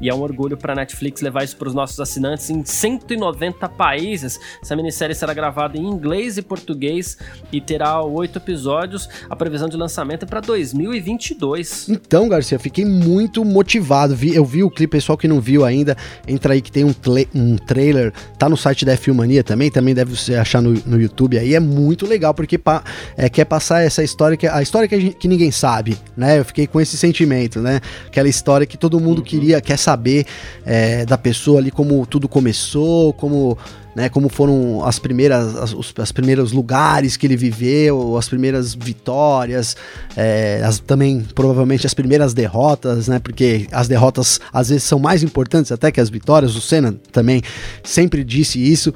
E 0.00 0.08
é 0.08 0.14
um 0.14 0.20
orgulho 0.20 0.56
para 0.56 0.72
a 0.72 0.76
Netflix 0.76 1.20
levar 1.20 1.44
isso 1.44 1.56
para 1.56 1.68
os 1.68 1.74
nossos 1.74 1.98
assinantes 1.98 2.50
em 2.50 2.64
190 2.64 3.68
países. 3.70 4.38
Essa 4.62 4.76
minissérie 4.76 5.14
será 5.14 5.32
gravada 5.32 5.78
em 5.78 5.84
inglês 5.86 6.36
e 6.36 6.42
português 6.42 7.16
e 7.52 7.60
terá 7.60 8.02
oito 8.02 8.38
episódios. 8.38 9.08
A 9.28 9.36
previsão 9.36 9.68
de 9.68 9.76
lançamento 9.76 10.24
é 10.24 10.26
para 10.26 10.40
2022. 10.40 11.88
Então, 11.88 12.28
Garcia, 12.28 12.58
fiquei 12.58 12.84
muito 12.84 13.44
motivado. 13.44 14.16
Eu 14.22 14.44
vi 14.44 14.62
o 14.62 14.70
clipe, 14.70 14.96
pessoal 14.96 15.18
que 15.18 15.28
não 15.28 15.40
viu 15.40 15.64
ainda, 15.64 15.96
entra 16.26 16.54
aí 16.54 16.62
que 16.62 16.72
tem 16.72 16.84
um, 16.84 16.94
um 17.34 17.56
trailer, 17.56 18.12
tá 18.38 18.48
no 18.48 18.56
site 18.56 18.84
da 18.84 18.96
Filmania 18.96 19.44
também, 19.44 19.70
também 19.70 19.94
deve 19.94 20.16
você 20.16 20.34
achar 20.34 20.62
no, 20.62 20.72
no 20.86 21.00
YouTube 21.00 21.38
aí. 21.38 21.54
É 21.54 21.60
muito 21.60 22.06
legal 22.06 22.32
porque 22.32 22.56
pa, 22.56 22.82
é, 23.16 23.28
quer 23.28 23.44
passar 23.44 23.82
essa 23.82 24.02
história, 24.02 24.36
que, 24.36 24.46
a 24.46 24.62
história 24.62 24.88
que, 24.88 24.94
a 24.94 25.00
gente, 25.00 25.16
que 25.16 25.28
ninguém 25.28 25.50
sabe, 25.50 25.96
né? 26.16 26.38
Eu 26.38 26.44
fiquei 26.44 26.66
com 26.66 26.80
esse 26.80 26.96
sentimento, 26.96 27.60
né? 27.60 27.80
Aquela 28.06 28.28
história 28.28 28.66
que 28.66 28.76
todo 28.76 28.98
mundo 28.98 29.18
uhum. 29.18 29.24
queria, 29.24 29.60
quer 29.60 29.76
saber 29.86 30.26
é, 30.64 31.06
da 31.06 31.16
pessoa 31.16 31.60
ali 31.60 31.70
como 31.70 32.04
tudo 32.06 32.28
começou, 32.28 33.12
como 33.12 33.56
né, 33.94 34.08
como 34.10 34.28
foram 34.28 34.84
as 34.84 34.98
primeiras 34.98 35.56
as, 35.56 35.72
os 35.72 36.12
primeiros 36.12 36.52
lugares 36.52 37.16
que 37.16 37.26
ele 37.26 37.36
viveu, 37.36 38.16
as 38.18 38.28
primeiras 38.28 38.74
vitórias, 38.74 39.76
é, 40.16 40.60
as, 40.64 40.80
também 40.80 41.24
provavelmente 41.34 41.86
as 41.86 41.94
primeiras 41.94 42.34
derrotas, 42.34 43.06
né, 43.06 43.20
porque 43.20 43.68
as 43.70 43.86
derrotas 43.86 44.40
às 44.52 44.68
vezes 44.68 44.82
são 44.82 44.98
mais 44.98 45.22
importantes 45.22 45.70
até 45.70 45.92
que 45.92 46.00
as 46.00 46.10
vitórias. 46.10 46.56
O 46.56 46.60
Senna 46.60 46.94
também 47.12 47.40
sempre 47.82 48.24
disse 48.24 48.58
isso. 48.60 48.92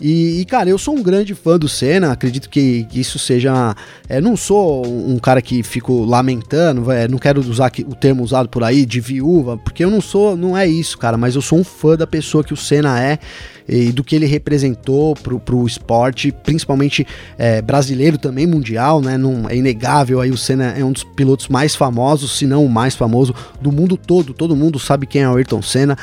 E, 0.00 0.40
e, 0.40 0.44
cara, 0.44 0.70
eu 0.70 0.78
sou 0.78 0.96
um 0.96 1.02
grande 1.02 1.34
fã 1.34 1.58
do 1.58 1.68
Senna, 1.68 2.12
acredito 2.12 2.48
que, 2.48 2.86
isso 2.94 3.18
seja. 3.18 3.76
É, 4.08 4.20
não 4.20 4.36
sou 4.36 4.86
um 4.86 5.18
cara 5.18 5.42
que 5.42 5.62
fico 5.62 6.04
lamentando, 6.04 6.90
é, 6.90 7.06
não 7.06 7.18
quero 7.18 7.40
usar 7.40 7.70
o 7.86 7.94
termo 7.94 8.22
usado 8.22 8.48
por 8.48 8.64
aí 8.64 8.86
de 8.86 9.00
viúva, 9.00 9.58
porque 9.58 9.84
eu 9.84 9.90
não 9.90 10.00
sou, 10.00 10.36
não 10.36 10.56
é 10.56 10.66
isso, 10.66 10.96
cara, 10.96 11.18
mas 11.18 11.34
eu 11.34 11.42
sou 11.42 11.58
um 11.58 11.64
fã 11.64 11.96
da 11.96 12.06
pessoa 12.06 12.42
que 12.42 12.54
o 12.54 12.56
Senna 12.56 13.00
é 13.02 13.18
e 13.68 13.92
do 13.92 14.02
que 14.02 14.16
ele 14.16 14.26
representou 14.26 15.14
pro, 15.14 15.38
pro 15.38 15.66
esporte, 15.66 16.32
principalmente 16.32 17.06
é, 17.38 17.62
brasileiro 17.62 18.18
também, 18.18 18.46
mundial, 18.46 19.00
né? 19.00 19.16
Não, 19.16 19.48
é 19.48 19.56
inegável 19.56 20.20
aí 20.20 20.30
o 20.30 20.36
Senna 20.36 20.74
é 20.76 20.84
um 20.84 20.92
dos 20.92 21.04
pilotos 21.04 21.48
mais 21.48 21.74
famosos, 21.74 22.36
se 22.36 22.46
não 22.46 22.64
o 22.64 22.68
mais 22.68 22.94
famoso 22.94 23.34
do 23.60 23.70
mundo 23.70 23.96
todo, 23.96 24.34
todo 24.34 24.56
mundo 24.56 24.78
sabe 24.78 25.06
quem 25.06 25.22
é 25.22 25.28
o 25.28 25.36
Ayrton 25.36 25.62
Senna. 25.62 25.96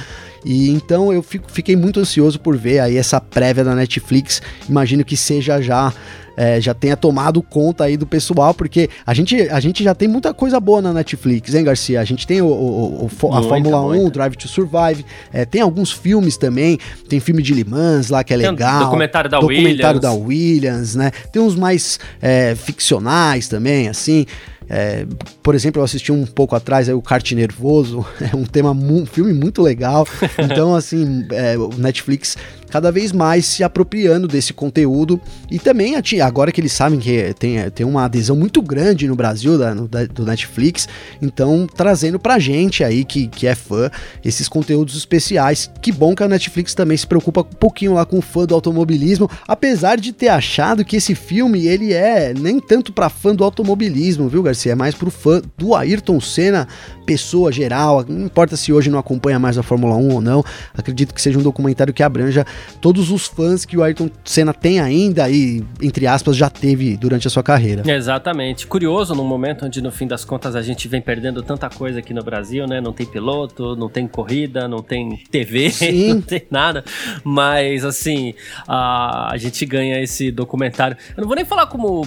E 0.45 0.69
então 0.69 1.11
eu 1.11 1.21
fico, 1.21 1.51
fiquei 1.51 1.75
muito 1.75 1.99
ansioso 1.99 2.39
por 2.39 2.57
ver 2.57 2.79
aí 2.79 2.97
essa 2.97 3.19
prévia 3.19 3.63
da 3.63 3.75
Netflix. 3.75 4.41
Imagino 4.69 5.03
que 5.03 5.17
seja 5.17 5.61
já 5.61 5.93
é, 6.37 6.61
já 6.61 6.73
tenha 6.73 6.95
tomado 6.95 7.41
conta 7.41 7.85
aí 7.85 7.97
do 7.97 8.05
pessoal, 8.05 8.53
porque 8.53 8.89
a 9.05 9.13
gente, 9.13 9.35
a 9.49 9.59
gente 9.59 9.83
já 9.83 9.95
tem 9.95 10.07
muita 10.07 10.33
coisa 10.33 10.59
boa 10.59 10.81
na 10.81 10.93
Netflix, 10.93 11.53
hein, 11.55 11.63
Garcia? 11.63 11.99
A 11.99 12.05
gente 12.05 12.27
tem 12.27 12.41
o, 12.41 12.45
o, 12.45 13.05
o 13.05 13.33
a 13.33 13.41
Fórmula 13.41 13.81
1, 13.81 14.09
Drive 14.11 14.35
to 14.35 14.47
Survive, 14.47 15.03
é, 15.33 15.43
tem 15.43 15.61
alguns 15.61 15.91
filmes 15.91 16.37
também, 16.37 16.77
tem 17.09 17.19
filme 17.19 17.41
de 17.41 17.55
Le 17.55 17.63
Mans 17.63 18.09
lá 18.09 18.23
que 18.23 18.33
é 18.33 18.37
tem 18.37 18.51
legal. 18.51 18.85
documentário 18.85 19.29
da 19.29 19.39
documentário 19.39 19.99
Williams. 19.99 20.01
da 20.01 20.11
Williams, 20.13 20.95
né? 20.95 21.11
Tem 21.31 21.41
uns 21.41 21.55
mais 21.55 21.99
é, 22.21 22.53
ficcionais 22.55 23.47
também, 23.47 23.87
assim. 23.87 24.25
É, 24.69 25.05
por 25.41 25.55
exemplo, 25.55 25.79
eu 25.79 25.85
assisti 25.85 26.11
um 26.11 26.25
pouco 26.25 26.55
atrás 26.55 26.89
aí, 26.89 26.95
o 26.95 27.01
Kart 27.01 27.31
Nervoso, 27.31 28.05
é 28.21 28.35
um 28.35 28.43
tema, 28.43 28.71
um 28.71 29.05
filme 29.05 29.33
muito 29.33 29.61
legal. 29.61 30.07
Então, 30.37 30.75
assim, 30.75 31.25
é, 31.31 31.57
o 31.57 31.69
Netflix 31.77 32.37
cada 32.69 32.91
vez 32.91 33.11
mais 33.11 33.45
se 33.45 33.63
apropriando 33.63 34.27
desse 34.27 34.53
conteúdo 34.53 35.19
e 35.49 35.57
também 35.57 35.95
agora 36.21 36.51
que 36.51 36.59
eles 36.59 36.73
sabem 36.73 36.99
que 36.99 37.33
tem, 37.39 37.69
tem 37.71 37.85
uma 37.85 38.05
adesão 38.05 38.35
muito 38.35 38.61
grande 38.61 39.07
no 39.07 39.15
Brasil 39.15 39.57
da, 39.57 39.73
no, 39.73 39.87
da, 39.87 40.05
do 40.05 40.25
Netflix, 40.25 40.87
então 41.21 41.65
trazendo 41.65 42.19
pra 42.19 42.39
gente 42.39 42.83
aí 42.83 43.05
que, 43.05 43.27
que 43.27 43.47
é 43.47 43.55
fã 43.55 43.89
esses 44.23 44.47
conteúdos 44.47 44.95
especiais. 44.95 45.71
Que 45.81 45.91
bom 45.91 46.13
que 46.13 46.23
a 46.23 46.27
Netflix 46.27 46.73
também 46.73 46.97
se 46.97 47.07
preocupa 47.07 47.41
um 47.41 47.43
pouquinho 47.43 47.93
lá 47.93 48.05
com 48.05 48.19
o 48.19 48.21
fã 48.21 48.45
do 48.45 48.53
automobilismo, 48.53 49.29
apesar 49.47 49.97
de 49.97 50.11
ter 50.11 50.29
achado 50.29 50.83
que 50.83 50.97
esse 50.97 51.15
filme 51.15 51.67
ele 51.67 51.93
é 51.93 52.33
nem 52.33 52.59
tanto 52.59 52.91
para 52.91 53.09
fã 53.09 53.33
do 53.33 53.43
automobilismo, 53.43 54.27
viu, 54.27 54.43
Garcia? 54.43 54.56
É 54.65 54.75
mais 54.75 54.95
pro 54.95 55.11
fã 55.11 55.41
do 55.57 55.75
Ayrton 55.75 56.19
Senna, 56.19 56.67
pessoa 57.05 57.51
geral, 57.51 58.03
não 58.07 58.25
importa 58.25 58.57
se 58.57 58.73
hoje 58.73 58.89
não 58.89 58.99
acompanha 58.99 59.39
mais 59.39 59.57
a 59.57 59.63
Fórmula 59.63 59.95
1 59.95 60.13
ou 60.13 60.21
não, 60.21 60.43
acredito 60.73 61.13
que 61.13 61.21
seja 61.21 61.39
um 61.39 61.41
documentário 61.41 61.93
que 61.93 62.03
abranja 62.03 62.45
todos 62.81 63.11
os 63.11 63.27
fãs 63.27 63.65
que 63.65 63.77
o 63.77 63.83
Ayrton 63.83 64.09
Senna 64.25 64.53
tem 64.53 64.79
ainda 64.79 65.29
e, 65.29 65.63
entre 65.81 66.05
aspas, 66.05 66.35
já 66.35 66.49
teve 66.49 66.97
durante 66.97 67.27
a 67.27 67.29
sua 67.29 67.43
carreira. 67.43 67.83
Exatamente. 67.89 68.67
Curioso 68.67 69.15
num 69.15 69.23
momento 69.23 69.65
onde, 69.65 69.81
no 69.81 69.91
fim 69.91 70.07
das 70.07 70.25
contas, 70.25 70.55
a 70.55 70.61
gente 70.61 70.87
vem 70.87 71.01
perdendo 71.01 71.41
tanta 71.41 71.69
coisa 71.69 71.99
aqui 71.99 72.13
no 72.13 72.23
Brasil, 72.23 72.67
né? 72.67 72.81
Não 72.81 72.93
tem 72.93 73.05
piloto, 73.05 73.75
não 73.75 73.89
tem 73.89 74.07
corrida, 74.07 74.67
não 74.67 74.81
tem 74.81 75.17
TV, 75.31 75.69
Sim. 75.71 76.13
não 76.15 76.21
tem 76.21 76.43
nada. 76.51 76.83
Mas, 77.23 77.85
assim, 77.85 78.33
a, 78.67 79.31
a 79.33 79.37
gente 79.37 79.65
ganha 79.65 80.01
esse 80.01 80.31
documentário. 80.31 80.97
Eu 81.15 81.21
não 81.21 81.27
vou 81.27 81.35
nem 81.35 81.45
falar 81.45 81.67
como 81.67 82.05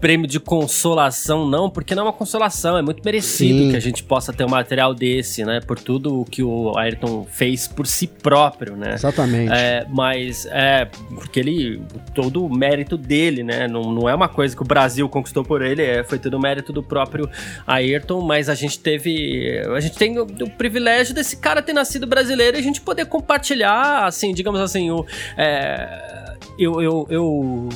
prêmio 0.00 0.26
de 0.26 0.38
consolação, 0.38 1.48
não, 1.48 1.70
porque 1.70 1.94
não 1.94 2.02
é 2.02 2.06
uma 2.06 2.12
consolação, 2.12 2.76
é 2.76 2.82
muito 2.82 3.02
merecido 3.04 3.60
Sim. 3.60 3.70
que 3.70 3.76
a 3.76 3.80
gente 3.80 4.02
possa 4.02 4.32
ter 4.32 4.44
um 4.44 4.48
material 4.48 4.94
desse, 4.94 5.44
né? 5.44 5.60
Por 5.60 5.78
tudo 5.78 6.20
o 6.20 6.24
que 6.24 6.42
o 6.42 6.76
Ayrton 6.76 7.26
fez 7.30 7.66
por 7.66 7.86
si 7.86 8.06
próprio, 8.06 8.76
né? 8.76 8.94
Exatamente. 8.94 9.52
É, 9.52 9.86
mas 9.88 10.46
é 10.50 10.86
porque 11.14 11.40
ele. 11.40 11.82
Todo 12.14 12.44
o 12.44 12.54
mérito 12.54 12.96
dele, 12.96 13.42
né? 13.42 13.66
Não, 13.68 13.92
não 13.92 14.08
é 14.08 14.14
uma 14.14 14.28
coisa 14.28 14.54
que 14.54 14.62
o 14.62 14.64
Brasil 14.64 15.08
conquistou 15.08 15.44
por 15.44 15.62
ele, 15.62 15.82
é, 15.82 16.04
foi 16.04 16.18
tudo 16.18 16.36
o 16.36 16.40
mérito 16.40 16.72
do 16.72 16.82
próprio 16.82 17.28
Ayrton, 17.66 18.20
mas 18.20 18.48
a 18.48 18.54
gente 18.54 18.78
teve. 18.78 19.62
A 19.74 19.80
gente 19.80 19.96
tem 19.96 20.18
o, 20.18 20.22
o 20.24 20.50
privilégio 20.50 21.14
desse 21.14 21.36
cara 21.36 21.62
ter 21.62 21.72
nascido 21.72 22.06
brasileiro 22.06 22.56
e 22.56 22.60
a 22.60 22.62
gente 22.62 22.80
poder 22.80 23.06
compartilhar, 23.06 24.06
assim, 24.06 24.32
digamos 24.34 24.60
assim, 24.60 24.90
o. 24.90 25.06
É, 25.36 26.36
eu, 26.58 26.80
eu, 26.80 27.06
eu 27.10 27.68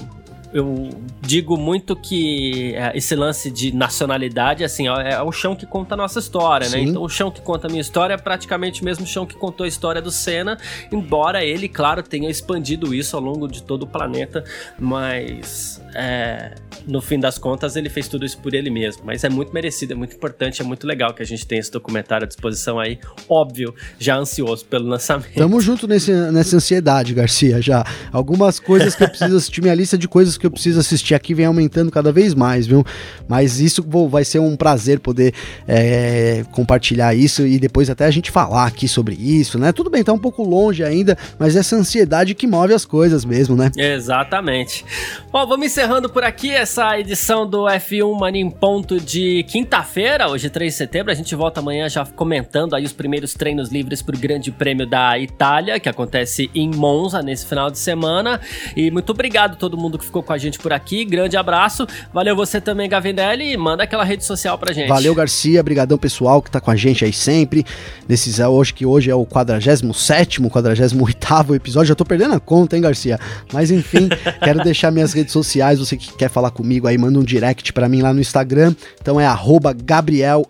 eu 0.52 0.90
digo 1.20 1.56
muito 1.56 1.94
que 1.94 2.74
é, 2.74 2.96
esse 2.96 3.14
lance 3.14 3.50
de 3.50 3.74
nacionalidade, 3.74 4.64
assim, 4.64 4.88
é 4.88 5.20
o 5.22 5.30
chão 5.30 5.54
que 5.54 5.66
conta 5.66 5.94
a 5.94 5.96
nossa 5.96 6.18
história, 6.18 6.68
né? 6.68 6.78
Sim. 6.78 6.84
né? 6.84 6.90
Então, 6.90 7.02
o 7.02 7.08
chão 7.08 7.30
que 7.30 7.40
conta 7.40 7.66
a 7.66 7.70
minha 7.70 7.80
história 7.80 8.14
é 8.14 8.16
praticamente 8.16 8.82
o 8.82 8.84
mesmo 8.84 9.06
chão 9.06 9.24
que 9.24 9.34
contou 9.34 9.64
a 9.64 9.68
história 9.68 10.02
do 10.02 10.10
Senna, 10.10 10.58
embora 10.90 11.44
ele, 11.44 11.68
claro, 11.68 12.02
tenha 12.02 12.28
expandido 12.28 12.94
isso 12.94 13.16
ao 13.16 13.22
longo 13.22 13.46
de 13.46 13.62
todo 13.62 13.84
o 13.84 13.86
planeta, 13.86 14.44
mas 14.78 15.80
é, 15.94 16.54
no 16.86 17.00
fim 17.00 17.18
das 17.18 17.38
contas 17.38 17.76
ele 17.76 17.88
fez 17.88 18.08
tudo 18.08 18.24
isso 18.24 18.38
por 18.38 18.54
ele 18.54 18.70
mesmo. 18.70 19.02
Mas 19.04 19.22
é 19.24 19.28
muito 19.28 19.52
merecido, 19.52 19.92
é 19.92 19.96
muito 19.96 20.16
importante, 20.16 20.60
é 20.60 20.64
muito 20.64 20.86
legal 20.86 21.14
que 21.14 21.22
a 21.22 21.26
gente 21.26 21.46
tenha 21.46 21.60
esse 21.60 21.70
documentário 21.70 22.24
à 22.24 22.28
disposição 22.28 22.78
aí. 22.78 22.98
Óbvio, 23.28 23.74
já 23.98 24.16
ansioso 24.16 24.64
pelo 24.64 24.88
lançamento. 24.88 25.34
Tamo 25.34 25.60
junto 25.60 25.86
nesse, 25.86 26.12
nessa 26.12 26.56
ansiedade, 26.56 27.14
Garcia, 27.14 27.60
já. 27.62 27.84
Algumas 28.12 28.58
coisas 28.58 28.94
que 28.94 29.04
eu 29.04 29.08
preciso 29.08 29.36
assistir, 29.36 29.62
minha 29.62 29.74
lista 29.74 29.96
de 29.96 30.08
coisas 30.08 30.36
que 30.40 30.46
eu 30.46 30.50
preciso 30.50 30.80
assistir 30.80 31.14
aqui 31.14 31.34
vem 31.34 31.46
aumentando 31.46 31.90
cada 31.90 32.10
vez 32.10 32.34
mais, 32.34 32.66
viu? 32.66 32.84
Mas 33.28 33.60
isso 33.60 33.84
vou, 33.86 34.08
vai 34.08 34.24
ser 34.24 34.38
um 34.38 34.56
prazer 34.56 34.98
poder 34.98 35.34
é, 35.68 36.44
compartilhar 36.50 37.14
isso 37.14 37.46
e 37.46 37.58
depois 37.58 37.88
até 37.90 38.06
a 38.06 38.10
gente 38.10 38.30
falar 38.30 38.66
aqui 38.66 38.88
sobre 38.88 39.14
isso, 39.14 39.58
né? 39.58 39.72
Tudo 39.72 39.90
bem, 39.90 40.02
tá 40.02 40.12
um 40.12 40.18
pouco 40.18 40.42
longe 40.42 40.82
ainda, 40.82 41.16
mas 41.38 41.56
essa 41.56 41.76
ansiedade 41.76 42.34
que 42.34 42.46
move 42.46 42.74
as 42.74 42.84
coisas 42.84 43.24
mesmo, 43.24 43.54
né? 43.54 43.70
Exatamente. 43.76 44.84
Bom, 45.30 45.46
vamos 45.46 45.66
encerrando 45.66 46.08
por 46.08 46.24
aqui 46.24 46.50
essa 46.50 46.98
edição 46.98 47.48
do 47.48 47.64
F1 47.64 48.18
Mania 48.18 48.42
em 48.42 48.50
Ponto 48.50 48.98
de 48.98 49.44
quinta-feira, 49.44 50.28
hoje 50.28 50.48
3 50.48 50.72
de 50.72 50.76
setembro. 50.76 51.12
A 51.12 51.14
gente 51.14 51.34
volta 51.34 51.60
amanhã 51.60 51.88
já 51.88 52.04
comentando 52.04 52.74
aí 52.74 52.84
os 52.84 52.92
primeiros 52.92 53.34
treinos 53.34 53.70
livres 53.70 54.02
para 54.02 54.16
o 54.16 54.18
Grande 54.18 54.50
Prêmio 54.50 54.86
da 54.86 55.18
Itália, 55.18 55.78
que 55.78 55.88
acontece 55.88 56.50
em 56.54 56.70
Monza 56.74 57.22
nesse 57.22 57.46
final 57.46 57.70
de 57.70 57.78
semana. 57.78 58.40
E 58.76 58.90
muito 58.90 59.10
obrigado 59.10 59.52
a 59.52 59.56
todo 59.56 59.76
mundo 59.76 59.98
que 59.98 60.04
ficou 60.04 60.22
com 60.30 60.34
a 60.34 60.38
gente 60.38 60.60
por 60.60 60.72
aqui. 60.72 61.04
Grande 61.04 61.36
abraço. 61.36 61.84
Valeu 62.14 62.36
você 62.36 62.60
também, 62.60 62.88
Gavinelli. 62.88 63.56
Manda 63.56 63.82
aquela 63.82 64.04
rede 64.04 64.24
social 64.24 64.56
pra 64.56 64.72
gente. 64.72 64.88
Valeu, 64.88 65.12
Garcia. 65.12 65.60
Obrigadão, 65.60 65.98
pessoal, 65.98 66.40
que 66.40 66.48
tá 66.48 66.60
com 66.60 66.70
a 66.70 66.76
gente 66.76 67.04
aí 67.04 67.12
sempre. 67.12 67.66
Nesses, 68.08 68.38
hoje 68.38 68.72
que 68.72 68.86
hoje 68.86 69.10
é 69.10 69.14
o 69.14 69.26
47 69.26 70.40
48 70.40 71.54
episódio. 71.56 71.88
Já 71.88 71.94
tô 71.96 72.04
perdendo 72.04 72.34
a 72.34 72.40
conta, 72.40 72.76
hein, 72.76 72.82
Garcia? 72.82 73.18
Mas 73.52 73.72
enfim, 73.72 74.08
quero 74.40 74.62
deixar 74.62 74.92
minhas 74.92 75.12
redes 75.12 75.32
sociais. 75.32 75.80
Você 75.80 75.96
que 75.96 76.12
quer 76.14 76.30
falar 76.30 76.52
comigo 76.52 76.86
aí, 76.86 76.96
manda 76.96 77.18
um 77.18 77.24
direct 77.24 77.72
para 77.72 77.88
mim 77.88 78.00
lá 78.00 78.12
no 78.12 78.20
Instagram. 78.20 78.72
Então 79.00 79.20
é 79.20 79.26
Gabriel 79.72 80.46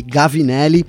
Gavinelli. 0.00 0.86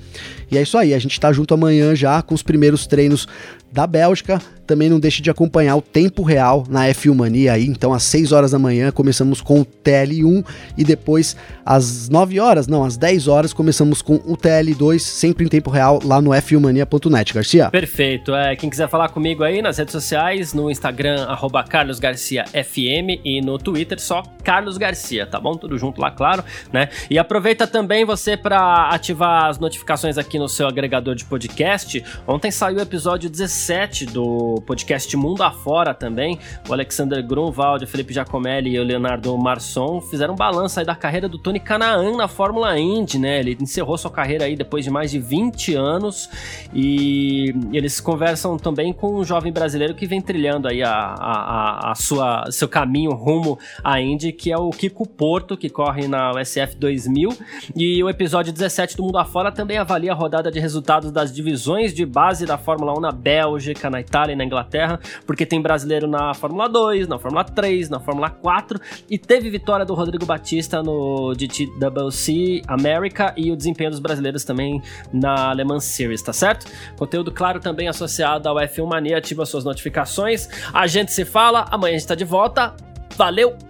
E 0.50 0.58
é 0.58 0.62
isso 0.62 0.76
aí, 0.76 0.94
a 0.94 0.98
gente 0.98 1.18
tá 1.18 1.32
junto 1.32 1.54
amanhã 1.54 1.94
já 1.94 2.22
com 2.22 2.34
os 2.34 2.42
primeiros 2.42 2.86
treinos 2.86 3.26
da 3.72 3.86
Bélgica. 3.86 4.40
Também 4.66 4.88
não 4.88 5.00
deixe 5.00 5.20
de 5.20 5.28
acompanhar 5.28 5.74
o 5.74 5.82
tempo 5.82 6.22
real 6.22 6.64
na 6.68 6.86
F1 6.86 7.14
Mania 7.14 7.54
aí. 7.54 7.66
Então, 7.66 7.92
às 7.92 8.04
6 8.04 8.30
horas 8.30 8.52
da 8.52 8.58
manhã, 8.58 8.92
começamos 8.92 9.40
com 9.40 9.60
o 9.60 9.64
TL1 9.64 10.44
e 10.78 10.84
depois 10.84 11.36
às 11.66 12.08
9 12.08 12.38
horas, 12.38 12.68
não, 12.68 12.84
às 12.84 12.96
10 12.96 13.26
horas, 13.26 13.52
começamos 13.52 14.00
com 14.00 14.14
o 14.14 14.36
TL2, 14.36 15.00
sempre 15.00 15.44
em 15.44 15.48
tempo 15.48 15.70
real 15.70 16.00
lá 16.04 16.20
no 16.20 16.30
f1mania.net, 16.30 17.34
Garcia. 17.34 17.68
Perfeito. 17.70 18.32
É, 18.32 18.54
quem 18.54 18.70
quiser 18.70 18.88
falar 18.88 19.08
comigo 19.08 19.42
aí 19.42 19.60
nas 19.60 19.78
redes 19.78 19.92
sociais, 19.92 20.54
no 20.54 20.70
Instagram, 20.70 21.26
carlosgarciafm 21.68 23.20
e 23.24 23.40
no 23.40 23.58
Twitter, 23.58 24.00
só 24.00 24.22
Carlos 24.44 24.78
Garcia, 24.78 25.26
tá 25.26 25.40
bom? 25.40 25.56
Tudo 25.56 25.76
junto 25.78 26.00
lá, 26.00 26.12
claro, 26.12 26.44
né? 26.72 26.88
E 27.08 27.18
aproveita 27.18 27.66
também 27.66 28.04
você 28.04 28.36
para 28.36 28.88
ativar 28.90 29.46
as 29.46 29.58
notificações 29.58 30.16
aqui 30.16 30.38
no 30.40 30.48
seu 30.48 30.66
agregador 30.66 31.14
de 31.14 31.24
podcast. 31.24 32.02
Ontem 32.26 32.50
saiu 32.50 32.78
o 32.78 32.80
episódio 32.80 33.28
17 33.28 34.06
do 34.06 34.62
podcast 34.66 35.14
Mundo 35.16 35.42
Afora 35.42 35.92
também. 35.92 36.38
O 36.66 36.72
Alexander 36.72 37.22
Grunwald, 37.22 37.84
o 37.84 37.86
Felipe 37.86 38.14
Giacomelli 38.14 38.70
e 38.70 38.80
o 38.80 38.82
Leonardo 38.82 39.36
Marçom 39.36 40.00
fizeram 40.00 40.32
um 40.32 40.36
balanço 40.36 40.80
aí 40.80 40.86
da 40.86 40.94
carreira 40.94 41.28
do 41.28 41.38
Tony 41.38 41.60
Canaan 41.60 42.16
na 42.16 42.26
Fórmula 42.26 42.78
Indy, 42.78 43.18
né? 43.18 43.40
Ele 43.40 43.56
encerrou 43.60 43.98
sua 43.98 44.10
carreira 44.10 44.46
aí 44.46 44.56
depois 44.56 44.82
de 44.82 44.90
mais 44.90 45.10
de 45.10 45.18
20 45.18 45.74
anos 45.74 46.30
e 46.72 47.54
eles 47.72 48.00
conversam 48.00 48.56
também 48.56 48.94
com 48.94 49.16
um 49.16 49.24
jovem 49.24 49.52
brasileiro 49.52 49.94
que 49.94 50.06
vem 50.06 50.22
trilhando 50.22 50.68
aí 50.68 50.82
a, 50.82 50.90
a, 50.90 51.92
a 51.92 51.94
sua, 51.94 52.50
seu 52.50 52.68
caminho 52.68 53.12
rumo 53.12 53.58
à 53.84 54.00
Indy, 54.00 54.32
que 54.32 54.50
é 54.50 54.56
o 54.56 54.70
Kiko 54.70 55.06
Porto, 55.06 55.54
que 55.54 55.68
corre 55.68 56.08
na 56.08 56.32
USF 56.32 56.76
2000. 56.76 57.36
E 57.76 58.02
o 58.02 58.08
episódio 58.08 58.52
17 58.52 58.96
do 58.96 59.02
Mundo 59.02 59.18
Afora 59.18 59.52
também 59.52 59.76
avalia 59.76 60.12
a 60.12 60.14
rodada 60.30 60.48
de 60.48 60.60
resultados 60.60 61.10
das 61.10 61.32
divisões 61.32 61.92
de 61.92 62.06
base 62.06 62.46
da 62.46 62.56
Fórmula 62.56 62.96
1 62.96 63.00
na 63.00 63.10
Bélgica, 63.10 63.90
na 63.90 64.00
Itália 64.00 64.32
e 64.32 64.36
na 64.36 64.44
Inglaterra, 64.44 65.00
porque 65.26 65.44
tem 65.44 65.60
brasileiro 65.60 66.06
na 66.06 66.32
Fórmula 66.34 66.68
2, 66.68 67.08
na 67.08 67.18
Fórmula 67.18 67.42
3, 67.42 67.88
na 67.88 67.98
Fórmula 67.98 68.30
4 68.30 68.80
e 69.10 69.18
teve 69.18 69.50
vitória 69.50 69.84
do 69.84 69.92
Rodrigo 69.92 70.24
Batista 70.24 70.84
no 70.84 71.34
GTWC 71.34 72.62
America 72.68 73.34
e 73.36 73.50
o 73.50 73.56
desempenho 73.56 73.90
dos 73.90 73.98
brasileiros 73.98 74.44
também 74.44 74.80
na 75.12 75.52
Le 75.52 75.64
Mans 75.64 75.82
Series, 75.82 76.22
tá 76.22 76.32
certo? 76.32 76.70
Conteúdo 76.96 77.32
claro 77.32 77.58
também 77.58 77.88
associado 77.88 78.48
ao 78.48 78.54
F1 78.54 78.86
Mania, 78.86 79.18
ativa 79.18 79.44
suas 79.44 79.64
notificações. 79.64 80.48
A 80.72 80.86
gente 80.86 81.10
se 81.10 81.24
fala, 81.24 81.66
amanhã 81.72 81.96
a 81.96 81.98
gente 81.98 82.06
tá 82.06 82.14
de 82.14 82.24
volta. 82.24 82.72
Valeu 83.16 83.69